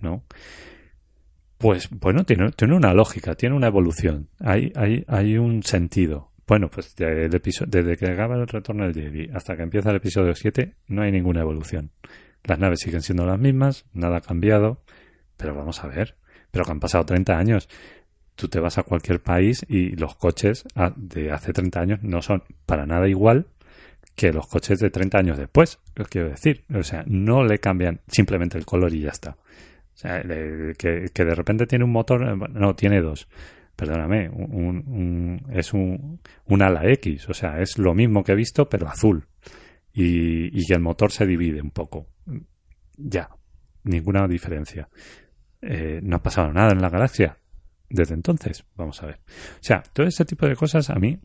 ¿no? 0.00 0.24
Pues 1.58 1.88
bueno, 1.90 2.24
tiene, 2.24 2.50
tiene 2.52 2.76
una 2.76 2.92
lógica, 2.92 3.34
tiene 3.36 3.56
una 3.56 3.68
evolución, 3.68 4.28
hay, 4.40 4.72
hay, 4.76 5.04
hay 5.08 5.38
un 5.38 5.62
sentido. 5.62 6.30
Bueno, 6.46 6.68
pues 6.68 6.94
desde 6.94 7.96
que 7.96 8.06
acaba 8.06 8.36
el 8.36 8.46
retorno 8.46 8.84
del 8.84 8.94
Jedi 8.94 9.30
hasta 9.32 9.56
que 9.56 9.62
empieza 9.62 9.90
el 9.90 9.96
episodio 9.96 10.34
7 10.34 10.74
no 10.88 11.02
hay 11.02 11.10
ninguna 11.10 11.40
evolución. 11.40 11.90
Las 12.42 12.58
naves 12.58 12.80
siguen 12.80 13.00
siendo 13.00 13.24
las 13.24 13.38
mismas, 13.38 13.86
nada 13.94 14.18
ha 14.18 14.20
cambiado, 14.20 14.82
pero 15.38 15.54
vamos 15.54 15.82
a 15.82 15.86
ver, 15.86 16.16
pero 16.50 16.66
que 16.66 16.72
han 16.72 16.80
pasado 16.80 17.06
30 17.06 17.38
años 17.38 17.68
tú 18.34 18.48
te 18.48 18.60
vas 18.60 18.78
a 18.78 18.82
cualquier 18.82 19.20
país 19.20 19.64
y 19.68 19.96
los 19.96 20.16
coches 20.16 20.64
de 20.96 21.30
hace 21.30 21.52
30 21.52 21.80
años 21.80 22.02
no 22.02 22.22
son 22.22 22.42
para 22.66 22.86
nada 22.86 23.08
igual 23.08 23.46
que 24.14 24.32
los 24.32 24.46
coches 24.46 24.78
de 24.78 24.90
30 24.90 25.18
años 25.18 25.38
después, 25.38 25.80
quiero 26.08 26.28
decir. 26.28 26.64
O 26.72 26.82
sea, 26.82 27.04
no 27.06 27.44
le 27.44 27.58
cambian 27.58 28.00
simplemente 28.06 28.58
el 28.58 28.64
color 28.64 28.92
y 28.94 29.00
ya 29.00 29.10
está. 29.10 29.30
O 29.30 29.96
sea, 29.96 30.22
que, 30.22 31.06
que 31.12 31.24
de 31.24 31.34
repente 31.34 31.66
tiene 31.66 31.84
un 31.84 31.92
motor, 31.92 32.22
eh, 32.22 32.36
no, 32.52 32.74
tiene 32.74 33.00
dos 33.00 33.28
perdóname, 33.76 34.28
un, 34.28 35.46
es 35.50 35.72
un, 35.72 36.20
un, 36.44 36.62
ala 36.62 36.88
X, 36.92 37.28
o 37.28 37.34
sea, 37.34 37.60
es 37.60 37.76
lo 37.76 37.92
mismo 37.92 38.22
que 38.22 38.30
he 38.30 38.36
visto, 38.36 38.68
pero 38.68 38.86
azul. 38.86 39.26
Y, 39.92 40.56
y 40.56 40.72
el 40.72 40.78
motor 40.78 41.10
se 41.10 41.26
divide 41.26 41.60
un 41.60 41.72
poco. 41.72 42.06
Ya, 42.96 43.30
ninguna 43.82 44.28
diferencia. 44.28 44.88
Eh, 45.60 45.98
no 46.04 46.16
ha 46.16 46.22
pasado 46.22 46.52
nada 46.52 46.70
en 46.70 46.80
la 46.80 46.88
galaxia 46.88 47.38
desde 47.88 48.14
entonces. 48.14 48.64
Vamos 48.76 49.02
a 49.02 49.06
ver. 49.06 49.20
O 49.54 49.62
sea, 49.62 49.82
todo 49.92 50.06
ese 50.06 50.24
tipo 50.24 50.46
de 50.46 50.56
cosas 50.56 50.90
a 50.90 50.94
mí 50.96 51.18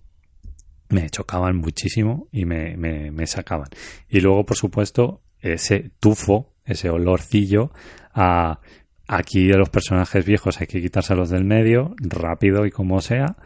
me 0.90 1.10
chocaban 1.10 1.56
muchísimo 1.58 2.28
y 2.32 2.46
me, 2.46 2.76
me, 2.78 3.28
sacaban. 3.28 3.70
Y 4.08 4.22
luego, 4.22 4.46
por 4.46 4.58
supuesto, 4.58 5.22
ese 5.40 5.92
tufo, 6.00 6.56
ese 6.66 6.90
olorcillo 6.90 7.72
a 8.14 8.60
aquí 9.08 9.48
de 9.48 9.58
los 9.58 9.70
personajes 9.70 10.24
viejos 10.26 10.62
hay 10.62 10.68
que 10.68 10.82
quitárselos 10.82 11.30
del 11.30 11.44
medio, 11.44 11.96
rápido 11.98 12.66
y 12.66 12.72
como 12.72 13.02
sea, 13.02 13.38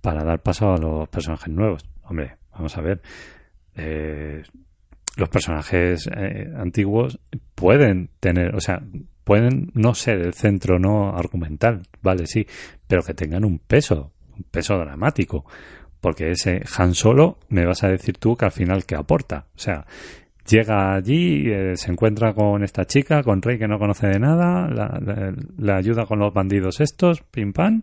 para 0.00 0.24
dar 0.24 0.42
paso 0.42 0.72
a 0.72 0.78
los 0.78 1.08
personajes 1.08 1.48
nuevos. 1.48 1.88
Hombre, 2.02 2.36
vamos 2.52 2.76
a 2.76 2.80
ver. 2.80 3.02
Eh, 3.74 4.42
los 5.16 5.28
personajes 5.28 6.08
eh, 6.14 6.52
antiguos 6.56 7.18
pueden 7.54 8.10
tener, 8.20 8.54
o 8.54 8.60
sea, 8.60 8.82
pueden 9.26 9.72
no 9.74 9.92
ser 9.96 10.20
el 10.20 10.34
centro 10.34 10.78
no 10.78 11.16
argumental, 11.16 11.82
vale, 12.00 12.28
sí, 12.28 12.46
pero 12.86 13.02
que 13.02 13.12
tengan 13.12 13.44
un 13.44 13.58
peso, 13.58 14.12
un 14.36 14.44
peso 14.44 14.78
dramático. 14.78 15.44
Porque 16.00 16.30
ese 16.30 16.62
Han 16.78 16.94
Solo, 16.94 17.40
me 17.48 17.66
vas 17.66 17.82
a 17.82 17.88
decir 17.88 18.18
tú 18.18 18.36
que 18.36 18.44
al 18.44 18.52
final 18.52 18.86
que 18.86 18.94
aporta. 18.94 19.46
O 19.56 19.58
sea, 19.58 19.84
llega 20.48 20.94
allí, 20.94 21.50
eh, 21.50 21.72
se 21.74 21.90
encuentra 21.90 22.34
con 22.34 22.62
esta 22.62 22.84
chica, 22.84 23.24
con 23.24 23.42
Rey 23.42 23.58
que 23.58 23.66
no 23.66 23.80
conoce 23.80 24.06
de 24.06 24.20
nada, 24.20 24.68
la, 24.68 25.76
ayuda 25.76 26.06
con 26.06 26.20
los 26.20 26.32
bandidos 26.32 26.80
estos, 26.80 27.22
pim 27.22 27.52
pam, 27.52 27.82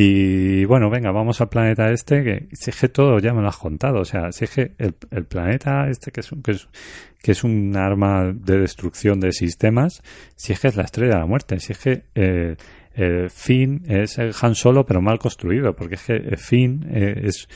y 0.00 0.64
bueno, 0.64 0.90
venga, 0.90 1.10
vamos 1.10 1.40
al 1.40 1.48
planeta 1.48 1.90
este, 1.90 2.22
que 2.22 2.48
si 2.52 2.70
es 2.70 2.80
que 2.80 2.88
todo 2.88 3.18
ya 3.18 3.34
me 3.34 3.42
lo 3.42 3.48
has 3.48 3.56
contado, 3.56 3.98
o 3.98 4.04
sea, 4.04 4.30
si 4.30 4.44
es 4.44 4.50
que 4.50 4.72
el, 4.78 5.24
planeta 5.24 5.88
este, 5.88 6.12
que 6.12 6.20
es, 6.20 6.30
un, 6.30 6.40
que, 6.40 7.32
es, 7.32 7.42
un 7.42 7.76
arma 7.76 8.32
de 8.32 8.60
destrucción 8.60 9.18
de 9.18 9.32
sistemas, 9.32 10.04
si 10.36 10.52
es 10.52 10.60
que 10.60 10.68
es 10.68 10.76
la 10.76 10.84
estrella 10.84 11.14
de 11.14 11.18
la 11.18 11.26
muerte, 11.26 11.58
si 11.58 11.72
es 11.72 11.78
que 11.80 12.04
eh, 12.14 13.26
Finn 13.28 13.82
es 13.88 14.18
el 14.18 14.32
Han 14.40 14.54
Solo, 14.54 14.86
pero 14.86 15.02
mal 15.02 15.18
construido, 15.18 15.74
porque 15.74 15.96
es 15.96 16.02
que 16.04 16.36
Finn 16.36 16.86
eh, 16.92 17.22
es, 17.24 17.48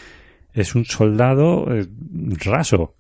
es 0.52 0.74
un 0.74 0.84
soldado 0.84 1.72
eh, 1.72 1.86
raso, 2.44 2.96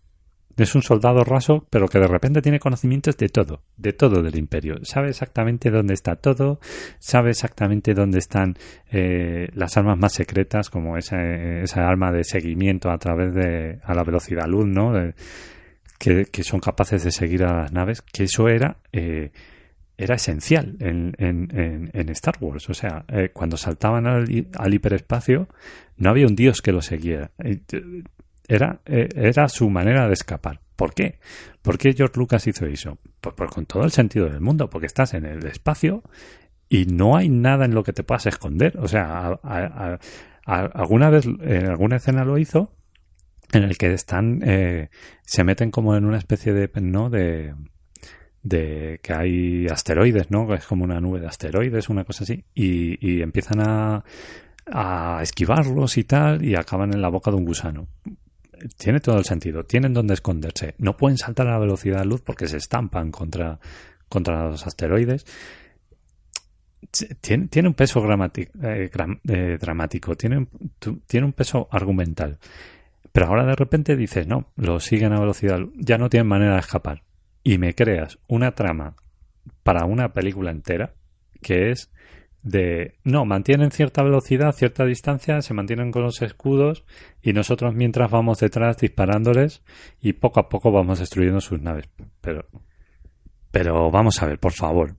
es 0.62 0.74
un 0.74 0.82
soldado 0.82 1.24
raso, 1.24 1.66
pero 1.70 1.88
que 1.88 1.98
de 1.98 2.06
repente 2.06 2.42
tiene 2.42 2.58
conocimientos 2.58 3.16
de 3.16 3.28
todo, 3.28 3.62
de 3.76 3.92
todo 3.92 4.22
del 4.22 4.36
imperio. 4.36 4.76
Sabe 4.82 5.10
exactamente 5.10 5.70
dónde 5.70 5.94
está 5.94 6.16
todo, 6.16 6.60
sabe 6.98 7.30
exactamente 7.30 7.94
dónde 7.94 8.18
están 8.18 8.56
eh, 8.90 9.48
las 9.54 9.76
armas 9.76 9.98
más 9.98 10.12
secretas, 10.12 10.70
como 10.70 10.96
esa, 10.96 11.22
esa, 11.62 11.88
arma 11.88 12.12
de 12.12 12.24
seguimiento 12.24 12.90
a 12.90 12.98
través 12.98 13.34
de, 13.34 13.80
a 13.82 13.94
la 13.94 14.04
velocidad 14.04 14.46
luz, 14.46 14.66
¿no? 14.66 14.92
que, 16.02 16.42
son 16.42 16.60
capaces 16.60 17.04
de 17.04 17.12
seguir 17.12 17.44
a 17.44 17.62
las 17.62 17.72
naves, 17.72 18.02
que 18.02 18.24
eso 18.24 18.48
era, 18.48 18.78
eh, 18.92 19.30
era 19.96 20.16
esencial 20.16 20.76
en, 20.80 21.14
en, 21.18 21.90
en, 21.92 22.08
Star 22.10 22.34
Wars. 22.40 22.68
O 22.68 22.74
sea, 22.74 23.04
eh, 23.08 23.30
cuando 23.32 23.56
saltaban 23.56 24.06
al, 24.06 24.74
hiperespacio, 24.74 25.48
no 25.96 26.10
había 26.10 26.26
un 26.26 26.34
dios 26.34 26.60
que 26.60 26.72
lo 26.72 26.80
eh, 26.80 27.60
era 28.54 29.48
su 29.48 29.70
manera 29.70 30.06
de 30.06 30.14
escapar. 30.14 30.60
¿Por 30.76 30.94
qué? 30.94 31.20
¿Por 31.62 31.78
qué 31.78 31.92
George 31.94 32.18
Lucas 32.18 32.46
hizo 32.46 32.66
eso? 32.66 32.98
Pues, 33.20 33.34
pues, 33.36 33.50
con 33.50 33.66
todo 33.66 33.84
el 33.84 33.92
sentido 33.92 34.28
del 34.28 34.40
mundo, 34.40 34.68
porque 34.68 34.86
estás 34.86 35.14
en 35.14 35.24
el 35.24 35.46
espacio 35.46 36.02
y 36.68 36.86
no 36.86 37.16
hay 37.16 37.28
nada 37.28 37.66
en 37.66 37.74
lo 37.74 37.84
que 37.84 37.92
te 37.92 38.02
puedas 38.02 38.26
esconder. 38.26 38.76
O 38.78 38.88
sea, 38.88 39.38
alguna 40.44 41.10
vez 41.10 41.26
en 41.26 41.66
alguna 41.66 41.96
escena 41.96 42.24
lo 42.24 42.36
hizo 42.36 42.74
en 43.52 43.62
el 43.64 43.76
que 43.76 43.92
están 43.92 44.40
eh, 44.44 44.88
se 45.24 45.44
meten 45.44 45.70
como 45.70 45.94
en 45.94 46.04
una 46.04 46.16
especie 46.16 46.52
de 46.52 46.68
no 46.80 47.10
de 47.10 47.54
de 48.42 48.98
que 49.04 49.12
hay 49.12 49.66
asteroides, 49.66 50.32
¿no? 50.32 50.52
Es 50.52 50.66
como 50.66 50.82
una 50.82 51.00
nube 51.00 51.20
de 51.20 51.28
asteroides, 51.28 51.88
una 51.90 52.02
cosa 52.04 52.24
así, 52.24 52.44
y, 52.54 52.98
y 53.08 53.22
empiezan 53.22 53.60
a, 53.60 54.04
a 54.66 55.20
esquivarlos 55.22 55.96
y 55.96 56.02
tal, 56.02 56.44
y 56.44 56.56
acaban 56.56 56.92
en 56.92 57.02
la 57.02 57.08
boca 57.08 57.30
de 57.30 57.36
un 57.36 57.44
gusano 57.44 57.86
tiene 58.76 59.00
todo 59.00 59.18
el 59.18 59.24
sentido. 59.24 59.64
Tienen 59.64 59.92
donde 59.92 60.14
esconderse. 60.14 60.74
No 60.78 60.96
pueden 60.96 61.18
saltar 61.18 61.46
a 61.48 61.52
la 61.52 61.58
velocidad 61.58 62.00
de 62.00 62.06
luz 62.06 62.20
porque 62.20 62.46
se 62.46 62.56
estampan 62.56 63.10
contra, 63.10 63.58
contra 64.08 64.48
los 64.48 64.66
asteroides. 64.66 65.26
Tiene, 67.20 67.48
tiene 67.48 67.68
un 67.68 67.74
peso 67.74 68.04
eh, 68.04 68.90
eh, 69.28 69.58
dramático, 69.60 70.16
tiene, 70.16 70.46
tiene 71.06 71.26
un 71.26 71.32
peso 71.32 71.68
argumental. 71.70 72.38
Pero 73.12 73.26
ahora 73.26 73.44
de 73.44 73.54
repente 73.54 73.96
dices, 73.96 74.26
no, 74.26 74.50
lo 74.56 74.80
siguen 74.80 75.12
a 75.12 75.20
velocidad, 75.20 75.60
ya 75.74 75.98
no 75.98 76.08
tienen 76.10 76.26
manera 76.26 76.54
de 76.54 76.60
escapar. 76.60 77.02
Y 77.44 77.58
me 77.58 77.74
creas 77.74 78.18
una 78.28 78.54
trama 78.54 78.96
para 79.62 79.84
una 79.84 80.12
película 80.12 80.50
entera 80.50 80.94
que 81.40 81.70
es 81.70 81.90
de 82.42 82.94
no, 83.04 83.24
mantienen 83.24 83.70
cierta 83.70 84.02
velocidad, 84.02 84.52
cierta 84.52 84.84
distancia, 84.84 85.40
se 85.42 85.54
mantienen 85.54 85.92
con 85.92 86.02
los 86.02 86.22
escudos 86.22 86.84
y 87.22 87.32
nosotros 87.32 87.74
mientras 87.74 88.10
vamos 88.10 88.38
detrás 88.38 88.78
disparándoles 88.78 89.62
y 90.00 90.14
poco 90.14 90.40
a 90.40 90.48
poco 90.48 90.72
vamos 90.72 90.98
destruyendo 90.98 91.40
sus 91.40 91.60
naves. 91.60 91.88
Pero, 92.20 92.46
pero 93.50 93.90
vamos 93.90 94.22
a 94.22 94.26
ver, 94.26 94.38
por 94.38 94.52
favor, 94.52 94.94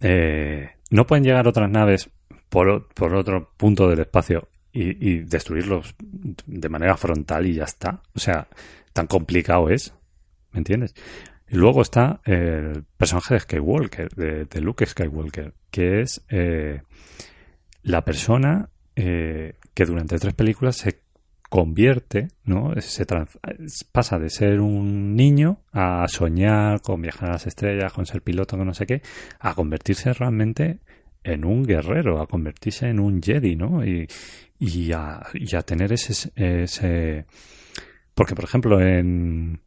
eh, 0.00 0.70
no 0.90 1.06
pueden 1.06 1.24
llegar 1.24 1.46
otras 1.46 1.70
naves 1.70 2.10
por, 2.48 2.68
otro 2.68 3.52
punto 3.56 3.88
del 3.88 4.00
espacio 4.00 4.48
y, 4.72 5.12
y, 5.12 5.20
destruirlos 5.20 5.94
de 5.98 6.68
manera 6.68 6.96
frontal 6.96 7.46
y 7.46 7.54
ya 7.54 7.64
está. 7.64 8.02
O 8.14 8.18
sea, 8.18 8.48
tan 8.92 9.06
complicado 9.06 9.70
es, 9.70 9.94
¿me 10.52 10.58
entiendes? 10.58 10.94
Y 11.48 11.56
luego 11.56 11.82
está 11.82 12.20
el 12.24 12.84
personaje 12.96 13.34
de 13.34 13.40
Skywalker, 13.40 14.08
de, 14.14 14.60
Luke 14.60 14.86
Skywalker, 14.86 15.52
que 15.70 16.00
es 16.00 16.24
eh, 16.30 16.82
la 17.82 18.04
persona 18.04 18.70
eh, 18.96 19.56
que 19.74 19.84
durante 19.84 20.18
tres 20.18 20.34
películas 20.34 20.76
se 20.76 21.04
convierte, 21.54 22.28
¿no? 22.44 22.72
Se 22.80 23.06
pasa 23.92 24.18
de 24.18 24.30
ser 24.30 24.60
un 24.60 25.14
niño 25.14 25.60
a 25.72 26.08
soñar 26.08 26.80
con 26.80 27.00
viajar 27.00 27.28
a 27.28 27.32
las 27.34 27.46
estrellas, 27.46 27.92
con 27.92 28.06
ser 28.06 28.22
piloto, 28.22 28.56
con 28.56 28.66
no 28.66 28.74
sé 28.74 28.86
qué, 28.86 29.02
a 29.38 29.54
convertirse 29.54 30.12
realmente 30.12 30.80
en 31.22 31.44
un 31.44 31.64
guerrero, 31.64 32.20
a 32.20 32.26
convertirse 32.26 32.88
en 32.88 32.98
un 32.98 33.22
Jedi, 33.22 33.54
¿no? 33.54 33.84
Y, 33.84 34.08
y, 34.58 34.92
a, 34.92 35.22
y 35.34 35.54
a 35.54 35.62
tener 35.62 35.92
ese, 35.92 36.32
ese... 36.34 37.26
Porque, 38.14 38.34
por 38.34 38.44
ejemplo, 38.44 38.80
en, 38.80 39.60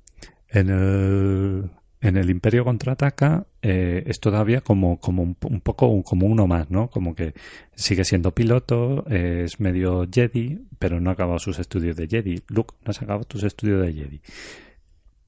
en 0.50 0.70
el, 0.70 1.70
en 2.00 2.18
el 2.18 2.30
Imperio 2.30 2.64
contraataca 2.64 3.48
eh, 3.62 4.04
es 4.06 4.20
todavía 4.20 4.62
como, 4.62 5.00
como 5.00 5.24
un, 5.24 5.36
poco 5.36 6.04
como 6.04 6.28
uno 6.28 6.48
más, 6.48 6.70
¿no? 6.70 6.90
Como 6.90 7.16
que 7.16 7.34
sigue 7.76 8.04
siendo 8.04 8.34
piloto, 8.34 9.06
es 9.08 9.60
medio 9.60 10.08
Jedi, 10.12 10.60
pero 10.80 11.00
no 11.00 11.10
ha 11.10 11.14
acabado 11.14 11.40
sus 11.40 11.60
estudios 11.60 11.96
de 11.96 12.08
Jedi. 12.08 12.44
Luke, 12.48 12.76
no 12.86 12.92
has 12.92 13.02
acabado 13.02 13.26
tus 13.26 13.44
estudios 13.44 13.86
de 13.86 13.94
Jedi. 13.94 14.22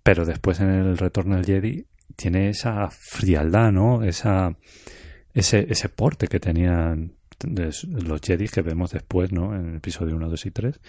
Pero 0.04 0.26
después 0.26 0.60
en 0.60 0.70
el 0.70 0.98
retorno 0.98 1.36
del 1.36 1.46
Jedi 1.46 1.86
tiene 2.16 2.50
esa 2.50 2.90
frialdad, 2.92 3.72
¿no? 3.72 4.04
Esa, 4.04 4.56
ese, 5.34 5.66
ese 5.70 5.90
porte 5.90 6.28
que 6.28 6.40
tenían 6.40 7.14
los 7.46 8.22
Jedi 8.22 8.48
que 8.48 8.62
vemos 8.62 8.92
después, 8.92 9.32
¿no? 9.32 9.56
En 9.56 9.70
el 9.70 9.76
episodio 9.78 10.16
1, 10.16 10.30
2 10.30 10.46
y 10.46 10.52
3 10.52 10.80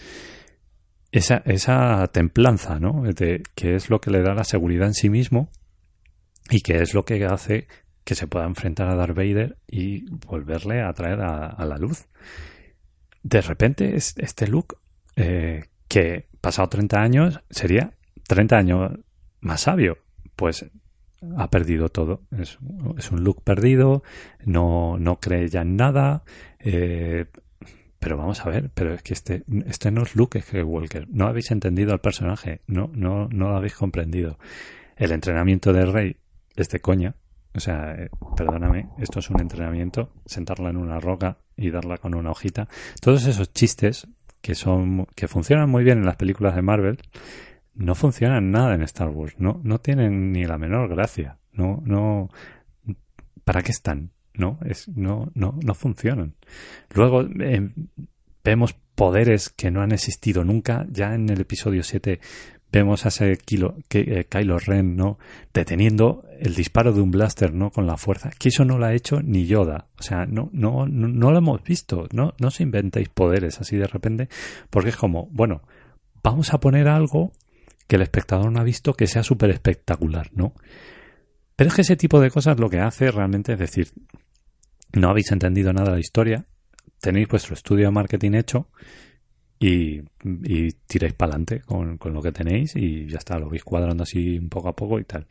esa, 1.12 1.42
esa 1.44 2.06
templanza, 2.08 2.78
¿no? 2.78 3.02
De, 3.02 3.42
que 3.54 3.74
es 3.74 3.90
lo 3.90 4.00
que 4.00 4.11
le 4.11 4.22
da 4.22 4.34
la 4.34 4.44
seguridad 4.44 4.86
en 4.86 4.94
sí 4.94 5.11
mismo 5.11 5.50
y 6.50 6.61
que 6.61 6.82
es 6.82 6.94
lo 6.94 7.04
que 7.04 7.24
hace 7.24 7.66
que 8.04 8.14
se 8.14 8.26
pueda 8.26 8.46
enfrentar 8.46 8.88
a 8.88 8.94
Darth 8.94 9.16
Vader 9.16 9.58
y 9.68 10.04
volverle 10.26 10.82
a 10.82 10.92
traer 10.92 11.20
a, 11.20 11.64
la 11.64 11.76
luz. 11.76 12.06
De 13.22 13.40
repente, 13.40 13.94
este 13.94 14.48
look, 14.48 14.78
eh, 15.16 15.66
que 15.86 16.26
pasado 16.40 16.68
30 16.68 17.00
años, 17.00 17.40
sería 17.50 17.92
30 18.26 18.56
años 18.56 18.98
más 19.40 19.62
sabio. 19.62 19.98
Pues 20.34 20.64
ha 21.36 21.50
perdido 21.50 21.88
todo. 21.90 22.22
Es, 22.36 22.58
un 22.61 23.24
look 23.24 23.42
perdido, 23.42 24.02
no, 24.44 24.98
no 24.98 25.20
cree 25.20 25.48
ya 25.48 25.62
en 25.62 25.76
nada, 25.76 26.24
eh, 26.58 27.26
pero 28.01 28.16
vamos 28.16 28.44
a 28.44 28.48
ver, 28.48 28.70
pero 28.72 28.94
es 28.94 29.03
que 29.03 29.12
este, 29.12 29.44
este 29.66 29.90
no 29.90 30.03
es 30.03 30.16
Luke 30.16 30.40
Skywalker. 30.40 31.07
No 31.11 31.26
habéis 31.26 31.51
entendido 31.51 31.92
al 31.92 32.01
personaje, 32.01 32.62
no, 32.66 32.90
no, 32.94 33.28
no 33.28 33.51
lo 33.51 33.57
habéis 33.57 33.74
comprendido. 33.74 34.38
El 34.96 35.12
entrenamiento 35.12 35.72
de 35.72 35.84
Rey 35.84 36.16
es 36.57 36.70
de 36.70 36.80
coña. 36.80 37.14
O 37.55 37.61
sea, 37.61 37.92
eh, 37.92 38.11
perdóname, 38.36 38.88
esto 38.98 39.18
es 39.18 39.28
un 39.28 39.40
entrenamiento, 39.40 40.12
sentarla 40.24 40.70
en 40.70 40.76
una 40.76 40.98
roca 40.98 41.38
y 41.57 41.70
darla 41.70 41.98
con 41.98 42.14
una 42.14 42.30
hojita. 42.30 42.68
Todos 43.01 43.26
esos 43.26 43.53
chistes 43.53 44.09
que 44.40 44.55
son, 44.55 45.07
que 45.14 45.28
funcionan 45.28 45.68
muy 45.68 45.84
bien 45.84 45.98
en 45.98 46.07
las 46.07 46.16
películas 46.16 46.55
de 46.55 46.62
Marvel, 46.62 46.98
no 47.74 47.94
funcionan 47.94 48.51
nada 48.51 48.74
en 48.74 48.82
Star 48.82 49.09
Wars. 49.09 49.34
No, 49.38 49.61
no 49.62 49.78
tienen 49.78 50.32
ni 50.32 50.44
la 50.44 50.59
menor 50.59 50.88
gracia. 50.88 51.38
No, 51.53 51.82
no. 51.84 52.30
¿Para 53.44 53.62
qué 53.62 53.72
están? 53.72 54.12
No, 54.35 54.59
es, 54.64 54.89
no, 54.89 55.31
no, 55.35 55.59
no 55.62 55.74
funcionan. 55.74 56.35
Luego 56.95 57.22
em, 57.22 57.72
vemos 58.45 58.74
poderes 58.95 59.51
que 59.51 59.70
no 59.70 59.83
han 59.83 59.93
existido 59.93 60.45
nunca. 60.45 60.87
Ya 60.91 61.14
en 61.14 61.28
el 61.28 61.41
episodio 61.41 61.83
7 61.83 62.20
vemos 62.72 63.05
a 63.05 63.09
ese 63.09 63.37
Kilo, 63.39 63.76
que, 63.89 64.01
eh, 64.01 64.26
Kylo 64.28 64.59
Ren, 64.59 64.97
¿no? 64.97 65.18
Deteniendo 65.53 66.24
el 66.39 66.55
disparo 66.55 66.93
de 66.93 67.01
un 67.01 67.11
blaster, 67.11 67.53
¿no? 67.53 67.70
Con 67.70 67.87
la 67.87 67.97
fuerza. 67.97 68.31
Que 68.39 68.49
eso 68.49 68.64
no 68.64 68.78
lo 68.78 68.87
ha 68.87 68.95
hecho 68.95 69.20
ni 69.22 69.47
Yoda. 69.47 69.89
O 69.99 70.03
sea, 70.03 70.26
no, 70.26 70.51
no, 70.53 70.87
no, 70.87 71.09
no 71.09 71.31
lo 71.31 71.39
hemos 71.39 71.62
visto. 71.62 72.09
No, 72.12 72.35
no 72.39 72.49
os 72.49 72.61
inventéis 72.61 73.09
poderes 73.09 73.61
así 73.61 73.76
de 73.76 73.87
repente. 73.87 74.28
Porque 74.70 74.91
es 74.91 74.97
como, 74.97 75.28
bueno, 75.33 75.62
vamos 76.22 76.53
a 76.55 76.61
poner 76.61 76.89
algo 76.89 77.33
que 77.87 77.97
el 77.97 78.03
espectador 78.03 78.53
no 78.53 78.61
ha 78.61 78.64
visto 78.64 78.95
que 78.95 79.07
sea 79.07 79.22
súper 79.22 79.51
espectacular, 79.51 80.31
¿no? 80.33 80.55
Pero 81.61 81.68
es 81.68 81.74
que 81.74 81.82
ese 81.82 81.96
tipo 81.96 82.18
de 82.22 82.30
cosas 82.30 82.58
lo 82.58 82.70
que 82.70 82.80
hace 82.80 83.11
realmente 83.11 83.52
es 83.52 83.58
decir, 83.58 83.88
no 84.94 85.11
habéis 85.11 85.30
entendido 85.30 85.74
nada 85.74 85.90
de 85.90 85.96
la 85.96 86.00
historia, 86.00 86.46
tenéis 87.02 87.28
vuestro 87.28 87.52
estudio 87.52 87.84
de 87.84 87.90
marketing 87.90 88.32
hecho 88.32 88.70
y, 89.58 90.00
tiráis 90.86 91.12
para 91.12 91.32
adelante 91.32 91.61
con, 91.61 91.98
lo 92.02 92.22
que 92.22 92.32
tenéis 92.32 92.74
y 92.76 93.06
ya 93.08 93.18
está, 93.18 93.38
lo 93.38 93.50
vais 93.50 93.62
cuadrando 93.62 94.04
así 94.04 94.40
poco 94.40 94.70
a 94.70 94.74
poco 94.74 94.98
y 95.00 95.04
tal. 95.04 95.26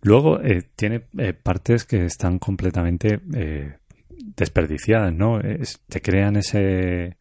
Luego 0.00 0.40
eh, 0.40 0.70
tiene 0.74 1.02
eh, 1.18 1.34
partes 1.34 1.84
que 1.84 2.06
están 2.06 2.38
completamente 2.38 3.20
eh, 3.34 3.76
desperdiciadas, 4.08 5.12
¿no? 5.12 5.38
te 5.86 6.00
crean 6.00 6.36
ese 6.36 7.18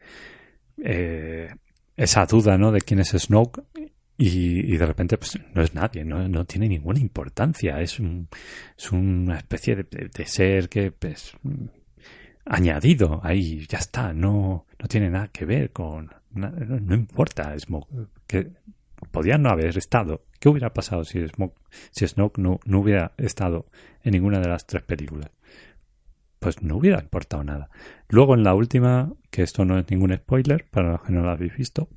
esa 1.98 2.26
duda, 2.26 2.58
¿no? 2.58 2.72
De 2.72 2.80
quién 2.80 3.02
es 3.02 3.10
Snoke 3.10 3.62
y, 4.24 4.78
de 4.78 4.86
repente 4.86 5.18
pues 5.18 5.40
no 5.56 5.64
es 5.64 5.74
nadie, 5.74 6.06
no, 6.06 6.28
no 6.28 6.46
tiene 6.46 6.70
ninguna 6.70 7.00
importancia, 7.00 7.82
es, 7.82 8.00
un, 8.00 8.28
es 8.78 8.92
una 8.92 9.38
especie 9.38 9.76
de, 9.76 10.26
ser 10.26 10.70
que 10.70 10.92
pues 10.92 11.34
añadido 12.46 13.20
ahí, 13.24 13.66
ya 13.68 13.80
está, 13.80 14.14
no, 14.14 14.68
no 14.78 14.88
tiene 14.88 15.10
nada 15.10 15.30
que 15.30 15.46
ver 15.46 15.72
con, 15.72 16.12
no, 16.36 16.94
importa, 16.94 17.58
Smoke, 17.58 17.88
que 18.28 18.52
podía 19.10 19.40
no 19.40 19.50
haber 19.50 19.76
estado. 19.76 20.24
¿Qué 20.40 20.50
hubiera 20.50 20.72
pasado 20.72 21.04
si 21.04 21.28
Smoke, 21.28 21.60
si 21.90 22.08
Snoke 22.08 22.38
no, 22.38 22.60
no 22.66 22.80
hubiera 22.80 23.14
estado 23.18 23.66
en 24.04 24.12
ninguna 24.12 24.40
de 24.40 24.50
las 24.50 24.68
tres 24.68 24.84
películas? 24.84 25.32
Pues 26.38 26.62
no 26.62 26.78
hubiera 26.78 27.00
importado 27.00 27.44
nada. 27.44 27.70
Luego 28.08 28.36
en 28.36 28.44
la 28.44 28.54
última, 28.54 29.14
que 29.32 29.42
esto 29.42 29.66
no 29.66 29.80
es 29.80 29.90
ningún 29.90 30.16
spoiler 30.16 30.68
para 30.70 30.92
los 30.92 31.02
que 31.02 31.12
no 31.12 31.22
lo 31.22 31.32
habéis 31.32 31.56
visto, 31.56 31.90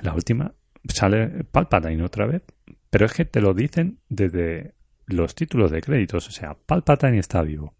la 0.00 0.14
última 0.14 0.54
sale 0.88 1.44
Palpatine 1.44 2.02
otra 2.02 2.26
vez, 2.26 2.42
pero 2.90 3.06
es 3.06 3.12
que 3.12 3.24
te 3.24 3.40
lo 3.40 3.54
dicen 3.54 3.98
desde 4.08 4.74
los 5.06 5.34
títulos 5.34 5.70
de 5.70 5.80
créditos, 5.80 6.28
o 6.28 6.30
sea, 6.30 6.54
Palpatine 6.54 7.18
está 7.18 7.42
vivo, 7.42 7.74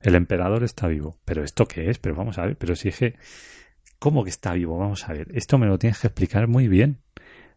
el 0.00 0.14
emperador 0.14 0.64
está 0.64 0.88
vivo, 0.88 1.18
pero 1.24 1.44
¿esto 1.44 1.66
qué 1.66 1.90
es? 1.90 1.98
Pero 1.98 2.14
vamos 2.14 2.38
a 2.38 2.46
ver, 2.46 2.56
pero 2.56 2.74
si 2.74 2.88
es 2.88 2.98
que, 2.98 3.16
¿cómo 3.98 4.24
que 4.24 4.30
está 4.30 4.52
vivo? 4.54 4.78
Vamos 4.78 5.08
a 5.08 5.12
ver, 5.12 5.28
esto 5.32 5.58
me 5.58 5.66
lo 5.66 5.78
tienes 5.78 6.00
que 6.00 6.08
explicar 6.08 6.48
muy 6.48 6.68
bien. 6.68 6.98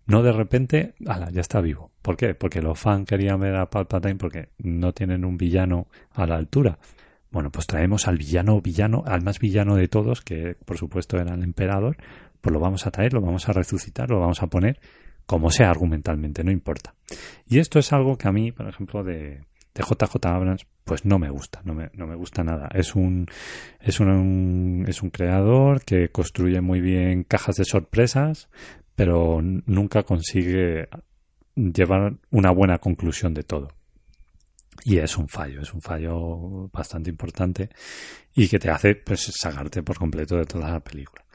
No 0.08 0.22
de 0.22 0.32
repente, 0.32 0.94
ala, 1.08 1.32
ya 1.32 1.42
está 1.42 1.62
vivo. 1.62 1.92
¿Por 2.04 2.16
qué? 2.16 2.36
Porque 2.36 2.62
los 2.62 2.78
fans 2.78 3.08
querían 3.08 3.40
ver 3.40 3.56
a 3.56 3.72
Palpatine 3.72 4.18
porque 4.18 4.50
no 4.60 4.94
tienen 4.94 5.26
un 5.26 5.38
villano 5.38 5.88
a 6.12 6.28
la 6.28 6.36
altura. 6.36 6.78
Bueno, 7.32 7.52
pues 7.52 7.66
traemos 7.66 8.08
al 8.08 8.18
villano, 8.18 8.62
villano, 8.62 9.04
al 9.08 9.24
más 9.24 9.40
villano 9.40 9.76
de 9.76 9.88
todos, 9.88 10.22
que 10.22 10.56
por 10.64 10.78
supuesto 10.78 11.20
era 11.20 11.34
el 11.34 11.44
emperador, 11.44 11.98
pues 12.46 12.54
lo 12.54 12.60
vamos 12.60 12.86
a 12.86 12.92
traer, 12.92 13.12
lo 13.12 13.22
vamos 13.22 13.50
a 13.50 13.54
resucitar, 13.54 14.08
lo 14.08 14.20
vamos 14.20 14.44
a 14.44 14.46
poner 14.46 14.80
como 15.26 15.50
sea 15.50 15.72
argumentalmente, 15.72 16.44
no 16.44 16.52
importa. 16.52 16.94
Y 17.48 17.58
esto 17.58 17.80
es 17.80 17.92
algo 17.92 18.20
que 18.20 18.28
a 18.28 18.32
mí, 18.32 18.52
por 18.52 18.68
ejemplo, 18.68 19.04
de, 19.04 19.42
de 19.74 19.84
JJ 19.84 20.24
Abrams, 20.28 20.68
pues 20.84 21.06
no 21.06 21.18
me 21.18 21.32
gusta, 21.32 21.64
no 21.66 21.74
me, 21.74 21.90
no 21.96 22.06
me 22.06 22.14
gusta 22.14 22.44
nada. 22.44 22.70
Es 22.76 22.94
un, 22.94 23.26
es 23.80 24.00
un, 24.00 24.86
es 24.88 25.02
un 25.02 25.10
creador 25.10 25.84
que 25.84 26.10
construye 26.10 26.62
muy 26.62 26.82
bien 26.82 27.24
cajas 27.24 27.56
de 27.56 27.66
sorpresas, 27.66 28.48
pero 28.96 29.42
nunca 29.42 30.04
consigue 30.04 30.88
llevar 31.56 32.18
una 32.30 32.52
buena 32.52 32.78
conclusión 32.78 33.34
de 33.34 33.42
todo. 33.42 33.70
Y 34.84 35.00
es 35.00 35.18
un 35.18 35.30
fallo, 35.30 35.62
es 35.62 35.74
un 35.74 35.82
fallo 35.82 36.70
bastante 36.72 37.10
importante 37.10 37.70
y 38.36 38.48
que 38.48 38.60
te 38.60 38.70
hace 38.70 38.94
pues 38.94 39.32
sacarte 39.36 39.82
por 39.82 39.98
completo 39.98 40.36
de 40.38 40.46
toda 40.46 40.70
la 40.70 40.80
película. 40.80 41.26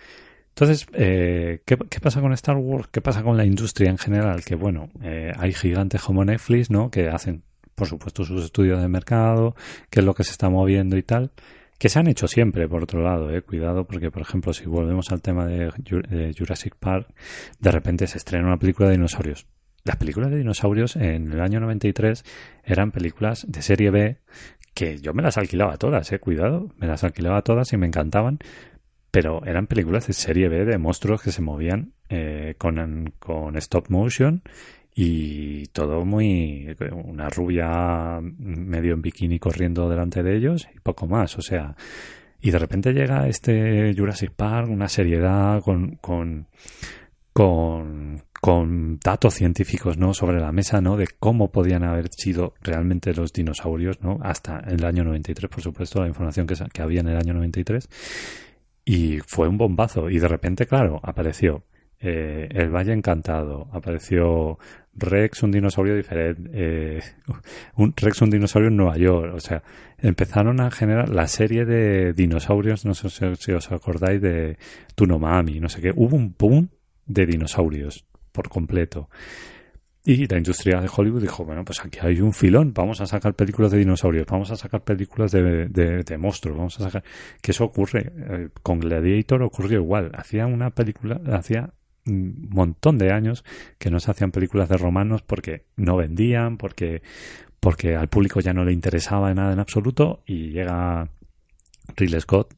Entonces, 0.50 0.86
eh, 0.92 1.62
¿qué, 1.64 1.76
pasa 1.76 2.20
con 2.20 2.32
Star 2.34 2.56
Wars? 2.56 2.88
¿Qué 2.92 3.00
pasa 3.00 3.22
con 3.22 3.36
la 3.36 3.44
industria 3.44 3.90
en 3.90 3.98
general? 3.98 4.44
Que 4.44 4.54
bueno, 4.54 4.90
eh, 5.02 5.32
hay 5.38 5.52
gigantes 5.52 6.02
como 6.02 6.24
Netflix, 6.24 6.70
¿no? 6.70 6.90
Que 6.90 7.08
hacen, 7.08 7.42
por 7.74 7.86
supuesto, 7.86 8.24
sus 8.24 8.44
estudios 8.44 8.80
de 8.80 8.88
mercado, 8.88 9.54
qué 9.88 10.00
es 10.00 10.06
lo 10.06 10.14
que 10.14 10.24
se 10.24 10.32
está 10.32 10.50
moviendo 10.50 10.96
y 10.96 11.02
tal, 11.02 11.30
que 11.78 11.88
se 11.88 11.98
han 11.98 12.08
hecho 12.08 12.28
siempre, 12.28 12.68
por 12.68 12.82
otro 12.82 13.02
lado, 13.02 13.34
eh. 13.34 13.40
Cuidado, 13.40 13.86
porque, 13.86 14.10
por 14.10 14.20
ejemplo, 14.20 14.52
si 14.52 14.66
volvemos 14.66 15.10
al 15.12 15.22
tema 15.22 15.46
de, 15.46 16.34
Jurassic 16.36 16.76
Park, 16.76 17.08
de 17.58 17.70
repente 17.70 18.06
se 18.06 18.18
estrena 18.18 18.46
una 18.46 18.58
película 18.58 18.88
de 18.88 18.96
dinosaurios. 18.96 19.46
Las 19.84 19.96
películas 19.96 20.30
de 20.30 20.36
dinosaurios 20.36 20.96
en 20.96 21.32
el 21.32 21.40
año 21.40 21.58
93 21.58 22.22
eran 22.64 22.90
películas 22.90 23.46
de 23.48 23.62
serie 23.62 23.90
B 23.90 24.18
que 24.74 24.98
yo 24.98 25.14
me 25.14 25.22
las 25.22 25.38
alquilaba 25.38 25.78
todas, 25.78 26.12
eh, 26.12 26.18
cuidado, 26.18 26.68
me 26.76 26.86
las 26.86 27.02
alquilaba 27.02 27.42
todas 27.42 27.72
y 27.72 27.76
me 27.78 27.86
encantaban, 27.86 28.38
pero 29.10 29.44
eran 29.44 29.66
películas 29.66 30.06
de 30.06 30.12
serie 30.12 30.48
B 30.48 30.64
de 30.64 30.78
monstruos 30.78 31.22
que 31.22 31.32
se 31.32 31.42
movían 31.42 31.92
eh, 32.08 32.54
con, 32.58 33.12
con 33.18 33.56
stop 33.56 33.88
motion 33.88 34.42
y 34.94 35.66
todo 35.68 36.04
muy 36.04 36.76
una 36.92 37.28
rubia 37.28 38.20
medio 38.20 38.94
en 38.94 39.02
bikini 39.02 39.38
corriendo 39.38 39.88
delante 39.88 40.22
de 40.22 40.36
ellos 40.36 40.68
y 40.74 40.80
poco 40.80 41.06
más 41.06 41.38
o 41.38 41.42
sea 41.42 41.76
y 42.40 42.50
de 42.50 42.58
repente 42.58 42.92
llega 42.92 43.28
este 43.28 43.94
Jurassic 43.96 44.32
Park 44.32 44.68
una 44.68 44.88
seriedad 44.88 45.62
con 45.62 45.96
con 45.96 46.48
con, 47.32 48.24
con 48.40 48.98
datos 48.98 49.34
científicos 49.34 49.96
no 49.96 50.12
sobre 50.12 50.40
la 50.40 50.50
mesa 50.50 50.80
no 50.80 50.96
de 50.96 51.06
cómo 51.18 51.52
podían 51.52 51.84
haber 51.84 52.08
sido 52.10 52.54
realmente 52.60 53.14
los 53.14 53.32
dinosaurios 53.32 54.02
no 54.02 54.18
hasta 54.22 54.58
el 54.66 54.84
año 54.84 55.04
93 55.04 55.48
por 55.48 55.62
supuesto 55.62 56.00
la 56.00 56.08
información 56.08 56.48
que, 56.48 56.56
que 56.72 56.82
había 56.82 57.00
en 57.00 57.08
el 57.08 57.16
año 57.16 57.34
93 57.34 57.88
y 58.84 59.18
fue 59.26 59.48
un 59.48 59.58
bombazo. 59.58 60.10
Y 60.10 60.18
de 60.18 60.28
repente, 60.28 60.66
claro, 60.66 61.00
apareció 61.02 61.64
eh, 62.00 62.48
el 62.50 62.70
Valle 62.70 62.92
Encantado, 62.92 63.68
apareció 63.72 64.58
Rex, 64.94 65.42
un 65.42 65.52
dinosaurio 65.52 65.94
diferente, 65.94 66.50
eh, 66.52 67.00
un 67.76 67.92
Rex, 67.96 68.22
un 68.22 68.30
dinosaurio 68.30 68.68
en 68.68 68.76
Nueva 68.76 68.96
York. 68.96 69.34
O 69.34 69.40
sea, 69.40 69.62
empezaron 69.98 70.60
a 70.60 70.70
generar 70.70 71.08
la 71.10 71.26
serie 71.26 71.64
de 71.64 72.12
dinosaurios, 72.12 72.84
no 72.84 72.94
sé 72.94 73.08
si 73.36 73.52
os 73.52 73.72
acordáis 73.72 74.20
de 74.20 74.56
Tunomami, 74.94 75.60
no 75.60 75.68
sé 75.68 75.80
qué. 75.80 75.92
Hubo 75.94 76.16
un 76.16 76.34
boom 76.38 76.70
de 77.06 77.26
dinosaurios 77.26 78.06
por 78.32 78.48
completo. 78.48 79.08
Y 80.02 80.26
la 80.26 80.38
industria 80.38 80.80
de 80.80 80.88
Hollywood 80.94 81.20
dijo, 81.20 81.44
bueno, 81.44 81.62
pues 81.62 81.80
aquí 81.84 81.98
hay 82.00 82.20
un 82.22 82.32
filón, 82.32 82.72
vamos 82.72 83.02
a 83.02 83.06
sacar 83.06 83.34
películas 83.34 83.70
de 83.70 83.78
dinosaurios, 83.78 84.26
vamos 84.26 84.50
a 84.50 84.56
sacar 84.56 84.82
películas 84.82 85.30
de, 85.30 85.68
de, 85.68 86.18
monstruos, 86.18 86.56
vamos 86.56 86.80
a 86.80 86.84
sacar... 86.84 87.04
Que 87.42 87.50
eso 87.50 87.64
ocurre, 87.64 88.10
eh, 88.16 88.48
con 88.62 88.80
Gladiator 88.80 89.42
ocurrió 89.42 89.78
igual, 89.78 90.10
hacía 90.14 90.46
una 90.46 90.70
película, 90.70 91.20
hacía 91.32 91.74
un 92.06 92.48
montón 92.50 92.96
de 92.96 93.12
años 93.12 93.44
que 93.78 93.90
no 93.90 94.00
se 94.00 94.10
hacían 94.10 94.30
películas 94.30 94.70
de 94.70 94.78
romanos 94.78 95.20
porque 95.20 95.66
no 95.76 95.98
vendían, 95.98 96.56
porque, 96.56 97.02
porque 97.60 97.94
al 97.94 98.08
público 98.08 98.40
ya 98.40 98.54
no 98.54 98.64
le 98.64 98.72
interesaba 98.72 99.34
nada 99.34 99.52
en 99.52 99.60
absoluto 99.60 100.22
y 100.24 100.50
llega 100.50 101.10
Ridley 101.94 102.20
Scott 102.22 102.54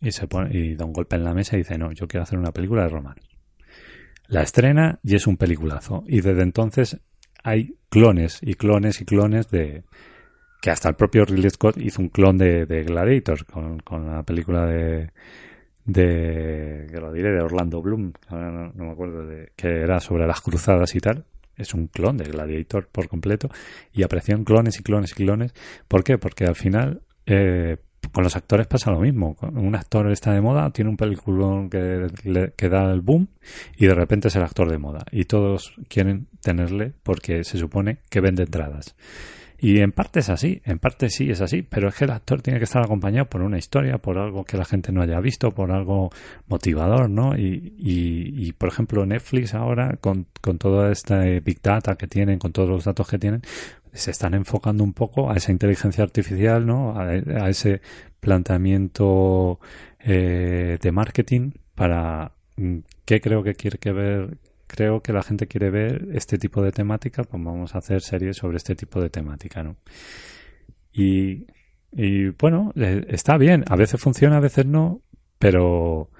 y, 0.00 0.12
se 0.12 0.28
pone, 0.28 0.56
y 0.56 0.76
da 0.76 0.84
un 0.84 0.92
golpe 0.92 1.16
en 1.16 1.24
la 1.24 1.34
mesa 1.34 1.56
y 1.56 1.60
dice, 1.60 1.76
no, 1.76 1.90
yo 1.90 2.06
quiero 2.06 2.22
hacer 2.22 2.38
una 2.38 2.52
película 2.52 2.84
de 2.84 2.88
romanos. 2.90 3.33
La 4.28 4.42
estrena 4.42 4.98
y 5.02 5.14
es 5.14 5.26
un 5.26 5.36
peliculazo. 5.36 6.04
Y 6.06 6.20
desde 6.20 6.42
entonces 6.42 7.00
hay 7.42 7.76
clones 7.88 8.38
y 8.42 8.54
clones 8.54 9.00
y 9.00 9.04
clones 9.04 9.50
de... 9.50 9.84
que 10.62 10.70
hasta 10.70 10.88
el 10.88 10.94
propio 10.94 11.24
Ridley 11.24 11.50
Scott 11.50 11.76
hizo 11.76 12.00
un 12.00 12.08
clon 12.08 12.38
de, 12.38 12.64
Gladiator 12.86 13.44
con, 13.44 13.78
con, 13.80 14.06
la 14.06 14.22
película 14.22 14.66
de... 14.66 15.10
de... 15.84 16.86
que 16.90 17.00
lo 17.00 17.12
diré, 17.12 17.32
de 17.32 17.42
Orlando 17.42 17.82
Bloom, 17.82 18.12
no, 18.30 18.72
me 18.74 18.90
acuerdo, 18.90 19.26
de, 19.26 19.52
que 19.56 19.68
era 19.68 20.00
sobre 20.00 20.26
las 20.26 20.40
cruzadas 20.40 20.94
y 20.94 21.00
tal. 21.00 21.24
Es 21.56 21.72
un 21.74 21.86
clon 21.86 22.16
de 22.16 22.24
Gladiator 22.24 22.88
por 22.88 23.08
completo. 23.08 23.48
Y 23.92 24.02
aparecían 24.02 24.42
clones 24.42 24.80
y 24.80 24.82
clones 24.82 25.12
y 25.12 25.14
clones. 25.14 25.54
¿Por 25.86 26.02
qué? 26.02 26.18
Porque 26.18 26.46
al 26.46 26.56
final... 26.56 27.02
Eh, 27.26 27.76
con 28.12 28.24
los 28.24 28.36
actores 28.36 28.66
pasa 28.66 28.90
lo 28.90 29.00
mismo. 29.00 29.36
Un 29.40 29.74
actor 29.74 30.10
está 30.10 30.32
de 30.32 30.40
moda, 30.40 30.70
tiene 30.70 30.90
un 30.90 30.96
película 30.96 31.68
que, 31.70 32.52
que 32.56 32.68
da 32.68 32.90
el 32.92 33.00
boom 33.00 33.28
y 33.76 33.86
de 33.86 33.94
repente 33.94 34.28
es 34.28 34.36
el 34.36 34.42
actor 34.42 34.70
de 34.70 34.78
moda. 34.78 35.04
Y 35.10 35.24
todos 35.24 35.74
quieren 35.88 36.28
tenerle 36.40 36.92
porque 37.02 37.44
se 37.44 37.58
supone 37.58 37.98
que 38.10 38.20
vende 38.20 38.44
entradas. 38.44 38.94
Y 39.64 39.80
en 39.80 39.92
parte 39.92 40.20
es 40.20 40.28
así, 40.28 40.60
en 40.66 40.78
parte 40.78 41.08
sí 41.08 41.30
es 41.30 41.40
así, 41.40 41.62
pero 41.62 41.88
es 41.88 41.94
que 41.94 42.04
el 42.04 42.10
actor 42.10 42.42
tiene 42.42 42.58
que 42.58 42.66
estar 42.66 42.84
acompañado 42.84 43.30
por 43.30 43.40
una 43.40 43.56
historia, 43.56 43.96
por 43.96 44.18
algo 44.18 44.44
que 44.44 44.58
la 44.58 44.66
gente 44.66 44.92
no 44.92 45.00
haya 45.00 45.18
visto, 45.20 45.52
por 45.52 45.72
algo 45.72 46.10
motivador, 46.48 47.08
¿no? 47.08 47.34
Y, 47.34 47.72
y, 47.78 48.52
por 48.52 48.68
ejemplo, 48.68 49.06
Netflix 49.06 49.54
ahora, 49.54 49.96
con, 50.02 50.26
con 50.42 50.58
toda 50.58 50.92
esta 50.92 51.20
Big 51.42 51.62
Data 51.62 51.96
que 51.96 52.06
tienen, 52.06 52.38
con 52.38 52.52
todos 52.52 52.68
los 52.68 52.84
datos 52.84 53.08
que 53.08 53.18
tienen, 53.18 53.40
se 53.94 54.10
están 54.10 54.34
enfocando 54.34 54.84
un 54.84 54.92
poco 54.92 55.30
a 55.30 55.36
esa 55.36 55.50
inteligencia 55.50 56.04
artificial, 56.04 56.66
¿no? 56.66 57.00
A, 57.00 57.48
ese 57.48 57.80
planteamiento 58.20 59.60
eh, 59.98 60.76
de 60.78 60.92
marketing 60.92 61.52
para 61.74 62.32
mm, 62.56 62.80
qué 63.06 63.22
creo 63.22 63.42
que 63.42 63.54
quiere 63.54 63.78
que 63.78 63.92
ver 63.92 64.36
creo 64.66 65.02
que 65.02 65.12
la 65.12 65.22
gente 65.22 65.46
quiere 65.46 65.70
ver 65.70 66.08
este 66.12 66.38
tipo 66.38 66.62
de 66.62 66.72
temática, 66.72 67.22
pues 67.24 67.42
vamos 67.42 67.74
a 67.74 67.78
hacer 67.78 68.00
series 68.00 68.36
sobre 68.36 68.56
este 68.56 68.74
tipo 68.74 69.00
de 69.00 69.10
temática, 69.10 69.62
¿no? 69.62 69.76
Y, 70.92 71.46
y 71.92 72.28
bueno, 72.30 72.72
eh, 72.76 73.04
está 73.08 73.36
bien, 73.36 73.64
a 73.68 73.76
veces 73.76 74.00
funciona, 74.00 74.36
a 74.36 74.40
veces 74.40 74.66
no, 74.66 75.02
pero 75.38 76.10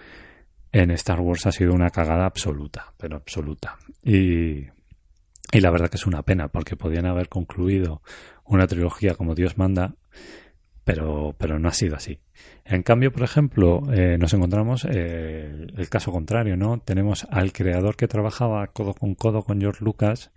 en 0.72 0.90
Star 0.90 1.20
Wars 1.20 1.46
ha 1.46 1.52
sido 1.52 1.72
una 1.72 1.90
cagada 1.90 2.26
absoluta, 2.26 2.92
pero 2.98 3.16
absoluta. 3.16 3.76
Y, 4.02 4.66
y 5.52 5.60
la 5.60 5.70
verdad 5.70 5.88
que 5.88 5.96
es 5.96 6.06
una 6.06 6.22
pena, 6.22 6.48
porque 6.48 6.76
podían 6.76 7.06
haber 7.06 7.28
concluido 7.28 8.02
una 8.44 8.66
trilogía 8.66 9.14
como 9.14 9.34
Dios 9.34 9.56
manda, 9.56 9.94
pero, 10.84 11.34
pero 11.38 11.58
no 11.58 11.68
ha 11.68 11.72
sido 11.72 11.96
así. 11.96 12.18
En 12.64 12.82
cambio, 12.82 13.12
por 13.12 13.22
ejemplo, 13.22 13.82
eh, 13.92 14.16
nos 14.18 14.32
encontramos 14.34 14.86
eh, 14.88 15.66
el 15.76 15.88
caso 15.88 16.12
contrario, 16.12 16.56
¿no? 16.56 16.78
Tenemos 16.78 17.26
al 17.30 17.52
creador 17.52 17.96
que 17.96 18.08
trabajaba 18.08 18.66
codo 18.68 18.94
con 18.94 19.14
codo 19.14 19.42
con 19.42 19.60
George 19.60 19.84
Lucas 19.84 20.30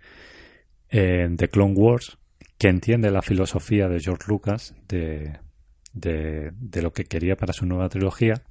en 0.88 1.36
The 1.36 1.48
Clone 1.48 1.74
Wars, 1.74 2.18
que 2.56 2.68
entiende 2.68 3.10
la 3.10 3.22
filosofía 3.22 3.88
de 3.88 4.00
George 4.00 4.24
Lucas 4.26 4.74
de, 4.88 5.38
de, 5.92 6.50
de, 6.58 6.82
lo 6.82 6.92
que 6.92 7.04
quería 7.04 7.36
para 7.36 7.52
su 7.52 7.66
nueva 7.66 7.88
trilogía, 7.88 8.42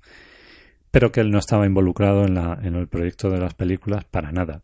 pero 0.92 1.12
que 1.12 1.22
él 1.22 1.32
no 1.32 1.40
estaba 1.40 1.66
involucrado 1.66 2.26
en, 2.26 2.36
la, 2.36 2.60
en 2.62 2.76
el 2.76 2.88
proyecto 2.88 3.30
de 3.30 3.40
las 3.40 3.56
películas 3.56 4.06
para 4.06 4.32
nada. 4.32 4.62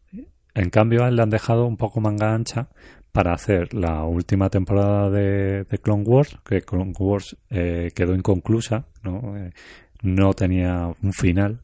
En 0.55 0.69
cambio, 0.69 1.03
a 1.03 1.11
le 1.11 1.21
han 1.21 1.29
dejado 1.29 1.65
un 1.65 1.77
poco 1.77 1.99
manga 1.99 2.33
ancha 2.33 2.69
para 3.11 3.33
hacer 3.33 3.73
la 3.73 4.03
última 4.05 4.49
temporada 4.49 5.09
de, 5.09 5.65
Clone 5.81 6.03
Wars, 6.03 6.37
que 6.43 6.61
Clone 6.61 6.93
Wars 6.97 7.37
eh, 7.49 7.91
quedó 7.95 8.15
inconclusa, 8.15 8.85
¿no? 9.03 9.37
Eh, 9.37 9.51
no 10.01 10.33
tenía 10.33 10.93
un 11.01 11.13
final, 11.13 11.61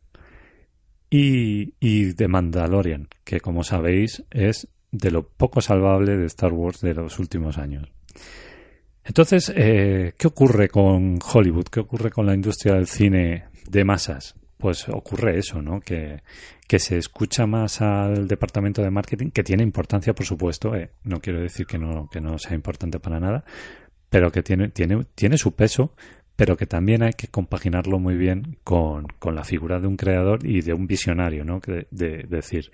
y, 1.09 1.73
y 1.79 2.13
The 2.13 2.27
Mandalorian, 2.27 3.07
que 3.23 3.41
como 3.41 3.63
sabéis 3.63 4.23
es 4.29 4.67
de 4.91 5.11
lo 5.11 5.27
poco 5.27 5.61
salvable 5.61 6.17
de 6.17 6.25
Star 6.25 6.53
Wars 6.53 6.81
de 6.81 6.93
los 6.93 7.19
últimos 7.19 7.57
años. 7.57 7.91
Entonces, 9.03 9.51
eh, 9.55 10.13
¿qué 10.17 10.27
ocurre 10.27 10.69
con 10.69 11.19
Hollywood? 11.33 11.65
¿Qué 11.65 11.79
ocurre 11.79 12.11
con 12.11 12.25
la 12.27 12.35
industria 12.35 12.75
del 12.75 12.87
cine 12.87 13.45
de 13.67 13.83
masas? 13.83 14.35
Pues 14.59 14.87
ocurre 14.89 15.39
eso, 15.39 15.61
¿no? 15.61 15.79
Que 15.79 16.21
que 16.69 16.77
se 16.77 16.99
escucha 16.99 17.47
más 17.47 17.81
al 17.81 18.27
departamento 18.27 18.83
de 18.83 18.91
marketing, 18.91 19.31
que 19.31 19.41
tiene 19.41 19.63
importancia, 19.63 20.13
por 20.13 20.27
supuesto, 20.27 20.75
eh, 20.75 20.91
no 21.03 21.19
quiero 21.19 21.41
decir 21.41 21.65
que 21.65 21.79
no, 21.79 22.07
que 22.11 22.21
no 22.21 22.37
sea 22.37 22.53
importante 22.53 22.99
para 22.99 23.19
nada, 23.19 23.43
pero 24.11 24.31
que 24.31 24.43
tiene, 24.43 24.69
tiene, 24.69 25.03
tiene 25.15 25.39
su 25.39 25.55
peso, 25.55 25.95
pero 26.35 26.55
que 26.55 26.67
también 26.67 27.01
hay 27.01 27.13
que 27.13 27.27
compaginarlo 27.27 27.97
muy 27.97 28.15
bien 28.17 28.59
con, 28.63 29.07
con 29.17 29.33
la 29.33 29.43
figura 29.43 29.79
de 29.79 29.87
un 29.87 29.97
creador 29.97 30.45
y 30.45 30.61
de 30.61 30.73
un 30.73 30.85
visionario, 30.85 31.43
¿no? 31.43 31.59
de, 31.59 32.27
decir, 32.29 32.71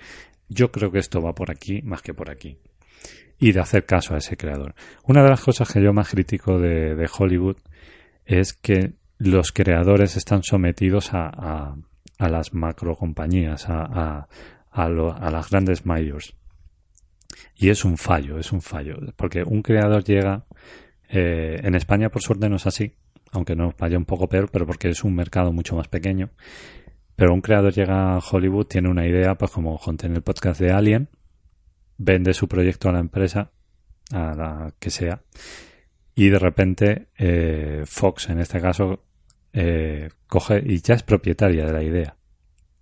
yo 0.49 0.73
creo 0.73 0.91
que 0.91 0.99
esto 0.99 1.21
va 1.21 1.33
por 1.33 1.49
aquí 1.49 1.81
más 1.81 2.01
que 2.01 2.13
por 2.13 2.29
aquí. 2.29 2.57
Y 3.39 3.53
de 3.53 3.61
hacer 3.61 3.86
caso 3.86 4.13
a 4.13 4.17
ese 4.17 4.36
creador. 4.36 4.75
Una 5.05 5.23
de 5.23 5.29
las 5.29 5.39
cosas 5.39 5.71
que 5.71 5.81
yo 5.81 5.93
más 5.93 6.09
critico 6.09 6.59
de, 6.59 6.95
de 6.95 7.09
Hollywood 7.17 7.59
es 8.25 8.51
que 8.51 8.95
los 9.18 9.51
creadores 9.51 10.18
están 10.18 10.43
sometidos 10.43 11.13
a, 11.13 11.76
a 12.18 12.30
las 12.30 12.53
macro 12.53 12.95
compañías, 12.95 13.70
a, 13.70 13.84
a, 13.84 14.28
a, 14.72 14.89
las 14.89 15.49
grandes 15.49 15.86
mayors. 15.86 16.36
Y 17.55 17.70
es 17.70 17.86
un 17.86 17.97
fallo, 17.97 18.38
es 18.38 18.51
un 18.51 18.61
fallo, 18.61 18.97
porque 19.16 19.43
un 19.43 19.61
creador 19.61 20.03
llega, 20.03 20.45
eh, 21.09 21.59
en 21.63 21.76
España 21.76 22.09
por 22.09 22.22
suerte 22.22 22.49
no 22.49 22.57
es 22.57 22.68
así, 22.68 22.93
aunque 23.32 23.55
nos 23.55 23.76
vaya 23.78 23.97
un 23.97 24.05
poco 24.05 24.28
peor, 24.28 24.49
pero 24.51 24.66
porque 24.66 24.89
es 24.89 25.03
un 25.03 25.16
mercado 25.16 25.51
mucho 25.51 25.76
más 25.76 25.88
pequeño. 25.88 26.30
Pero 27.16 27.34
un 27.34 27.41
creador 27.41 27.74
llega 27.74 28.16
a 28.16 28.20
Hollywood, 28.20 28.68
tiene 28.68 28.89
una 28.89 29.07
idea, 29.07 29.36
pues 29.36 29.51
como 29.51 29.78
conté 29.78 30.07
en 30.07 30.16
el 30.16 30.22
podcast 30.22 30.59
de 30.59 30.72
Alien, 30.72 31.09
vende 31.97 32.34
su 32.34 32.47
proyecto 32.47 32.89
a 32.89 32.93
la 32.93 32.99
empresa, 32.99 33.51
a 34.11 34.36
la 34.36 34.74
que 34.80 34.89
sea, 34.89 35.22
y 36.16 36.30
de 36.30 36.39
repente 36.39 37.07
eh, 37.18 37.84
Fox, 37.86 38.30
en 38.30 38.39
este 38.39 38.61
caso, 38.61 39.03
eh, 39.53 40.09
coge 40.28 40.63
y 40.66 40.82
ya 40.82 40.95
es 40.95 41.03
propietaria 41.03 41.66
de 41.66 41.74
la 41.74 41.84
idea. 41.84 42.16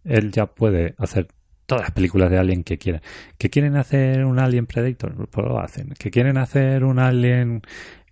Él 0.04 0.32
ya 0.32 0.46
puede 0.46 0.94
hacer 0.98 1.28
todas 1.66 1.86
las 1.86 1.92
películas 1.92 2.30
de 2.30 2.38
Alien 2.38 2.64
que 2.64 2.78
quieran. 2.78 3.02
¿Que 3.38 3.50
quieren 3.50 3.76
hacer 3.76 4.26
un 4.26 4.38
Alien 4.40 4.68
Predator? 4.68 5.28
Pues 5.30 5.48
lo 5.48 5.60
hacen. 5.60 5.94
¿Que 5.98 6.12
quieren 6.12 6.38
hacer 6.38 6.84
un 6.84 7.00
Alien 7.00 7.62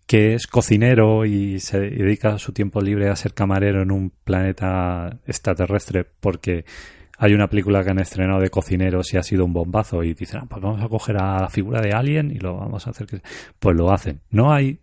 que 0.08 0.34
es 0.34 0.48
cocinero 0.48 1.26
y 1.26 1.60
se 1.60 1.80
dedica 1.80 2.38
su 2.38 2.52
tiempo 2.52 2.82
libre 2.82 3.10
a 3.10 3.16
ser 3.16 3.34
camarero 3.34 3.82
en 3.82 3.92
un 3.92 4.10
planeta 4.10 5.20
extraterrestre 5.26 6.06
porque 6.20 6.66
hay 7.24 7.36
una 7.36 7.48
película 7.48 7.84
que 7.84 7.92
han 7.92 8.00
estrenado 8.00 8.42
de 8.42 8.50
cocineros 8.50 9.14
y 9.14 9.18
ha 9.18 9.22
sido 9.22 9.46
un 9.46 9.54
bombazo 9.54 10.02
y 10.02 10.16
dicen, 10.16 10.40
ah, 10.42 10.48
pues 10.50 10.60
vamos 10.60 10.82
a 10.82 10.90
coger 10.90 11.18
a 11.18 11.40
la 11.40 11.50
figura 11.50 11.80
de 11.80 11.92
Alien 11.92 12.32
y 12.32 12.40
lo 12.40 12.58
vamos 12.58 12.88
a 12.88 12.90
hacer 12.90 13.06
que... 13.06 13.22
Pues 13.60 13.78
lo 13.78 13.92
hacen. 13.92 14.22
No 14.32 14.52
hay, 14.52 14.80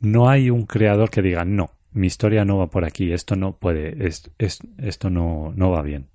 no 0.00 0.28
hay 0.28 0.50
un 0.50 0.66
creador 0.66 1.08
que 1.08 1.22
diga, 1.22 1.44
no, 1.44 1.70
mi 1.92 2.08
historia 2.08 2.44
no 2.44 2.58
va 2.58 2.66
por 2.66 2.84
aquí, 2.84 3.12
esto 3.12 3.36
no 3.36 3.58
puede, 3.58 4.08
es, 4.08 4.28
esto 4.76 5.08
no, 5.08 5.52
no 5.54 5.70
va 5.70 5.82
bien. 5.82 6.08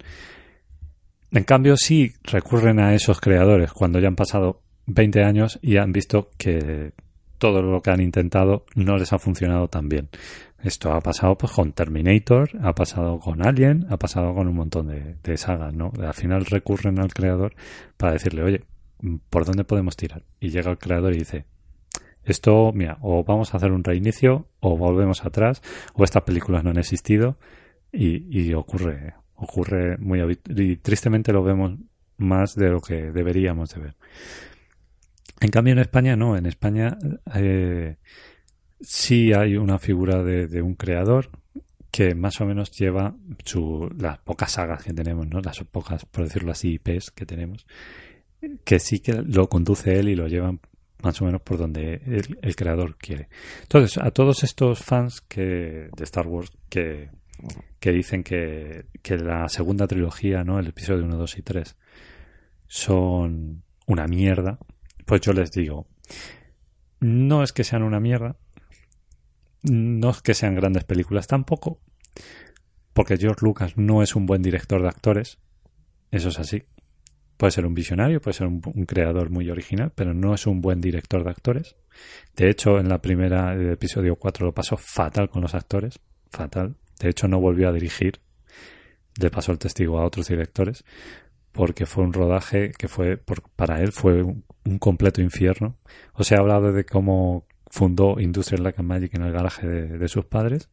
En 1.31 1.45
cambio, 1.45 1.77
sí 1.77 2.11
recurren 2.23 2.81
a 2.81 2.93
esos 2.93 3.21
creadores 3.21 3.71
cuando 3.71 3.99
ya 3.99 4.09
han 4.09 4.17
pasado 4.17 4.59
20 4.87 5.23
años 5.23 5.59
y 5.61 5.77
han 5.77 5.93
visto 5.93 6.29
que 6.37 6.91
todo 7.37 7.61
lo 7.61 7.81
que 7.81 7.91
han 7.91 8.01
intentado 8.01 8.65
no 8.75 8.97
les 8.97 9.13
ha 9.13 9.19
funcionado 9.19 9.67
tan 9.67 9.89
bien. 9.89 10.09
Esto 10.63 10.91
ha 10.91 11.01
pasado 11.01 11.37
pues, 11.37 11.51
con 11.51 11.71
Terminator, 11.71 12.49
ha 12.61 12.73
pasado 12.73 13.19
con 13.19 13.45
Alien, 13.45 13.85
ha 13.89 13.97
pasado 13.97 14.33
con 14.33 14.47
un 14.47 14.55
montón 14.55 14.87
de, 14.87 15.37
sagas, 15.37 15.73
¿no? 15.73 15.91
Al 16.01 16.13
final 16.13 16.45
recurren 16.45 16.99
al 16.99 17.13
creador 17.13 17.55
para 17.95 18.13
decirle, 18.13 18.43
oye, 18.43 18.63
¿por 19.29 19.45
dónde 19.45 19.63
podemos 19.63 19.95
tirar? 19.95 20.23
Y 20.39 20.49
llega 20.49 20.71
el 20.71 20.79
creador 20.79 21.13
y 21.13 21.19
dice, 21.19 21.45
esto, 22.23 22.71
mira, 22.73 22.97
o 23.01 23.23
vamos 23.23 23.53
a 23.53 23.57
hacer 23.57 23.71
un 23.71 23.83
reinicio, 23.83 24.47
o 24.59 24.75
volvemos 24.77 25.23
atrás, 25.23 25.61
o 25.93 26.03
estas 26.03 26.23
películas 26.23 26.63
no 26.63 26.71
han 26.71 26.79
existido, 26.79 27.37
y, 27.91 28.53
ocurre, 28.53 29.13
ocurre 29.35 29.97
muy 29.97 30.19
y 30.49 30.75
tristemente 30.77 31.31
lo 31.31 31.43
vemos 31.43 31.77
más 32.17 32.55
de 32.55 32.69
lo 32.69 32.81
que 32.81 33.11
deberíamos 33.11 33.73
de 33.73 33.81
ver. 33.81 33.95
En 35.39 35.49
cambio 35.51 35.73
en 35.73 35.79
España 35.79 36.15
no, 36.15 36.35
en 36.35 36.45
España 36.45 36.97
eh, 37.35 37.97
sí 38.81 39.33
hay 39.33 39.55
una 39.57 39.77
figura 39.77 40.23
de, 40.23 40.61
un 40.61 40.75
creador 40.75 41.29
que 41.91 42.15
más 42.15 42.41
o 42.41 42.45
menos 42.45 42.71
lleva 42.71 43.15
su, 43.45 43.89
las 43.97 44.19
pocas 44.19 44.51
sagas 44.51 44.83
que 44.83 44.93
tenemos, 44.93 45.27
¿no? 45.27 45.39
las 45.41 45.59
pocas, 45.63 46.05
por 46.05 46.23
decirlo 46.23 46.51
así, 46.51 46.73
IPs 46.73 47.11
que 47.11 47.25
tenemos, 47.25 47.65
que 48.63 48.79
sí 48.79 48.99
que 48.99 49.13
lo 49.13 49.47
conduce 49.47 49.99
él 49.99 50.09
y 50.09 50.15
lo 50.15 50.27
llevan 50.27 50.59
más 51.03 51.21
o 51.21 51.25
menos 51.25 51.41
por 51.41 51.57
donde 51.57 52.01
el, 52.41 52.55
creador 52.55 52.97
quiere. 52.97 53.29
Entonces, 53.61 53.99
a 53.99 54.09
todos 54.11 54.43
estos 54.43 54.79
fans 54.79 55.21
que, 55.21 55.89
de 55.95 56.03
Star 56.03 56.27
Wars 56.27 56.51
que, 56.69 57.11
que 57.79 57.91
dicen 57.91 58.23
que, 58.23 58.85
que 59.03 59.17
la 59.17 59.47
segunda 59.47 59.87
trilogía, 59.87 60.43
¿no? 60.43 60.59
El 60.59 60.67
episodio 60.67 61.05
1, 61.05 61.17
2 61.17 61.37
y 61.37 61.41
3 61.43 61.75
son 62.67 63.63
una 63.85 64.07
mierda, 64.07 64.57
pues 65.07 65.21
yo 65.21 65.31
les 65.31 65.51
digo, 65.51 65.87
no 66.99 67.41
es 67.41 67.53
que 67.53 67.63
sean 67.63 67.81
una 67.81 68.01
mierda, 68.01 68.35
no 69.63 70.09
es 70.09 70.21
que 70.21 70.33
sean 70.33 70.53
grandes 70.53 70.83
películas 70.83 71.27
tampoco, 71.27 71.79
porque 72.93 73.15
George 73.15 73.45
Lucas 73.45 73.77
no 73.77 74.03
es 74.03 74.17
un 74.17 74.25
buen 74.25 74.41
director 74.41 74.81
de 74.81 74.89
actores, 74.89 75.39
eso 76.11 76.27
es 76.27 76.39
así. 76.39 76.63
Puede 77.37 77.51
ser 77.51 77.65
un 77.65 77.73
visionario, 77.73 78.19
puede 78.19 78.33
ser 78.33 78.47
un, 78.47 78.59
creador 78.59 79.29
muy 79.29 79.49
original, 79.49 79.93
pero 79.95 80.13
no 80.13 80.33
es 80.33 80.45
un 80.45 80.59
buen 80.59 80.81
director 80.81 81.23
de 81.23 81.29
actores. 81.29 81.77
De 82.35 82.49
hecho, 82.49 82.77
en 82.77 82.89
la 82.89 83.01
primera 83.01 83.53
el 83.53 83.71
episodio 83.71 84.17
4 84.17 84.47
lo 84.47 84.53
pasó 84.53 84.75
fatal 84.75 85.29
con 85.29 85.41
los 85.41 85.55
actores, 85.55 85.99
fatal. 86.31 86.75
De 86.99 87.09
hecho, 87.09 87.27
no 87.27 87.39
volvió 87.39 87.69
a 87.69 87.73
dirigir. 87.73 88.19
Le 89.21 89.29
pasó 89.29 89.51
el 89.51 89.59
testigo 89.59 89.99
a 89.99 90.05
otros 90.05 90.27
directores 90.27 90.83
porque 91.57 91.87
fue 91.87 92.03
un 92.03 92.13
rodaje 92.13 92.71
que 92.77 92.87
fue 92.87 93.17
para 93.55 93.81
él 93.81 93.91
fue 93.91 94.23
un, 94.67 94.79
completo 94.79 95.21
infierno. 95.21 95.77
Os 96.13 96.31
he 96.31 96.35
hablado 96.35 96.71
de 96.71 96.85
cómo 96.85 97.45
fundó 97.67 98.19
Industrial 98.19 98.63
Light 98.63 98.79
and 98.79 98.87
Magic 98.87 99.13
en 99.15 99.23
el 99.23 99.31
garaje 99.31 99.67
de, 99.67 99.97
de 99.97 100.07
sus 100.07 100.25
padres. 100.25 100.69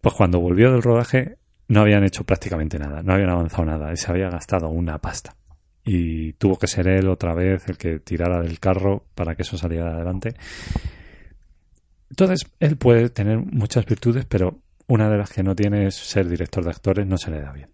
Pues 0.00 0.14
cuando 0.14 0.40
volvió 0.40 0.72
del 0.72 0.82
rodaje 0.82 1.38
no 1.68 1.82
habían 1.82 2.04
hecho 2.04 2.24
prácticamente 2.24 2.78
nada, 2.78 3.02
no 3.02 3.12
habían 3.12 3.30
avanzado 3.30 3.64
nada 3.64 3.92
y 3.92 3.96
se 3.96 4.10
había 4.10 4.28
gastado 4.28 4.68
una 4.68 4.98
pasta 4.98 5.36
y 5.84 6.34
tuvo 6.34 6.58
que 6.58 6.66
ser 6.66 6.88
él 6.88 7.08
otra 7.08 7.34
vez 7.34 7.68
el 7.68 7.76
que 7.76 7.98
tirara 8.00 8.40
del 8.40 8.60
carro 8.60 9.06
para 9.14 9.34
que 9.34 9.42
eso 9.42 9.56
saliera 9.56 9.94
adelante. 9.94 10.34
Entonces, 12.10 12.50
él 12.58 12.76
puede 12.76 13.08
tener 13.10 13.38
muchas 13.38 13.86
virtudes, 13.86 14.26
pero 14.26 14.60
una 14.88 15.08
de 15.08 15.18
las 15.18 15.30
que 15.30 15.42
no 15.42 15.54
tiene 15.54 15.86
es 15.86 15.94
ser 15.94 16.28
director 16.28 16.64
de 16.64 16.70
actores, 16.70 17.06
no 17.06 17.16
se 17.16 17.30
le 17.30 17.40
da 17.40 17.52
bien. 17.52 17.70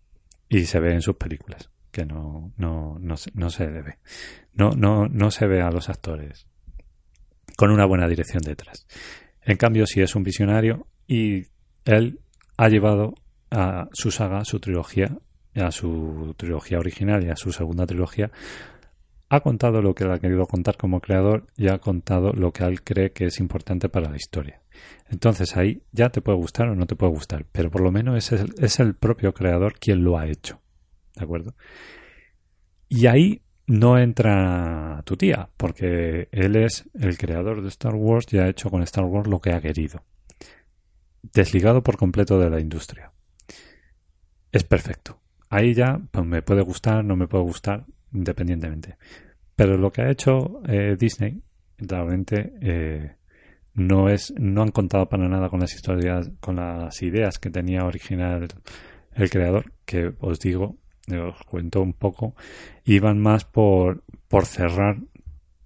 Y 0.49 0.65
se 0.65 0.79
ve 0.79 0.93
en 0.93 1.03
sus 1.03 1.17
películas, 1.17 1.71
que 1.97 2.05
no, 2.05 2.53
no, 2.59 2.99
no, 3.01 3.15
no 3.33 3.51
se 3.51 3.67
debe. 3.67 3.99
No, 4.53 4.73
no, 4.73 5.09
no 5.09 5.31
se 5.31 5.47
ve 5.47 5.63
a 5.63 5.71
los 5.71 5.89
actores 5.89 6.47
con 7.57 7.71
una 7.71 7.87
buena 7.87 8.07
dirección 8.07 8.43
detrás. 8.43 8.87
En 9.41 9.57
cambio, 9.57 9.87
si 9.87 10.03
es 10.03 10.15
un 10.15 10.23
visionario 10.23 10.89
y 11.07 11.47
él 11.87 12.21
ha 12.59 12.69
llevado 12.69 13.15
a 13.51 13.89
su 13.95 14.11
saga, 14.11 14.45
su 14.45 14.61
trilogía, 14.61 15.17
a 15.55 15.71
su 15.71 16.35
trilogía 16.37 16.79
original 16.79 17.25
y 17.25 17.31
a 17.31 17.37
su 17.37 17.51
segunda 17.51 17.87
trilogía, 17.87 18.31
ha 19.31 19.41
contado 19.41 19.81
lo 19.81 19.95
que 19.95 20.05
él 20.05 20.13
ha 20.13 20.19
querido 20.19 20.45
contar 20.45 20.77
como 20.77 21.01
creador 21.01 21.47
y 21.57 21.69
ha 21.69 21.79
contado 21.79 22.35
lo 22.35 22.53
que 22.53 22.65
él 22.65 22.83
cree 22.83 23.13
que 23.13 23.25
es 23.25 23.41
importante 23.41 23.89
para 23.89 24.11
la 24.11 24.17
historia. 24.17 24.61
Entonces 25.09 25.57
ahí 25.57 25.83
ya 25.93 26.11
te 26.11 26.21
puede 26.21 26.37
gustar 26.37 26.69
o 26.69 26.75
no 26.75 26.85
te 26.85 26.95
puede 26.95 27.13
gustar, 27.13 27.47
pero 27.53 27.71
por 27.71 27.81
lo 27.81 27.91
menos 27.91 28.19
es 28.19 28.39
el, 28.39 28.53
es 28.59 28.81
el 28.81 28.95
propio 28.95 29.33
creador 29.33 29.79
quien 29.79 30.05
lo 30.05 30.19
ha 30.19 30.27
hecho. 30.27 30.61
¿De 31.17 31.25
acuerdo? 31.25 31.55
Y 32.89 33.07
ahí 33.07 33.43
no 33.67 33.99
entra 33.99 35.03
tu 35.05 35.17
tía, 35.17 35.49
porque 35.57 36.29
él 36.31 36.57
es 36.57 36.89
el 36.95 37.19
creador 37.19 37.63
de 37.63 37.69
Star 37.69 37.95
Wars 37.95 38.27
y 38.33 38.39
ha 38.39 38.49
hecho 38.49 38.71
con 38.71 38.83
Star 38.83 39.05
Wars 39.05 39.29
lo 39.29 39.41
que 39.41 39.53
ha 39.53 39.61
querido. 39.61 40.05
Desligado 41.23 41.83
por 41.83 41.97
completo 41.97 42.39
de 42.39 42.51
la 42.51 42.61
industria. 42.61 43.13
Es 44.53 44.63
perfecto. 44.63 45.21
Ahí 45.49 45.75
ya 45.75 46.01
pues, 46.11 46.25
me 46.25 46.43
puede 46.43 46.63
gustar, 46.63 47.05
no 47.05 47.17
me 47.17 47.27
puede 47.27 47.45
gustar, 47.45 47.85
independientemente. 48.13 48.97
Pero 49.57 49.77
lo 49.77 49.91
que 49.91 50.03
ha 50.03 50.11
hecho 50.11 50.63
eh, 50.69 50.97
Disney, 50.99 51.43
realmente 51.79 52.53
eh, 52.61 53.17
no 53.75 54.09
es, 54.09 54.33
no 54.39 54.63
han 54.63 54.71
contado 54.71 55.09
para 55.09 55.29
nada 55.29 55.49
con 55.49 55.61
las 55.61 55.75
historias, 55.75 56.31
con 56.41 56.57
las 56.57 57.03
ideas 57.03 57.39
que 57.39 57.51
tenía 57.51 57.85
original 57.85 58.49
el 59.15 59.31
creador, 59.31 59.73
que 59.85 60.13
os 60.21 60.39
digo, 60.41 60.77
os 61.09 61.37
cuento 61.45 61.81
un 61.81 61.93
poco, 61.93 62.35
iban 62.85 63.21
más 63.21 63.45
por, 63.45 64.03
por 64.29 64.47
cerrar 64.47 64.99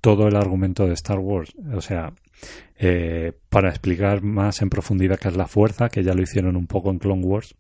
todo 0.01 0.29
el 0.29 0.37
argumento 0.37 0.87
de 0.87 0.95
Star 0.95 1.19
Wars. 1.19 1.55
O 1.75 1.81
sea, 1.81 2.13
eh, 2.79 3.33
para 3.49 3.71
explicar 3.71 4.23
más 4.23 4.63
en 4.63 4.71
profundidad 4.71 5.19
qué 5.19 5.29
es 5.29 5.37
la 5.37 5.47
fuerza, 5.47 5.89
que 5.89 6.03
ya 6.03 6.15
lo 6.15 6.23
hicieron 6.23 6.57
un 6.57 6.67
poco 6.67 6.91
en 6.91 6.99
Clone 6.99 7.25
Wars, 7.25 7.55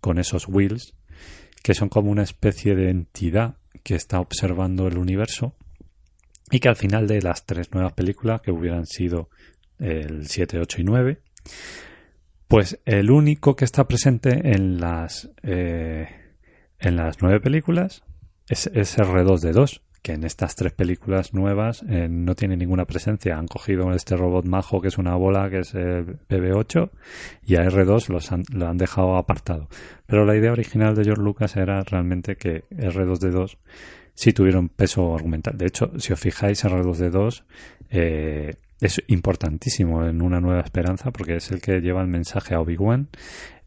con 0.00 0.18
esos 0.18 0.48
wheels, 0.48 0.94
que 1.62 1.74
son 1.74 1.88
como 1.88 2.10
una 2.10 2.22
especie 2.22 2.74
de 2.74 2.90
entidad 2.90 3.56
que 3.82 3.94
está 3.94 4.20
observando 4.20 4.86
el 4.86 4.98
universo 4.98 5.54
y 6.50 6.60
que 6.60 6.68
al 6.68 6.76
final 6.76 7.06
de 7.06 7.22
las 7.22 7.46
tres 7.46 7.72
nuevas 7.72 7.92
películas, 7.94 8.42
que 8.42 8.52
hubieran 8.52 8.86
sido 8.86 9.30
el 9.78 10.28
7, 10.28 10.58
8 10.60 10.80
y 10.80 10.84
9, 10.84 11.20
pues 12.46 12.78
el 12.84 13.10
único 13.10 13.56
que 13.56 13.64
está 13.64 13.88
presente 13.88 14.52
en 14.52 14.78
las, 14.80 15.30
eh, 15.42 16.08
en 16.82 16.96
las 16.96 17.22
nueve 17.22 17.40
películas 17.40 18.02
es, 18.48 18.66
es 18.66 18.98
R2D2, 18.98 19.80
que 20.02 20.12
en 20.12 20.24
estas 20.24 20.56
tres 20.56 20.72
películas 20.72 21.32
nuevas 21.32 21.84
eh, 21.88 22.08
no 22.10 22.34
tiene 22.34 22.56
ninguna 22.56 22.86
presencia. 22.86 23.38
Han 23.38 23.46
cogido 23.46 23.92
este 23.92 24.16
robot 24.16 24.44
majo 24.46 24.80
que 24.80 24.88
es 24.88 24.98
una 24.98 25.14
bola, 25.14 25.48
que 25.48 25.60
es 25.60 25.74
el 25.74 26.18
BB8, 26.28 26.90
y 27.44 27.54
a 27.54 27.64
R2 27.64 28.08
los 28.08 28.32
han, 28.32 28.42
lo 28.52 28.66
han 28.66 28.78
dejado 28.78 29.16
apartado. 29.16 29.68
Pero 30.06 30.24
la 30.24 30.36
idea 30.36 30.52
original 30.52 30.96
de 30.96 31.04
George 31.04 31.22
Lucas 31.22 31.56
era 31.56 31.82
realmente 31.82 32.36
que 32.36 32.64
R2D2 32.70 33.58
sí 34.14 34.32
tuvieron 34.32 34.68
peso 34.68 35.14
argumental. 35.14 35.56
De 35.56 35.66
hecho, 35.66 35.92
si 35.98 36.12
os 36.12 36.18
fijáis, 36.20 36.64
R2D2 36.64 37.44
eh, 37.90 38.56
es 38.82 39.02
importantísimo 39.06 40.04
en 40.04 40.20
Una 40.20 40.40
Nueva 40.40 40.60
Esperanza 40.60 41.12
porque 41.12 41.36
es 41.36 41.50
el 41.50 41.60
que 41.60 41.80
lleva 41.80 42.02
el 42.02 42.08
mensaje 42.08 42.54
a 42.54 42.60
Obi-Wan 42.60 43.08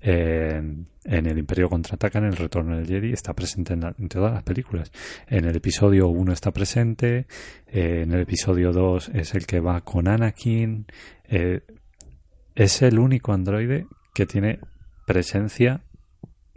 en, 0.01 0.87
el 1.03 1.37
Imperio 1.37 1.69
Contraataca, 1.69 2.19
en 2.19 2.25
el 2.25 2.35
Retorno 2.35 2.77
del 2.77 2.85
Jedi, 2.85 3.11
está 3.11 3.33
presente 3.33 3.73
en, 3.73 4.09
todas 4.09 4.33
las 4.33 4.43
películas. 4.43 4.91
En 5.27 5.45
el 5.45 5.55
episodio 5.55 6.09
1 6.09 6.31
está 6.31 6.51
presente, 6.51 7.25
eh, 7.67 8.01
en 8.03 8.11
el 8.11 8.21
episodio 8.21 8.71
2 8.71 9.09
es 9.13 9.33
el 9.33 9.47
que 9.47 9.59
va 9.59 9.81
con 9.81 10.07
Anakin. 10.07 10.85
Eh, 11.23 11.61
es 12.53 12.81
el 12.81 12.99
único 12.99 13.33
androide 13.33 13.87
que 14.13 14.25
tiene 14.25 14.59
presencia 15.07 15.81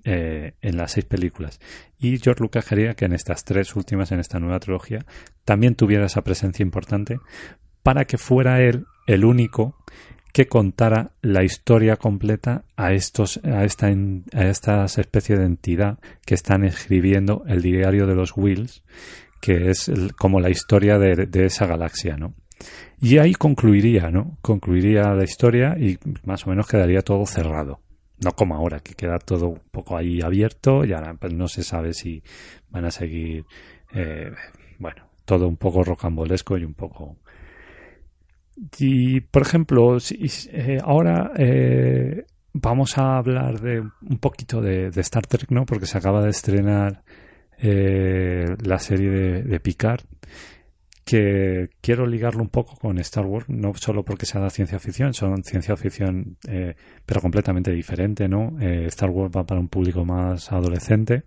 eh, 0.05 0.53
en 0.61 0.77
las 0.77 0.93
seis 0.93 1.07
películas. 1.07 1.59
Y 1.99 2.19
George 2.19 2.43
Lucas 2.43 2.67
quería 2.67 2.95
que 2.95 3.07
en 3.07 3.13
estas 3.13 3.45
tres 3.45 3.75
últimas, 3.77 4.13
en 4.13 4.21
esta 4.21 4.39
nueva 4.39 4.61
trilogía, 4.61 5.05
también 5.45 5.75
tuviera 5.75 6.07
esa 6.07 6.23
presencia 6.23 6.63
importante 6.63 7.19
para 7.89 8.05
que 8.05 8.19
fuera 8.19 8.61
él 8.61 8.85
el 9.07 9.25
único 9.25 9.75
que 10.35 10.47
contara 10.47 11.13
la 11.23 11.43
historia 11.43 11.97
completa 11.97 12.65
a 12.77 12.93
estos 12.93 13.41
a 13.43 13.65
esta 13.65 13.87
a 13.87 14.45
estas 14.45 14.99
especies 14.99 15.39
de 15.39 15.47
entidad 15.47 15.99
que 16.27 16.35
están 16.35 16.65
escribiendo 16.65 17.45
el 17.49 17.63
diario 17.63 18.07
de 18.07 18.15
los 18.15 18.37
Wills 18.37 18.85
que 19.41 19.71
es 19.71 19.91
como 20.19 20.39
la 20.39 20.51
historia 20.51 20.99
de, 20.99 21.47
esa 21.47 21.67
galaxia 21.67 22.19
no 22.19 22.35
y 23.01 23.17
ahí 23.17 23.33
concluiría 23.33 24.11
no 24.11 24.37
concluiría 24.43 25.15
la 25.15 25.25
historia 25.25 25.75
y 25.79 25.99
más 26.25 26.47
o 26.47 26.51
menos 26.51 26.67
quedaría 26.67 27.01
todo 27.01 27.25
cerrado. 27.25 27.81
No 28.23 28.33
como 28.33 28.55
ahora 28.55 28.81
que 28.81 28.93
queda 28.93 29.19
todo 29.19 29.47
un 29.47 29.63
poco 29.71 29.97
ahí 29.97 30.21
abierto 30.21 30.85
y 30.85 30.93
ahora 30.93 31.15
pues, 31.15 31.33
no 31.33 31.49
se 31.49 31.63
sabe 31.63 31.95
si 31.95 32.23
van 32.69 32.85
a 32.85 32.91
seguir 32.91 33.47
eh, 33.95 34.31
bueno 34.79 35.09
todo 35.25 35.49
un 35.49 35.57
poco 35.57 35.85
rocambolesco 35.85 36.59
y 36.59 36.65
un 36.65 36.75
poco 36.75 37.17
y, 38.79 39.21
por 39.21 39.43
ejemplo, 39.43 40.01
si, 40.01 40.19
eh, 40.53 40.79
ahora 40.83 41.33
eh, 41.37 42.25
vamos 42.53 42.99
a 42.99 43.19
hablar 43.19 43.61
de 43.61 43.81
un 43.81 44.19
poquito 44.19 44.61
de, 44.61 44.89
Star 44.97 45.27
Trek, 45.27 45.51
¿no? 45.51 45.65
Porque 45.65 45.87
se 45.87 45.99
acaba 45.99 46.23
de 46.23 46.31
estrenar 46.31 47.03
eh, 47.59 48.57
la 48.63 48.79
serie 48.79 49.11
de, 49.43 49.61
Picard, 49.61 50.03
que 51.05 51.71
quiero 51.81 52.07
ligarlo 52.07 52.43
un 52.43 52.49
poco 52.49 52.77
con 52.77 52.99
Star 52.99 53.27
Wars, 53.27 53.49
no 53.49 53.73
solo 53.75 54.05
porque 54.05 54.27
sea 54.27 54.43
de 54.43 54.51
ciencia 54.51 54.79
ficción, 54.79 55.15
son 55.15 55.43
ciencia 55.43 55.77
ficción, 55.77 56.37
pero 57.07 57.21
completamente 57.21 57.73
diferente, 57.73 58.29
¿no? 58.29 58.57
Star 58.61 59.09
Wars 59.09 59.33
va 59.35 59.47
para 59.47 59.61
un 59.61 59.69
público 59.69 60.05
más 60.05 60.53
adolescente 60.53 61.25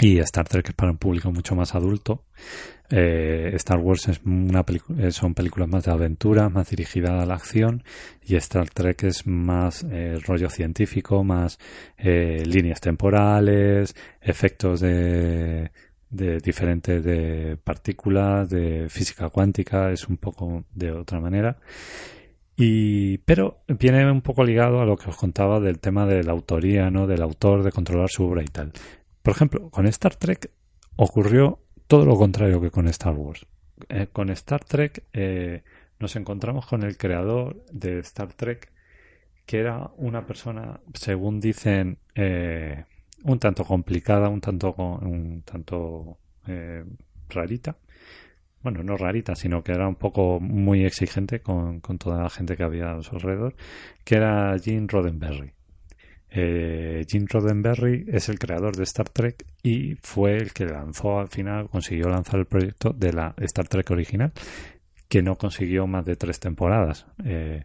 y 0.00 0.18
Star 0.18 0.46
Trek 0.48 0.68
es 0.68 0.74
para 0.74 0.92
un 0.92 0.98
público 0.98 1.30
mucho 1.32 1.54
más 1.54 1.74
adulto. 1.74 2.24
Eh, 2.88 3.50
Star 3.54 3.78
Wars 3.78 4.08
es 4.08 4.20
una 4.24 4.64
eh, 4.98 5.10
son 5.10 5.34
películas 5.34 5.68
más 5.68 5.84
de 5.84 5.90
aventura, 5.90 6.48
más 6.48 6.70
dirigida 6.70 7.20
a 7.20 7.26
la 7.26 7.34
acción 7.34 7.82
y 8.24 8.36
Star 8.36 8.70
Trek 8.70 9.02
es 9.04 9.26
más 9.26 9.84
eh, 9.90 10.18
rollo 10.24 10.48
científico, 10.50 11.24
más 11.24 11.58
líneas 11.98 12.80
temporales, 12.80 13.96
efectos 14.20 14.80
de, 14.80 15.70
de 16.10 16.38
diferentes 16.38 17.02
de 17.02 17.56
partículas, 17.62 18.48
de 18.50 18.88
física 18.88 19.30
cuántica, 19.30 19.90
es 19.90 20.06
un 20.08 20.18
poco 20.18 20.64
de 20.72 20.92
otra 20.92 21.20
manera. 21.20 21.56
Y, 22.58 23.18
pero 23.18 23.58
viene 23.68 24.10
un 24.10 24.22
poco 24.22 24.42
ligado 24.42 24.80
a 24.80 24.86
lo 24.86 24.96
que 24.96 25.10
os 25.10 25.16
contaba 25.16 25.60
del 25.60 25.78
tema 25.78 26.06
de 26.06 26.22
la 26.22 26.32
autoría, 26.32 26.90
¿no? 26.90 27.06
Del 27.06 27.22
autor, 27.22 27.62
de 27.62 27.70
controlar 27.70 28.08
su 28.08 28.24
obra 28.24 28.42
y 28.42 28.46
tal. 28.46 28.72
Por 29.26 29.34
ejemplo, 29.34 29.70
con 29.70 29.88
Star 29.88 30.14
Trek 30.14 30.52
ocurrió 30.94 31.58
todo 31.88 32.04
lo 32.04 32.16
contrario 32.16 32.60
que 32.60 32.70
con 32.70 32.86
Star 32.86 33.12
Wars. 33.12 33.44
Eh, 33.88 34.06
con 34.12 34.30
Star 34.30 34.62
Trek 34.62 35.02
eh, 35.12 35.64
nos 35.98 36.14
encontramos 36.14 36.64
con 36.64 36.84
el 36.84 36.96
creador 36.96 37.64
de 37.72 37.98
Star 37.98 38.34
Trek, 38.34 38.70
que 39.44 39.58
era 39.58 39.90
una 39.96 40.24
persona, 40.26 40.78
según 40.94 41.40
dicen, 41.40 41.98
eh, 42.14 42.84
un 43.24 43.40
tanto 43.40 43.64
complicada, 43.64 44.28
un 44.28 44.40
tanto, 44.40 44.72
un 44.76 45.42
tanto 45.42 46.18
rarita. 47.28 47.76
Bueno, 48.62 48.84
no 48.84 48.96
rarita, 48.96 49.34
sino 49.34 49.64
que 49.64 49.72
era 49.72 49.88
un 49.88 49.96
poco 49.96 50.38
muy 50.38 50.84
exigente 50.84 51.40
con, 51.40 51.80
con 51.80 51.98
toda 51.98 52.22
la 52.22 52.30
gente 52.30 52.56
que 52.56 52.62
había 52.62 52.92
a 52.92 53.02
su 53.02 53.16
alrededor, 53.16 53.56
que 54.04 54.14
era 54.14 54.56
Gene 54.60 54.86
Roddenberry. 54.88 55.55
Eh, 56.38 57.06
Gene 57.08 57.24
Roddenberry 57.30 58.04
es 58.08 58.28
el 58.28 58.38
creador 58.38 58.76
de 58.76 58.82
Star 58.82 59.08
Trek 59.08 59.46
y 59.62 59.94
fue 60.02 60.36
el 60.36 60.52
que 60.52 60.66
lanzó 60.66 61.18
al 61.18 61.28
final, 61.28 61.70
consiguió 61.70 62.10
lanzar 62.10 62.38
el 62.40 62.44
proyecto 62.44 62.90
de 62.90 63.14
la 63.14 63.34
Star 63.38 63.66
Trek 63.68 63.90
original, 63.90 64.32
que 65.08 65.22
no 65.22 65.36
consiguió 65.36 65.86
más 65.86 66.04
de 66.04 66.16
tres 66.16 66.38
temporadas. 66.38 67.06
Eh, 67.24 67.64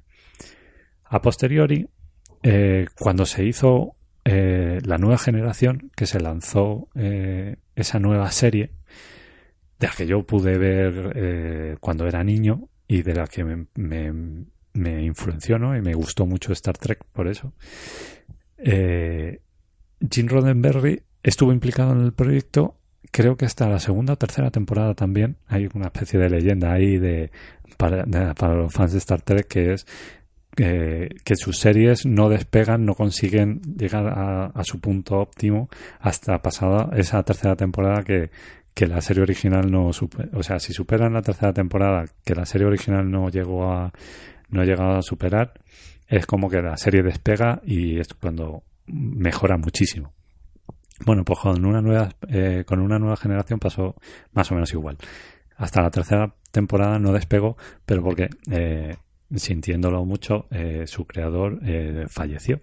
a 1.03 1.21
posteriori, 1.21 1.85
eh, 2.43 2.85
cuando 2.97 3.25
se 3.25 3.43
hizo 3.43 3.97
la 4.23 4.97
nueva 4.97 5.17
generación, 5.17 5.91
que 5.93 6.05
se 6.05 6.21
lanzó 6.21 6.87
esa 6.95 7.99
nueva 7.99 8.31
serie, 8.31 8.71
de 9.79 9.87
la 9.87 9.93
que 9.93 10.05
yo 10.05 10.23
pude 10.23 10.57
ver 10.57 11.77
cuando 11.81 12.07
era 12.07 12.23
niño 12.23 12.69
y 12.87 13.01
de 13.01 13.15
la 13.15 13.27
que 13.27 13.43
me, 13.43 13.65
me, 13.75 14.45
me 14.73 15.03
influenció 15.03 15.57
¿no? 15.59 15.75
y 15.75 15.81
me 15.81 15.93
gustó 15.93 16.25
mucho 16.25 16.53
Star 16.53 16.77
Trek 16.77 17.03
por 17.11 17.27
eso. 17.27 17.51
Eh, 18.63 19.39
Gene 20.09 20.29
Roddenberry 20.29 21.03
estuvo 21.23 21.51
implicado 21.51 21.93
en 21.93 22.01
el 22.01 22.13
proyecto 22.13 22.75
creo 23.11 23.35
que 23.35 23.45
hasta 23.45 23.67
la 23.67 23.79
segunda 23.79 24.13
o 24.13 24.17
tercera 24.17 24.51
temporada 24.51 24.93
también 24.95 25.37
hay 25.47 25.67
una 25.73 25.87
especie 25.87 26.19
de 26.19 26.29
leyenda 26.29 26.71
ahí 26.71 26.97
de 26.97 27.31
para, 27.77 28.05
para 28.33 28.55
los 28.55 28.73
fans 28.73 28.93
de 28.93 28.99
Star 28.99 29.21
Trek 29.21 29.47
que 29.47 29.73
es 29.73 29.85
que 30.55 31.35
sus 31.35 31.59
series 31.59 32.05
no 32.05 32.27
despegan, 32.29 32.85
no 32.85 32.93
consiguen 32.93 33.61
llegar 33.61 34.07
a, 34.07 34.63
su 34.63 34.79
punto 34.79 35.17
óptimo 35.17 35.69
hasta 35.99 36.41
pasada 36.41 36.89
esa 36.95 37.23
tercera 37.23 37.55
temporada 37.55 38.03
que, 38.03 38.31
que 38.73 38.85
la 38.85 39.01
serie 39.01 39.23
original 39.23 39.71
no 39.71 39.93
supera. 39.93 40.29
O 40.33 40.43
sea, 40.43 40.59
si 40.59 40.73
superan 40.73 41.13
la 41.13 41.21
tercera 41.21 41.53
temporada 41.53 42.05
que 42.25 42.35
la 42.35 42.45
serie 42.45 42.67
original 42.67 43.09
no 43.09 43.29
llegó 43.29 43.71
a 43.71 43.93
no 44.49 44.61
ha 44.61 44.65
llegado 44.65 44.97
a 44.97 45.01
superar, 45.01 45.53
es 46.11 46.25
como 46.25 46.49
que 46.49 46.61
la 46.61 46.75
serie 46.75 47.01
despega 47.01 47.61
y 47.65 47.97
es 47.97 48.13
cuando 48.13 48.63
mejora 48.85 49.55
muchísimo. 49.57 50.13
Bueno, 51.05 51.23
pues 51.23 51.39
con 51.39 51.65
una 51.65 51.81
nueva 51.81 52.09
eh, 52.27 52.65
con 52.67 52.81
una 52.81 52.99
nueva 52.99 53.15
generación 53.15 53.59
pasó 53.59 53.95
más 54.33 54.51
o 54.51 54.55
menos 54.55 54.73
igual. 54.73 54.97
Hasta 55.55 55.81
la 55.81 55.89
tercera 55.89 56.35
temporada 56.51 56.99
no 56.99 57.13
despegó, 57.13 57.55
pero 57.85 58.03
porque 58.03 58.29
eh, 58.51 58.97
sintiéndolo 59.33 60.03
mucho, 60.03 60.47
eh, 60.51 60.83
su 60.85 61.05
creador 61.05 61.61
falleció. 62.09 62.59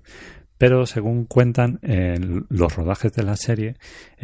Pero 0.59 0.84
según 0.86 1.24
cuentan, 1.24 1.78
los 2.49 2.74
rodajes 2.74 3.12
de 3.12 3.22
la 3.22 3.36
serie 3.36 3.76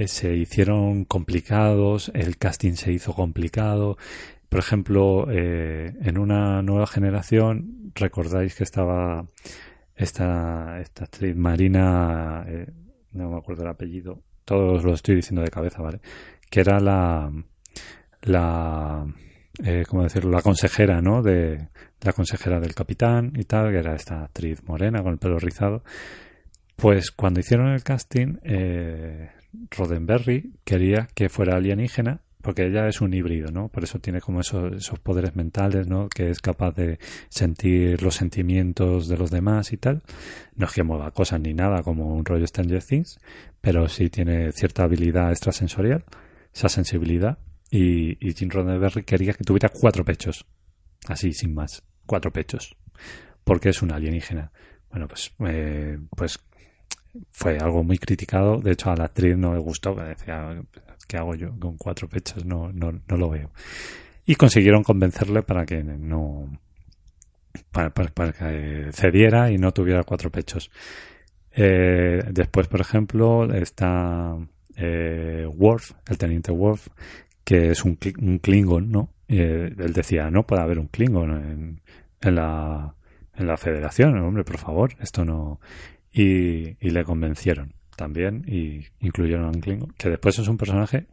se 0.07 0.35
hicieron 0.35 1.05
complicados, 1.05 2.11
el 2.13 2.39
casting 2.39 2.73
se 2.73 2.93
hizo 2.93 3.15
complicado. 3.15 3.97
Por 4.55 4.61
ejemplo, 4.61 5.29
en 5.33 6.17
una 6.17 6.63
nueva 6.63 6.87
generación, 6.87 7.91
recordáis 7.93 8.55
que 8.55 8.63
estaba 8.63 9.27
esta, 9.97 10.77
actriz 10.77 11.35
Marina, 11.35 12.47
no 13.11 13.31
me 13.31 13.37
acuerdo 13.37 13.65
el 13.65 13.71
apellido, 13.71 14.23
todos 14.45 14.85
lo 14.85 14.95
estoy 14.95 15.17
diciendo 15.17 15.43
de 15.43 15.51
cabeza, 15.51 15.83
¿vale? 15.83 16.01
Que 16.49 16.61
era 16.61 16.79
la, 16.79 17.33
la, 18.23 19.05
eh, 19.61 19.83
¿cómo 19.89 20.05
decirlo? 20.05 20.31
La 20.31 20.43
consejera, 20.43 21.01
¿no? 21.01 21.21
De 21.21 21.71
la 22.03 22.13
consejera 22.13 22.61
del 22.61 22.77
capitán 22.77 23.33
y 23.35 23.43
tal, 23.47 23.73
que 23.73 23.79
era 23.79 23.97
esta 23.97 24.23
actriz 24.23 24.63
morena 24.69 25.03
con 25.03 25.15
el 25.15 25.19
pelo 25.19 25.41
rizado. 25.41 25.83
Pues 26.77 27.11
cuando 27.11 27.41
hicieron 27.41 27.73
el 27.73 27.83
casting, 27.83 28.37
eh, 28.45 29.33
Roddenberry 29.73 30.53
quería 30.63 31.09
que 31.13 31.29
fuera 31.29 31.57
alienígena, 31.57 32.21
porque 32.45 32.67
ella 32.67 32.87
es 32.87 33.01
un 33.01 33.15
híbrido, 33.15 33.51
¿no? 33.51 33.69
Por 33.69 33.85
eso 33.85 33.99
tiene 34.01 34.21
como 34.21 34.41
esos, 34.41 34.71
esos 34.75 34.99
poderes 34.99 35.35
mentales, 35.35 35.89
¿no? 35.89 36.11
Que 36.11 36.29
es 36.29 36.41
capaz 36.41 36.73
de 36.73 36.99
sentir 37.31 38.03
los 38.03 38.17
sentimientos 38.17 39.09
de 39.09 39.17
los 39.17 39.31
demás 39.31 39.73
y 39.73 39.79
tal. 39.79 40.03
No 40.55 40.67
es 40.67 40.73
que 40.73 40.83
mueva 40.83 41.11
cosas 41.11 41.41
ni 41.41 41.55
nada 41.55 41.83
como 41.83 42.15
un 42.15 42.23
rollo 42.23 42.47
Stranger 42.47 42.85
Things, 42.85 43.19
pero 43.63 43.89
sí 43.89 44.11
tiene 44.11 44.53
cierta 44.53 44.83
habilidad 44.83 45.31
extrasensorial, 45.31 46.05
esa 46.53 46.69
sensibilidad 46.69 47.39
y, 47.71 48.19
y 48.21 48.35
Jim 48.35 48.51
Roddenberry 48.51 49.05
quería 49.05 49.33
que 49.33 49.43
tuviera 49.43 49.71
cuatro 49.71 50.05
pechos. 50.05 50.45
Así, 51.09 51.33
sin 51.33 51.55
más. 51.55 51.83
Cuatro 52.05 52.31
pechos. 52.31 52.77
Porque 53.43 53.71
es 53.71 53.81
una 53.81 53.97
alienígena. 53.97 54.53
Bueno, 54.91 55.09
pues, 55.09 55.33
eh, 55.47 55.99
pues 56.15 56.39
fue 57.31 57.57
algo 57.57 57.83
muy 57.83 57.97
criticado. 57.97 58.61
De 58.61 58.73
hecho, 58.73 58.91
a 58.91 58.97
la 58.97 59.05
actriz 59.05 59.35
no 59.39 59.55
le 59.55 59.61
gustó. 59.61 59.95
Decía, 59.95 60.63
¿qué 61.07 61.17
hago 61.17 61.35
yo 61.35 61.59
con 61.59 61.77
cuatro 61.77 62.09
pechos? 62.09 62.45
No, 62.45 62.73
no, 62.73 62.93
no 62.93 63.17
lo 63.17 63.31
veo. 63.31 63.51
Y 64.27 64.37
consiguieron 64.37 64.83
convencerle 64.83 65.43
para 65.43 65.67
que 65.67 65.83
no. 65.83 66.59
Para, 67.71 67.91
que 67.93 68.89
cediera 68.93 69.51
y 69.51 69.59
no 69.59 69.73
tuviera 69.73 70.03
cuatro 70.05 70.31
pechos. 70.31 70.71
Eh, 71.53 72.21
después, 72.31 72.67
por 72.67 72.81
ejemplo, 72.81 73.53
está 73.55 74.37
eh, 74.77 75.47
Worf, 75.55 75.93
el 76.09 76.19
teniente 76.19 76.51
Worf, 76.51 76.89
que 77.45 77.71
es 77.71 77.85
un, 77.85 77.99
un 78.21 78.39
Klingon, 78.39 78.91
¿no? 78.91 79.11
él 79.27 79.93
decía, 79.93 80.31
no 80.31 80.47
puede 80.47 80.63
haber 80.63 80.79
un 80.79 80.89
Klingon 80.89 81.31
en, 81.31 81.81
en, 82.21 82.35
la, 82.35 82.95
en 83.35 83.47
la 83.47 83.57
federación, 83.57 84.17
hombre, 84.19 84.45
por 84.45 84.59
favor, 84.59 84.95
esto 85.01 85.25
no... 85.25 85.61
Y, 86.13 86.77
y 86.87 86.91
le 86.91 87.03
convencieron 87.03 87.75
también 87.97 88.45
y 88.47 88.85
incluyeron 89.01 89.45
a 89.45 89.49
un 89.49 89.93
que 89.97 90.11
después 90.11 90.39
es 90.39 90.49
un 90.49 90.57
personaje 90.57 91.07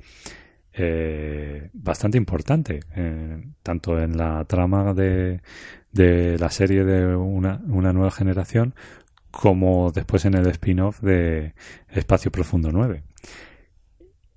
eh, 0.74 1.70
bastante 1.74 2.18
importante, 2.18 2.80
eh, 2.96 3.44
tanto 3.62 4.00
en 4.00 4.18
la 4.18 4.46
trama 4.46 4.94
de, 4.94 5.42
de 5.92 6.38
la 6.38 6.50
serie 6.50 6.84
de 6.84 7.16
una, 7.16 7.62
una 7.68 7.92
nueva 7.92 8.12
generación 8.12 8.74
como 9.32 9.92
después 9.92 10.26
en 10.26 10.36
el 10.36 10.48
spin-off 10.48 11.02
de 11.02 11.54
Espacio 11.90 12.32
Profundo 12.32 12.70
9. 12.72 13.04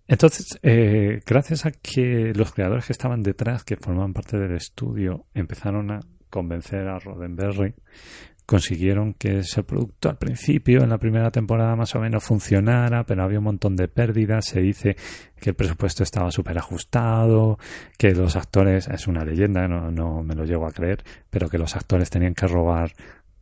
Entonces, 0.06 0.58
eh, 0.62 1.20
gracias 1.26 1.66
a 1.66 1.70
que 1.70 2.32
los 2.34 2.52
creadores 2.52 2.86
que 2.86 2.92
estaban 2.92 3.22
detrás, 3.22 3.64
que 3.64 3.76
formaban 3.76 4.12
parte 4.12 4.38
del 4.38 4.54
estudio, 4.54 5.26
empezaron 5.34 5.90
a 5.90 6.00
convencer 6.30 6.86
a 6.88 6.98
Roddenberry, 6.98 7.74
consiguieron 8.46 9.14
que 9.14 9.38
ese 9.38 9.62
producto 9.62 10.08
al 10.08 10.18
principio, 10.18 10.82
en 10.82 10.90
la 10.90 10.98
primera 10.98 11.30
temporada, 11.30 11.76
más 11.76 11.94
o 11.94 12.00
menos 12.00 12.22
funcionara, 12.24 13.04
pero 13.04 13.22
había 13.22 13.38
un 13.38 13.44
montón 13.44 13.76
de 13.76 13.88
pérdidas. 13.88 14.46
Se 14.46 14.60
dice 14.60 14.96
que 15.40 15.50
el 15.50 15.56
presupuesto 15.56 16.02
estaba 16.02 16.30
súper 16.30 16.58
ajustado, 16.58 17.58
que 17.98 18.12
los 18.12 18.36
actores, 18.36 18.88
es 18.88 19.06
una 19.06 19.24
leyenda, 19.24 19.66
no, 19.66 19.90
no 19.90 20.22
me 20.22 20.34
lo 20.34 20.44
llego 20.44 20.66
a 20.66 20.72
creer, 20.72 21.02
pero 21.30 21.48
que 21.48 21.58
los 21.58 21.74
actores 21.76 22.10
tenían 22.10 22.34
que 22.34 22.46
robar 22.46 22.92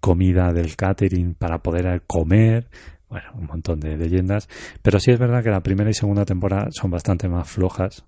comida 0.01 0.53
del 0.53 0.77
catering 0.77 1.35
para 1.35 1.59
poder 1.59 2.03
comer 2.07 2.69
bueno, 3.09 3.29
un 3.35 3.47
montón 3.47 3.79
de 3.79 3.97
leyendas. 3.97 4.49
Pero 4.81 4.99
sí 4.99 5.11
es 5.11 5.19
verdad 5.19 5.43
que 5.43 5.51
la 5.51 5.63
primera 5.63 5.91
y 5.91 5.95
segunda 5.95 6.25
temporada 6.25 6.69
son 6.71 6.91
bastante 6.91 7.29
más 7.29 7.49
flojas 7.49 8.07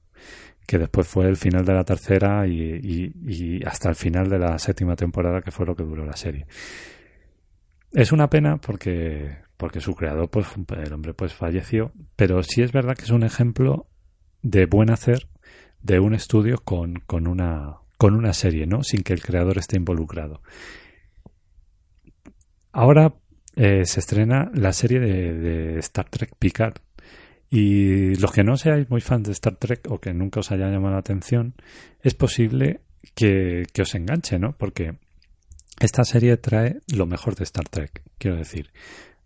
que 0.67 0.79
después 0.79 1.07
fue 1.07 1.27
el 1.27 1.37
final 1.37 1.65
de 1.65 1.75
la 1.75 1.85
tercera 1.85 2.47
y, 2.47 3.63
hasta 3.67 3.89
el 3.89 3.95
final 3.95 4.29
de 4.29 4.39
la 4.39 4.59
séptima 4.59 4.97
temporada, 4.97 5.43
que 5.43 5.51
fue 5.51 5.67
lo 5.67 5.75
que 5.75 5.83
duró 5.83 6.05
la 6.05 6.17
serie. 6.17 6.47
Es 7.93 8.13
una 8.13 8.29
pena 8.29 8.57
porque, 8.57 9.39
porque 9.57 9.81
su 9.81 9.95
creador, 9.95 10.29
pues, 10.31 10.47
el 10.77 10.93
hombre, 10.93 11.15
pues 11.15 11.33
falleció, 11.33 11.93
pero 12.17 12.43
sí 12.43 12.63
es 12.63 12.73
verdad 12.73 12.97
que 12.97 13.05
es 13.05 13.11
un 13.11 13.23
ejemplo 13.23 13.89
de 14.43 14.67
buen 14.67 14.91
hacer 14.91 15.29
de 15.81 16.01
un 16.01 16.15
estudio 16.15 16.59
con, 16.59 16.95
con, 17.07 17.27
una, 17.27 17.77
con 17.99 18.15
una 18.15 18.33
serie, 18.33 18.67
¿no? 18.67 18.83
Sin 18.83 19.03
que 19.03 19.13
el 19.13 19.23
creador 19.23 19.59
esté 19.59 19.77
involucrado. 19.77 20.41
Ahora 22.73 23.15
eh, 23.55 23.85
se 23.85 24.01
estrena 24.01 24.51
la 24.55 24.73
serie 24.73 24.99
de, 24.99 25.79
Star 25.79 26.09
Trek 26.09 26.35
Picard. 26.39 26.75
Y 27.51 28.17
los 28.17 28.33
que 28.33 28.45
no 28.45 28.57
seáis 28.57 28.91
muy 28.91 29.01
fans 29.01 29.27
de 29.27 29.33
Star 29.33 29.57
Trek 29.57 29.91
o 29.91 30.01
que 30.01 30.13
nunca 30.13 30.41
os 30.41 30.51
haya 30.51 30.69
llamado 30.69 30.95
la 30.95 31.01
atención, 31.01 31.55
es 32.03 32.15
posible 32.15 32.81
que, 33.15 33.65
que 33.73 33.83
os 33.83 33.95
enganche, 33.95 34.39
¿no? 34.39 34.57
Porque 34.57 34.97
esta 35.81 36.05
serie 36.05 36.37
trae 36.37 36.81
lo 36.93 37.07
mejor 37.07 37.35
de 37.35 37.45
Star 37.45 37.69
Trek, 37.69 38.03
quiero 38.19 38.37
decir. 38.37 38.71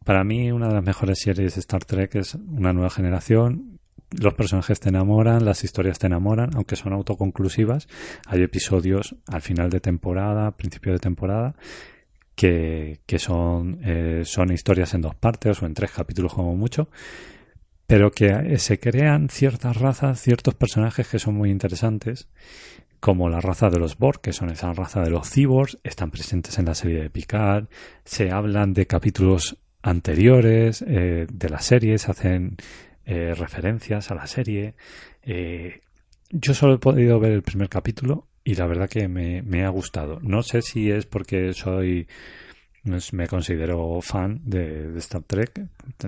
Para 0.05 0.25
mí, 0.25 0.51
una 0.51 0.69
de 0.69 0.75
las 0.75 0.85
mejores 0.85 1.21
series 1.21 1.55
de 1.55 1.61
Star 1.61 1.85
Trek 1.85 2.15
es 2.15 2.35
una 2.35 2.73
nueva 2.73 2.89
generación. 2.89 3.79
Los 4.11 4.33
personajes 4.33 4.81
te 4.81 4.89
enamoran, 4.89 5.45
las 5.45 5.65
historias 5.65 5.99
te 5.99 6.07
enamoran, 6.07 6.51
aunque 6.55 6.77
son 6.77 6.95
autoconclusivas. 6.95 7.89
Hay 8.27 8.43
episodios 8.43 9.17
al 9.27 9.43
final 9.43 9.69
de 9.69 9.81
temporada, 9.81 10.57
principio 10.57 10.93
de 10.93 10.99
temporada, 10.99 11.55
que, 12.35 12.99
son, 13.19 13.81
eh, 13.85 14.23
son 14.25 14.51
historias 14.51 14.95
en 14.95 15.03
dos 15.03 15.15
partes 15.15 15.61
o 15.63 15.67
en 15.67 15.75
tres 15.75 15.91
capítulos 15.91 16.33
como 16.33 16.57
mucho, 16.57 16.89
pero 17.89 18.13
que 18.13 18.27
eh, 18.27 18.59
se 18.59 18.79
crean 18.79 19.31
ciertas 19.31 19.79
razas, 19.79 20.21
ciertos 20.21 20.55
personajes 20.55 21.09
que 21.09 21.19
son 21.19 21.35
muy 21.35 21.51
interesantes, 21.51 22.29
como 23.01 23.31
la 23.31 23.41
raza 23.41 23.71
de 23.71 23.79
los 23.79 23.97
Borg, 23.97 24.21
que 24.21 24.35
son 24.35 24.51
esa 24.51 24.75
raza 24.75 25.01
de 25.01 25.09
los 25.09 25.31
cyborgs, 25.31 25.79
están 25.83 26.11
presentes 26.11 26.59
en 26.59 26.67
la 26.67 26.75
serie 26.75 27.01
de 27.01 27.09
Picard, 27.09 27.69
se 28.05 28.31
hablan 28.31 28.75
de 28.75 28.87
capítulos 28.87 29.57
anteriores 29.81 30.85
eh, 30.87 31.27
de 31.33 31.49
la 31.49 31.61
serie, 31.61 31.99
se 31.99 32.11
hacen 32.11 32.57
referencias 33.07 34.11
a 34.11 34.15
la 34.15 34.27
serie. 34.27 34.75
yo 36.31 36.53
solo 36.53 36.75
he 36.75 36.79
podido 36.79 37.19
ver 37.19 37.33
el 37.33 37.41
primer 37.43 37.71
capítulo 37.71 38.29
y 38.49 38.55
la 38.55 38.67
verdad 38.67 38.89
que 38.89 39.09
me, 39.09 39.65
ha 39.65 39.69
gustado. 39.69 40.21
No 40.23 40.43
sé 40.43 40.63
si 40.63 40.91
es 40.91 41.05
porque 41.05 41.53
soy 41.53 42.07
me 43.13 43.27
considero 43.27 44.01
fan 44.01 44.41
de, 44.45 44.97
Star 44.99 45.23
Trek. 45.23 45.61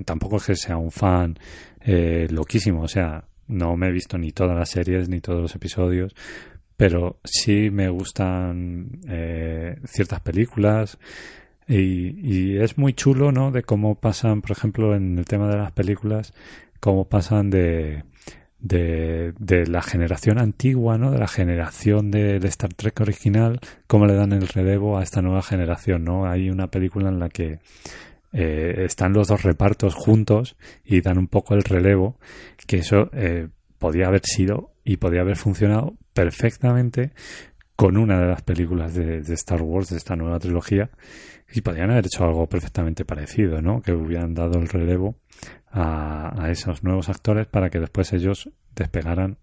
Tampoco 0.05 0.37
es 0.37 0.45
que 0.45 0.55
sea 0.55 0.77
un 0.77 0.91
fan 0.91 1.37
eh, 1.81 2.27
loquísimo, 2.29 2.83
o 2.83 2.87
sea, 2.87 3.25
no 3.47 3.75
me 3.75 3.87
he 3.87 3.91
visto 3.91 4.17
ni 4.17 4.31
todas 4.31 4.57
las 4.57 4.69
series 4.69 5.09
ni 5.09 5.21
todos 5.21 5.41
los 5.41 5.55
episodios, 5.55 6.15
pero 6.77 7.19
sí 7.23 7.69
me 7.69 7.89
gustan 7.89 8.99
eh, 9.07 9.77
ciertas 9.85 10.21
películas 10.21 10.97
y, 11.67 12.53
y, 12.53 12.57
es 12.57 12.77
muy 12.77 12.93
chulo, 12.93 13.31
¿no? 13.31 13.51
De 13.51 13.63
cómo 13.63 13.95
pasan, 13.95 14.41
por 14.41 14.51
ejemplo, 14.51 14.95
en 14.95 15.17
el 15.17 15.25
tema 15.25 15.47
de 15.47 15.57
las 15.57 15.71
películas, 15.71 16.33
cómo 16.79 17.07
pasan 17.07 17.49
de 17.49 18.03
de, 18.61 19.33
de, 19.39 19.65
la 19.65 19.81
generación 19.81 20.39
antigua, 20.39 20.97
¿no? 20.97 21.11
De 21.11 21.17
la 21.17 21.27
generación 21.27 22.11
de, 22.11 22.37
Star 22.43 22.73
Trek 22.73 22.99
original, 23.01 23.59
cómo 23.87 24.05
le 24.05 24.13
dan 24.13 24.31
el 24.33 24.47
relevo 24.47 24.97
a 24.97 25.03
esta 25.03 25.21
nueva 25.21 25.41
generación, 25.41 26.03
¿no? 26.03 26.25
Hay 26.25 26.49
una 26.49 26.67
película 26.67 27.09
en 27.09 27.19
la 27.19 27.29
que 27.29 27.59
eh, 28.33 28.83
están 28.85 29.13
los 29.13 29.27
dos 29.27 29.43
repartos 29.43 29.95
juntos 29.95 30.55
y 30.85 31.01
dan 31.01 31.17
un 31.17 31.27
poco 31.27 31.55
el 31.55 31.63
relevo, 31.63 32.17
que 32.67 32.77
eso 32.77 33.09
eh, 33.13 33.49
podía 33.79 34.07
haber 34.07 34.21
sido 34.23 34.73
y 34.83 34.97
podía 34.97 35.21
haber 35.21 35.37
funcionado 35.37 35.95
perfectamente 36.13 37.11
con 37.75 37.97
una 37.97 38.19
de 38.19 38.27
las 38.27 38.43
películas 38.43 38.93
de, 38.93 39.21
Star 39.33 39.63
Wars, 39.63 39.89
de 39.89 39.97
esta 39.97 40.15
nueva 40.15 40.37
trilogía, 40.37 40.91
y 41.51 41.61
podrían 41.61 41.89
haber 41.89 42.05
hecho 42.05 42.23
algo 42.23 42.47
perfectamente 42.47 43.05
parecido, 43.05 43.59
¿no? 43.59 43.81
Que 43.81 43.91
hubieran 43.91 44.35
dado 44.35 44.59
el 44.59 44.67
relevo 44.67 45.15
a, 45.71 46.47
esos 46.49 46.83
nuevos 46.83 47.09
actores 47.09 47.47
para 47.47 47.69
que 47.69 47.79
después 47.79 48.11
ellos 48.13 48.49
despegaran 48.75 49.37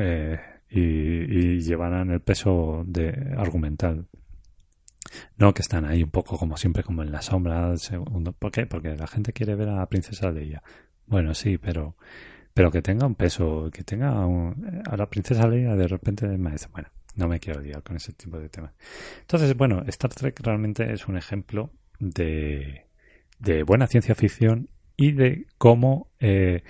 eh, 0.00 0.38
y, 0.70 1.60
llevaran 1.60 2.10
el 2.10 2.20
peso 2.20 2.84
de 2.86 3.34
argumental. 3.36 4.06
No, 5.36 5.54
que 5.54 5.62
están 5.62 5.84
ahí 5.84 6.02
un 6.02 6.10
poco 6.10 6.36
como 6.36 6.56
siempre, 6.56 6.82
como 6.82 7.02
en 7.02 7.12
la 7.12 7.22
sombra. 7.22 7.76
Segundo. 7.76 8.32
¿Por 8.32 8.50
qué? 8.50 8.66
Porque 8.66 8.96
la 8.96 9.06
gente 9.06 9.32
quiere 9.32 9.54
ver 9.54 9.68
a 9.68 9.76
la 9.76 9.86
princesa 9.86 10.30
Leia. 10.30 10.62
Bueno, 11.06 11.34
sí, 11.34 11.58
pero 11.58 11.96
pero 12.54 12.70
que 12.70 12.82
tenga 12.82 13.06
un 13.06 13.16
peso, 13.16 13.68
que 13.72 13.82
tenga 13.82 14.24
a 14.24 14.96
la 14.96 15.06
princesa 15.10 15.46
Leia 15.48 15.74
de 15.74 15.88
repente 15.88 16.26
maestra. 16.38 16.70
Bueno, 16.72 16.88
no 17.16 17.28
me 17.28 17.40
quiero 17.40 17.60
liar 17.60 17.82
con 17.82 17.96
ese 17.96 18.12
tipo 18.12 18.38
de 18.38 18.48
temas. 18.48 18.72
Entonces, 19.20 19.56
bueno, 19.56 19.82
Star 19.88 20.14
Trek 20.14 20.40
realmente 20.40 20.92
es 20.92 21.06
un 21.08 21.16
ejemplo 21.16 21.70
de, 21.98 22.86
de 23.40 23.64
buena 23.64 23.88
ciencia 23.88 24.14
ficción 24.14 24.68
y 24.96 25.12
de 25.12 25.46
cómo 25.58 26.08
eh, 26.20 26.62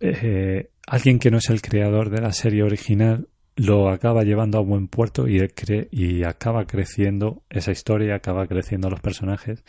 eh, 0.00 0.70
alguien 0.86 1.18
que 1.18 1.30
no 1.30 1.38
es 1.38 1.50
el 1.50 1.62
creador 1.62 2.10
de 2.10 2.20
la 2.20 2.32
serie 2.32 2.62
original 2.62 3.28
lo 3.56 3.90
acaba 3.90 4.24
llevando 4.24 4.58
a 4.58 4.62
buen 4.62 4.88
puerto 4.88 5.28
y, 5.28 5.46
cre 5.48 5.88
y 5.90 6.24
acaba 6.24 6.66
creciendo 6.66 7.42
esa 7.50 7.70
historia, 7.70 8.16
acaba 8.16 8.46
creciendo 8.46 8.88
los 8.88 9.00
personajes 9.00 9.62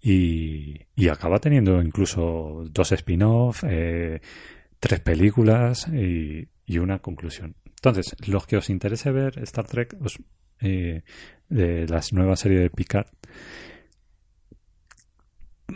y, 0.00 0.80
y 0.96 1.08
acaba 1.08 1.38
teniendo 1.38 1.82
incluso 1.82 2.64
dos 2.70 2.92
spin-offs, 2.92 3.64
eh, 3.68 4.20
tres 4.78 5.00
películas 5.00 5.86
y, 5.88 6.48
y, 6.64 6.78
una 6.78 7.00
conclusión. 7.00 7.54
Entonces, 7.66 8.16
los 8.26 8.46
que 8.46 8.56
os 8.56 8.70
interese 8.70 9.10
ver 9.10 9.38
Star 9.40 9.66
Trek 9.66 9.96
os, 10.00 10.18
eh, 10.60 11.02
de 11.48 11.86
las 11.86 12.12
nuevas 12.12 12.40
series 12.40 12.62
de 12.62 12.70
Picard, 12.70 13.06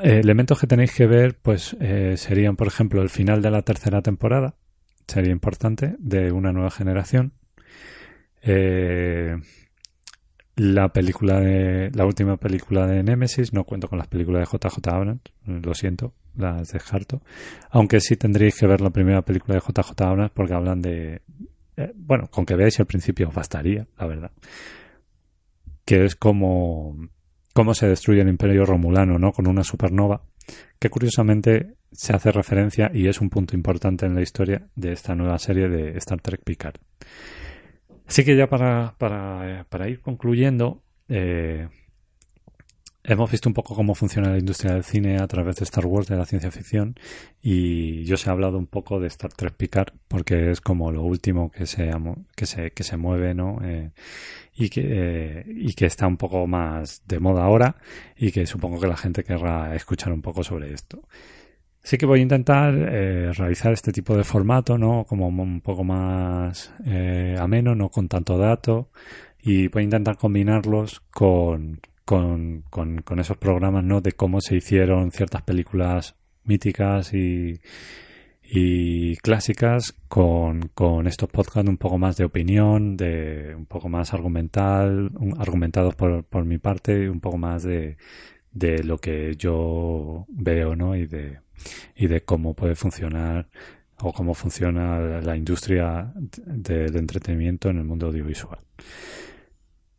elementos 0.02 0.58
que 0.58 0.66
tenéis 0.66 0.94
que 0.94 1.06
ver 1.06 1.36
pues 1.40 1.76
eh, 1.80 2.16
serían, 2.16 2.56
por 2.56 2.66
ejemplo, 2.66 3.02
el 3.02 3.10
final 3.10 3.42
de 3.42 3.50
la 3.50 3.62
tercera 3.62 4.02
temporada, 4.02 4.54
sería 5.06 5.32
importante, 5.32 5.96
de 5.98 6.32
una 6.32 6.52
nueva 6.52 6.70
generación. 6.70 7.32
Eh, 8.42 9.36
la 10.56 10.92
película 10.92 11.40
de 11.40 11.90
la 11.94 12.06
última 12.06 12.36
película 12.36 12.86
de 12.86 13.02
Nemesis 13.02 13.52
no 13.52 13.64
cuento 13.64 13.88
con 13.88 13.98
las 13.98 14.06
películas 14.06 14.48
de 14.48 14.58
JJ 14.58 14.88
Abrams 14.88 15.22
lo 15.46 15.74
siento 15.74 16.14
las 16.36 16.72
descarto. 16.72 17.22
Aunque 17.70 18.00
sí 18.00 18.16
tendréis 18.16 18.58
que 18.58 18.66
ver 18.66 18.80
la 18.80 18.90
primera 18.90 19.22
película 19.22 19.54
de 19.54 19.60
JJ 19.60 20.00
Abrams 20.02 20.30
porque 20.32 20.54
hablan 20.54 20.80
de 20.80 21.22
eh, 21.76 21.92
bueno 21.96 22.28
con 22.30 22.46
que 22.46 22.54
veáis 22.54 22.78
el 22.78 22.86
principio 22.86 23.30
bastaría 23.32 23.86
la 23.98 24.06
verdad. 24.06 24.30
Que 25.84 26.04
es 26.04 26.14
como 26.14 26.96
cómo 27.54 27.72
se 27.72 27.88
destruye 27.88 28.20
el 28.20 28.28
imperio 28.28 28.66
romulano 28.66 29.18
no 29.18 29.32
con 29.32 29.46
una 29.46 29.64
supernova 29.64 30.22
que 30.78 30.90
curiosamente 30.90 31.76
se 31.92 32.12
hace 32.12 32.30
referencia 32.32 32.90
y 32.92 33.06
es 33.06 33.20
un 33.20 33.30
punto 33.30 33.54
importante 33.54 34.04
en 34.04 34.14
la 34.14 34.20
historia 34.20 34.66
de 34.74 34.92
esta 34.92 35.14
nueva 35.14 35.38
serie 35.38 35.68
de 35.68 35.96
Star 35.96 36.20
Trek 36.20 36.42
Picard. 36.44 36.74
Así 38.06 38.24
que 38.24 38.36
ya 38.36 38.48
para, 38.48 38.96
para, 38.98 39.64
para 39.70 39.88
ir 39.88 40.00
concluyendo, 40.00 40.82
eh, 41.08 41.68
hemos 43.04 43.30
visto 43.30 43.48
un 43.48 43.54
poco 43.54 43.74
cómo 43.74 43.94
funciona 43.94 44.30
la 44.30 44.38
industria 44.38 44.72
del 44.72 44.82
cine 44.82 45.18
a 45.18 45.26
través 45.28 45.56
de 45.56 45.64
Star 45.64 45.84
Wars, 45.86 46.08
de 46.08 46.16
la 46.16 46.24
ciencia 46.24 46.50
ficción, 46.50 46.94
y 47.42 48.02
yo 48.04 48.14
os 48.14 48.26
he 48.26 48.30
hablado 48.30 48.58
un 48.58 48.66
poco 48.66 48.98
de 48.98 49.08
Star 49.08 49.32
Trek 49.32 49.54
Picard, 49.54 49.92
porque 50.08 50.50
es 50.50 50.60
como 50.62 50.90
lo 50.90 51.02
último 51.02 51.50
que 51.50 51.66
se, 51.66 51.90
que 52.34 52.46
se, 52.46 52.70
que 52.72 52.82
se 52.82 52.96
mueve, 52.96 53.34
¿no? 53.34 53.58
Eh, 53.62 53.90
y, 54.54 54.70
que, 54.70 54.82
eh, 54.84 55.44
y 55.46 55.74
que 55.74 55.86
está 55.86 56.06
un 56.06 56.16
poco 56.16 56.46
más 56.46 57.02
de 57.06 57.20
moda 57.20 57.44
ahora, 57.44 57.76
y 58.16 58.32
que 58.32 58.46
supongo 58.46 58.80
que 58.80 58.88
la 58.88 58.96
gente 58.96 59.22
querrá 59.22 59.74
escuchar 59.76 60.12
un 60.12 60.22
poco 60.22 60.42
sobre 60.42 60.72
esto. 60.72 61.06
Sí 61.82 61.98
que 61.98 62.06
voy 62.06 62.20
a 62.20 62.22
intentar 62.22 62.74
eh, 62.74 63.30
realizar 63.34 63.72
este 63.74 63.92
tipo 63.92 64.16
de 64.16 64.24
formato, 64.24 64.78
¿no? 64.78 65.04
Como 65.04 65.28
un 65.28 65.60
poco 65.60 65.84
más 65.84 66.72
ameno, 67.38 67.74
no 67.74 67.90
con 67.90 68.08
tanto 68.08 68.38
dato. 68.38 68.90
Y 69.42 69.68
voy 69.68 69.82
a 69.82 69.84
intentar 69.84 70.16
combinarlos 70.16 71.00
con, 71.10 71.80
con, 72.04 72.64
con, 72.70 73.18
esos 73.18 73.36
programas, 73.36 73.84
¿no? 73.84 74.00
De 74.00 74.12
cómo 74.12 74.40
se 74.40 74.56
hicieron 74.56 75.10
ciertas 75.10 75.42
películas 75.42 76.16
míticas 76.44 77.14
y, 77.14 77.60
y 78.42 79.16
clásicas 79.16 79.94
con, 80.08 80.68
con 80.74 81.06
estos 81.06 81.30
podcasts 81.30 81.68
un 81.68 81.78
poco 81.78 81.98
más 81.98 82.16
de 82.16 82.24
opinión, 82.24 82.96
de 82.96 83.54
un 83.56 83.66
poco 83.66 83.88
más 83.88 84.12
argumental, 84.12 85.10
argumentados 85.38 85.94
por, 85.94 86.24
por 86.24 86.44
mi 86.44 86.58
parte, 86.58 87.08
un 87.08 87.20
poco 87.20 87.38
más 87.38 87.62
de, 87.62 87.96
de 88.52 88.84
lo 88.84 88.98
que 88.98 89.34
yo 89.36 90.26
veo, 90.28 90.76
¿no? 90.76 90.94
Y 90.96 91.06
de, 91.06 91.38
y 91.96 92.06
de 92.06 92.22
cómo 92.22 92.54
puede 92.54 92.74
funcionar 92.74 93.48
o 94.00 94.12
cómo 94.12 94.34
funciona 94.34 95.20
la 95.20 95.36
industria 95.36 96.12
del 96.16 96.96
entretenimiento 96.96 97.70
en 97.70 97.78
el 97.78 97.84
mundo 97.84 98.06
audiovisual. 98.08 98.58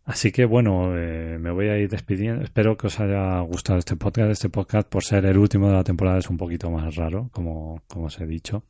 Así 0.06 0.32
que 0.32 0.46
bueno, 0.46 0.96
eh, 0.96 1.40
me 1.40 1.50
voy 1.50 1.68
a 1.70 1.78
ir 1.80 1.90
despidiendo. 1.90 2.44
Espero 2.44 2.78
que 2.78 2.88
os 2.88 3.00
haya 3.00 3.40
gustado 3.40 3.80
este 3.80 3.96
podcast. 3.96 4.30
Este 4.32 4.50
podcast, 4.50 4.88
por 4.88 5.04
ser 5.04 5.26
el 5.26 5.38
último 5.38 5.68
de 5.68 5.74
la 5.74 5.84
temporada, 5.84 6.20
es 6.20 6.30
un 6.30 6.38
poquito 6.38 6.70
más 6.70 6.96
raro, 6.96 7.30
como, 7.32 7.82
como 7.88 8.06
os 8.06 8.20
he 8.20 8.28
dicho. 8.28 8.64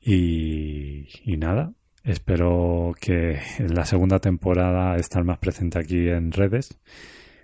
Y, 0.00 1.06
nada, 1.38 1.72
espero 2.02 2.92
que 3.00 3.38
en 3.58 3.74
la 3.74 3.86
segunda 3.86 4.18
temporada 4.18 4.96
estar 4.96 5.22
más 5.22 5.38
presente 5.38 5.78
aquí 5.78 6.08
en 6.08 6.32
redes. 6.32 6.76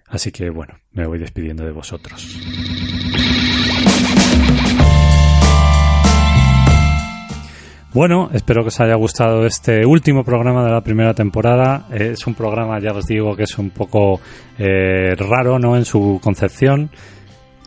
Así 0.06 0.32
que 0.32 0.50
bueno, 0.50 0.74
me 0.90 1.06
voy 1.06 1.18
despidiendo 1.18 1.64
de 1.64 1.70
vosotros. 1.70 2.36
Bueno, 7.98 8.30
espero 8.32 8.62
que 8.62 8.68
os 8.68 8.78
haya 8.78 8.94
gustado 8.94 9.44
este 9.44 9.84
último 9.84 10.22
programa 10.22 10.64
de 10.64 10.70
la 10.70 10.82
primera 10.82 11.14
temporada. 11.14 11.88
Es 11.90 12.28
un 12.28 12.34
programa, 12.34 12.78
ya 12.78 12.92
os 12.92 13.06
digo, 13.06 13.34
que 13.34 13.42
es 13.42 13.58
un 13.58 13.70
poco 13.70 14.20
eh, 14.56 15.16
raro, 15.16 15.58
¿no? 15.58 15.76
En 15.76 15.84
su 15.84 16.20
concepción. 16.22 16.90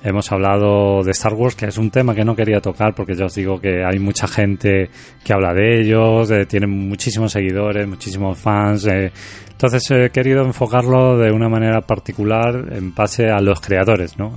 Hemos 0.04 0.32
hablado 0.32 1.04
de 1.04 1.12
Star 1.12 1.34
Wars, 1.34 1.56
que 1.56 1.68
es 1.68 1.78
un 1.78 1.91
tema 1.91 2.16
que 2.16 2.26
no 2.26 2.36
quería 2.36 2.60
tocar 2.60 2.95
porque 2.95 3.14
ya 3.14 3.26
os 3.26 3.36
digo 3.36 3.62
que 3.62 3.84
hay 3.86 3.99
mucha 3.99 4.28
gente 4.28 4.89
que 5.24 5.34
habla 5.34 5.54
de 5.54 5.80
ellos, 5.80 6.32
tienen 6.47 6.72
muchísimos 6.72 7.32
seguidores, 7.32 7.88
muchísimos 7.88 8.39
fans. 8.39 8.88
Eh, 8.88 9.12
entonces 9.52 9.91
he 9.91 10.10
querido 10.10 10.43
enfocarlo 10.43 11.20
de 11.20 11.32
una 11.32 11.47
manera 11.47 11.82
particular 11.82 12.74
en 12.74 12.95
base 12.95 13.30
a 13.30 13.39
los 13.39 13.62
creadores, 13.62 14.18
¿no? 14.18 14.36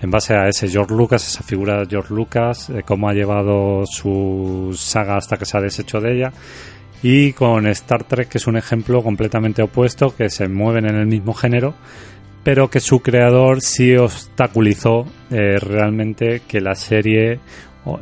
en 0.00 0.10
base 0.10 0.34
a 0.34 0.48
ese 0.48 0.68
George 0.68 0.94
Lucas, 0.94 1.26
esa 1.26 1.42
figura 1.42 1.80
de 1.80 1.86
George 1.86 2.12
Lucas, 2.12 2.70
cómo 2.84 3.08
ha 3.08 3.14
llevado 3.14 3.86
su 3.86 4.74
saga 4.76 5.16
hasta 5.16 5.38
que 5.38 5.46
se 5.46 5.56
ha 5.56 5.62
deshecho 5.62 5.98
de 5.98 6.14
ella. 6.14 6.32
Y 7.02 7.32
con 7.32 7.66
Star 7.68 8.04
Trek, 8.04 8.28
que 8.28 8.38
es 8.38 8.46
un 8.46 8.56
ejemplo 8.58 9.02
completamente 9.02 9.62
opuesto, 9.62 10.14
que 10.14 10.28
se 10.28 10.48
mueven 10.48 10.86
en 10.86 10.96
el 10.96 11.06
mismo 11.06 11.32
género, 11.32 11.74
pero 12.44 12.68
que 12.68 12.78
su 12.78 13.00
creador 13.00 13.62
sí 13.62 13.96
obstaculizó 13.96 15.06
eh, 15.30 15.58
realmente 15.58 16.42
que 16.46 16.60
la 16.60 16.74
serie 16.74 17.40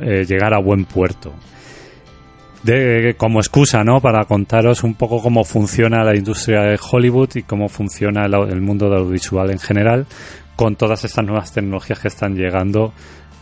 eh, 0.01 0.25
llegara 0.25 0.57
a 0.57 0.61
buen 0.61 0.85
puerto 0.85 1.33
de, 2.63 3.15
como 3.17 3.39
excusa, 3.39 3.83
¿no? 3.83 3.99
Para 3.99 4.25
contaros 4.25 4.83
un 4.83 4.95
poco 4.95 5.21
cómo 5.21 5.43
funciona 5.43 6.03
la 6.03 6.15
industria 6.15 6.61
de 6.61 6.79
Hollywood 6.79 7.29
y 7.35 7.43
cómo 7.43 7.67
funciona 7.67 8.25
el, 8.25 8.61
mundo 8.61 8.89
del 8.89 8.99
audiovisual 8.99 9.51
en 9.51 9.59
general 9.59 10.05
con 10.55 10.75
todas 10.75 11.03
estas 11.03 11.25
nuevas 11.25 11.51
tecnologías 11.51 11.99
que 11.99 12.07
están 12.07 12.35
llegando 12.35 12.93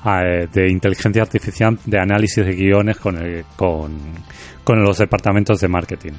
eh, 0.05 0.47
de 0.51 0.69
inteligencia 0.69 1.21
artificial, 1.21 1.77
de 1.85 1.99
análisis 1.99 2.45
de 2.45 2.53
guiones 2.53 2.97
con, 2.97 3.17
con, 3.55 3.91
con 4.63 4.81
los 4.83 4.97
departamentos 4.97 5.59
de 5.59 5.67
marketing. 5.67 6.13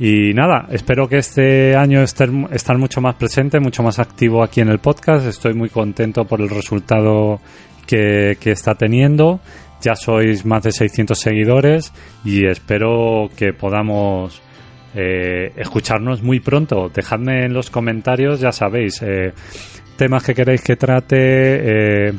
Y 0.00 0.34
nada, 0.34 0.66
espero 0.72 1.08
que 1.08 1.18
este 1.18 1.76
año 1.76 2.02
esté, 2.02 2.26
estar 2.50 2.76
mucho 2.78 3.00
más 3.00 3.14
presente, 3.14 3.60
mucho 3.60 3.84
más 3.84 4.00
activo 4.00 4.42
aquí 4.42 4.62
en 4.62 4.70
el 4.70 4.80
podcast. 4.80 5.26
Estoy 5.26 5.54
muy 5.54 5.68
contento 5.68 6.24
por 6.24 6.40
el 6.40 6.48
resultado 6.48 7.38
que, 7.86 8.36
que 8.40 8.50
está 8.50 8.74
teniendo 8.74 9.40
ya 9.80 9.96
sois 9.96 10.44
más 10.44 10.62
de 10.62 10.72
600 10.72 11.18
seguidores 11.18 11.92
y 12.24 12.46
espero 12.46 13.30
que 13.36 13.52
podamos 13.52 14.42
eh, 14.94 15.52
escucharnos 15.56 16.22
muy 16.22 16.40
pronto. 16.40 16.90
Dejadme 16.94 17.44
en 17.46 17.54
los 17.54 17.70
comentarios, 17.70 18.40
ya 18.40 18.52
sabéis, 18.52 19.00
eh, 19.02 19.32
temas 19.96 20.24
que 20.24 20.34
queréis 20.34 20.62
que 20.62 20.76
trate, 20.76 21.16
eh, 22.08 22.12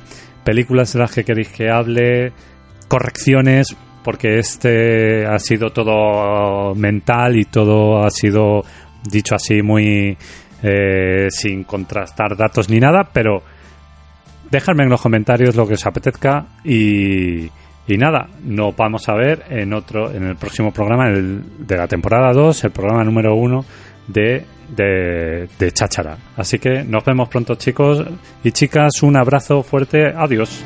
películas 0.43 0.93
de 0.93 0.99
las 0.99 1.13
que 1.13 1.23
queréis 1.23 1.49
que 1.49 1.69
hable, 1.69 2.31
correcciones, 2.87 3.75
porque 4.03 4.39
este 4.39 5.25
ha 5.25 5.39
sido 5.39 5.69
todo 5.71 6.75
mental 6.75 7.37
y 7.37 7.45
todo 7.45 8.03
ha 8.03 8.09
sido 8.09 8.61
dicho 9.09 9.35
así 9.35 9.61
muy 9.61 10.17
sin 11.29 11.63
contrastar 11.63 12.37
datos 12.37 12.69
ni 12.69 12.79
nada, 12.79 13.09
pero 13.11 13.41
Dejadme 14.51 14.83
en 14.83 14.89
los 14.89 15.01
comentarios 15.01 15.55
lo 15.55 15.65
que 15.65 15.75
os 15.75 15.85
apetezca 15.85 16.45
y, 16.65 17.49
nada, 17.87 18.27
nos 18.43 18.75
vamos 18.75 19.07
a 19.07 19.13
ver 19.13 19.45
en 19.49 19.73
otro, 19.73 20.11
en 20.11 20.23
el 20.23 20.35
próximo 20.35 20.73
programa 20.73 21.09
de 21.09 21.77
la 21.77 21.87
temporada 21.87 22.33
2, 22.33 22.65
el 22.65 22.71
programa 22.71 23.05
número 23.05 23.33
1 23.33 23.65
de, 24.07 24.43
de, 24.75 25.47
de 25.57 25.71
Cháchara. 25.71 26.17
Así 26.35 26.59
que 26.59 26.83
nos 26.83 27.05
vemos 27.05 27.29
pronto 27.29 27.55
chicos 27.55 28.03
y 28.43 28.51
chicas, 28.51 29.01
un 29.03 29.15
abrazo 29.15 29.63
fuerte, 29.63 30.07
adiós. 30.13 30.65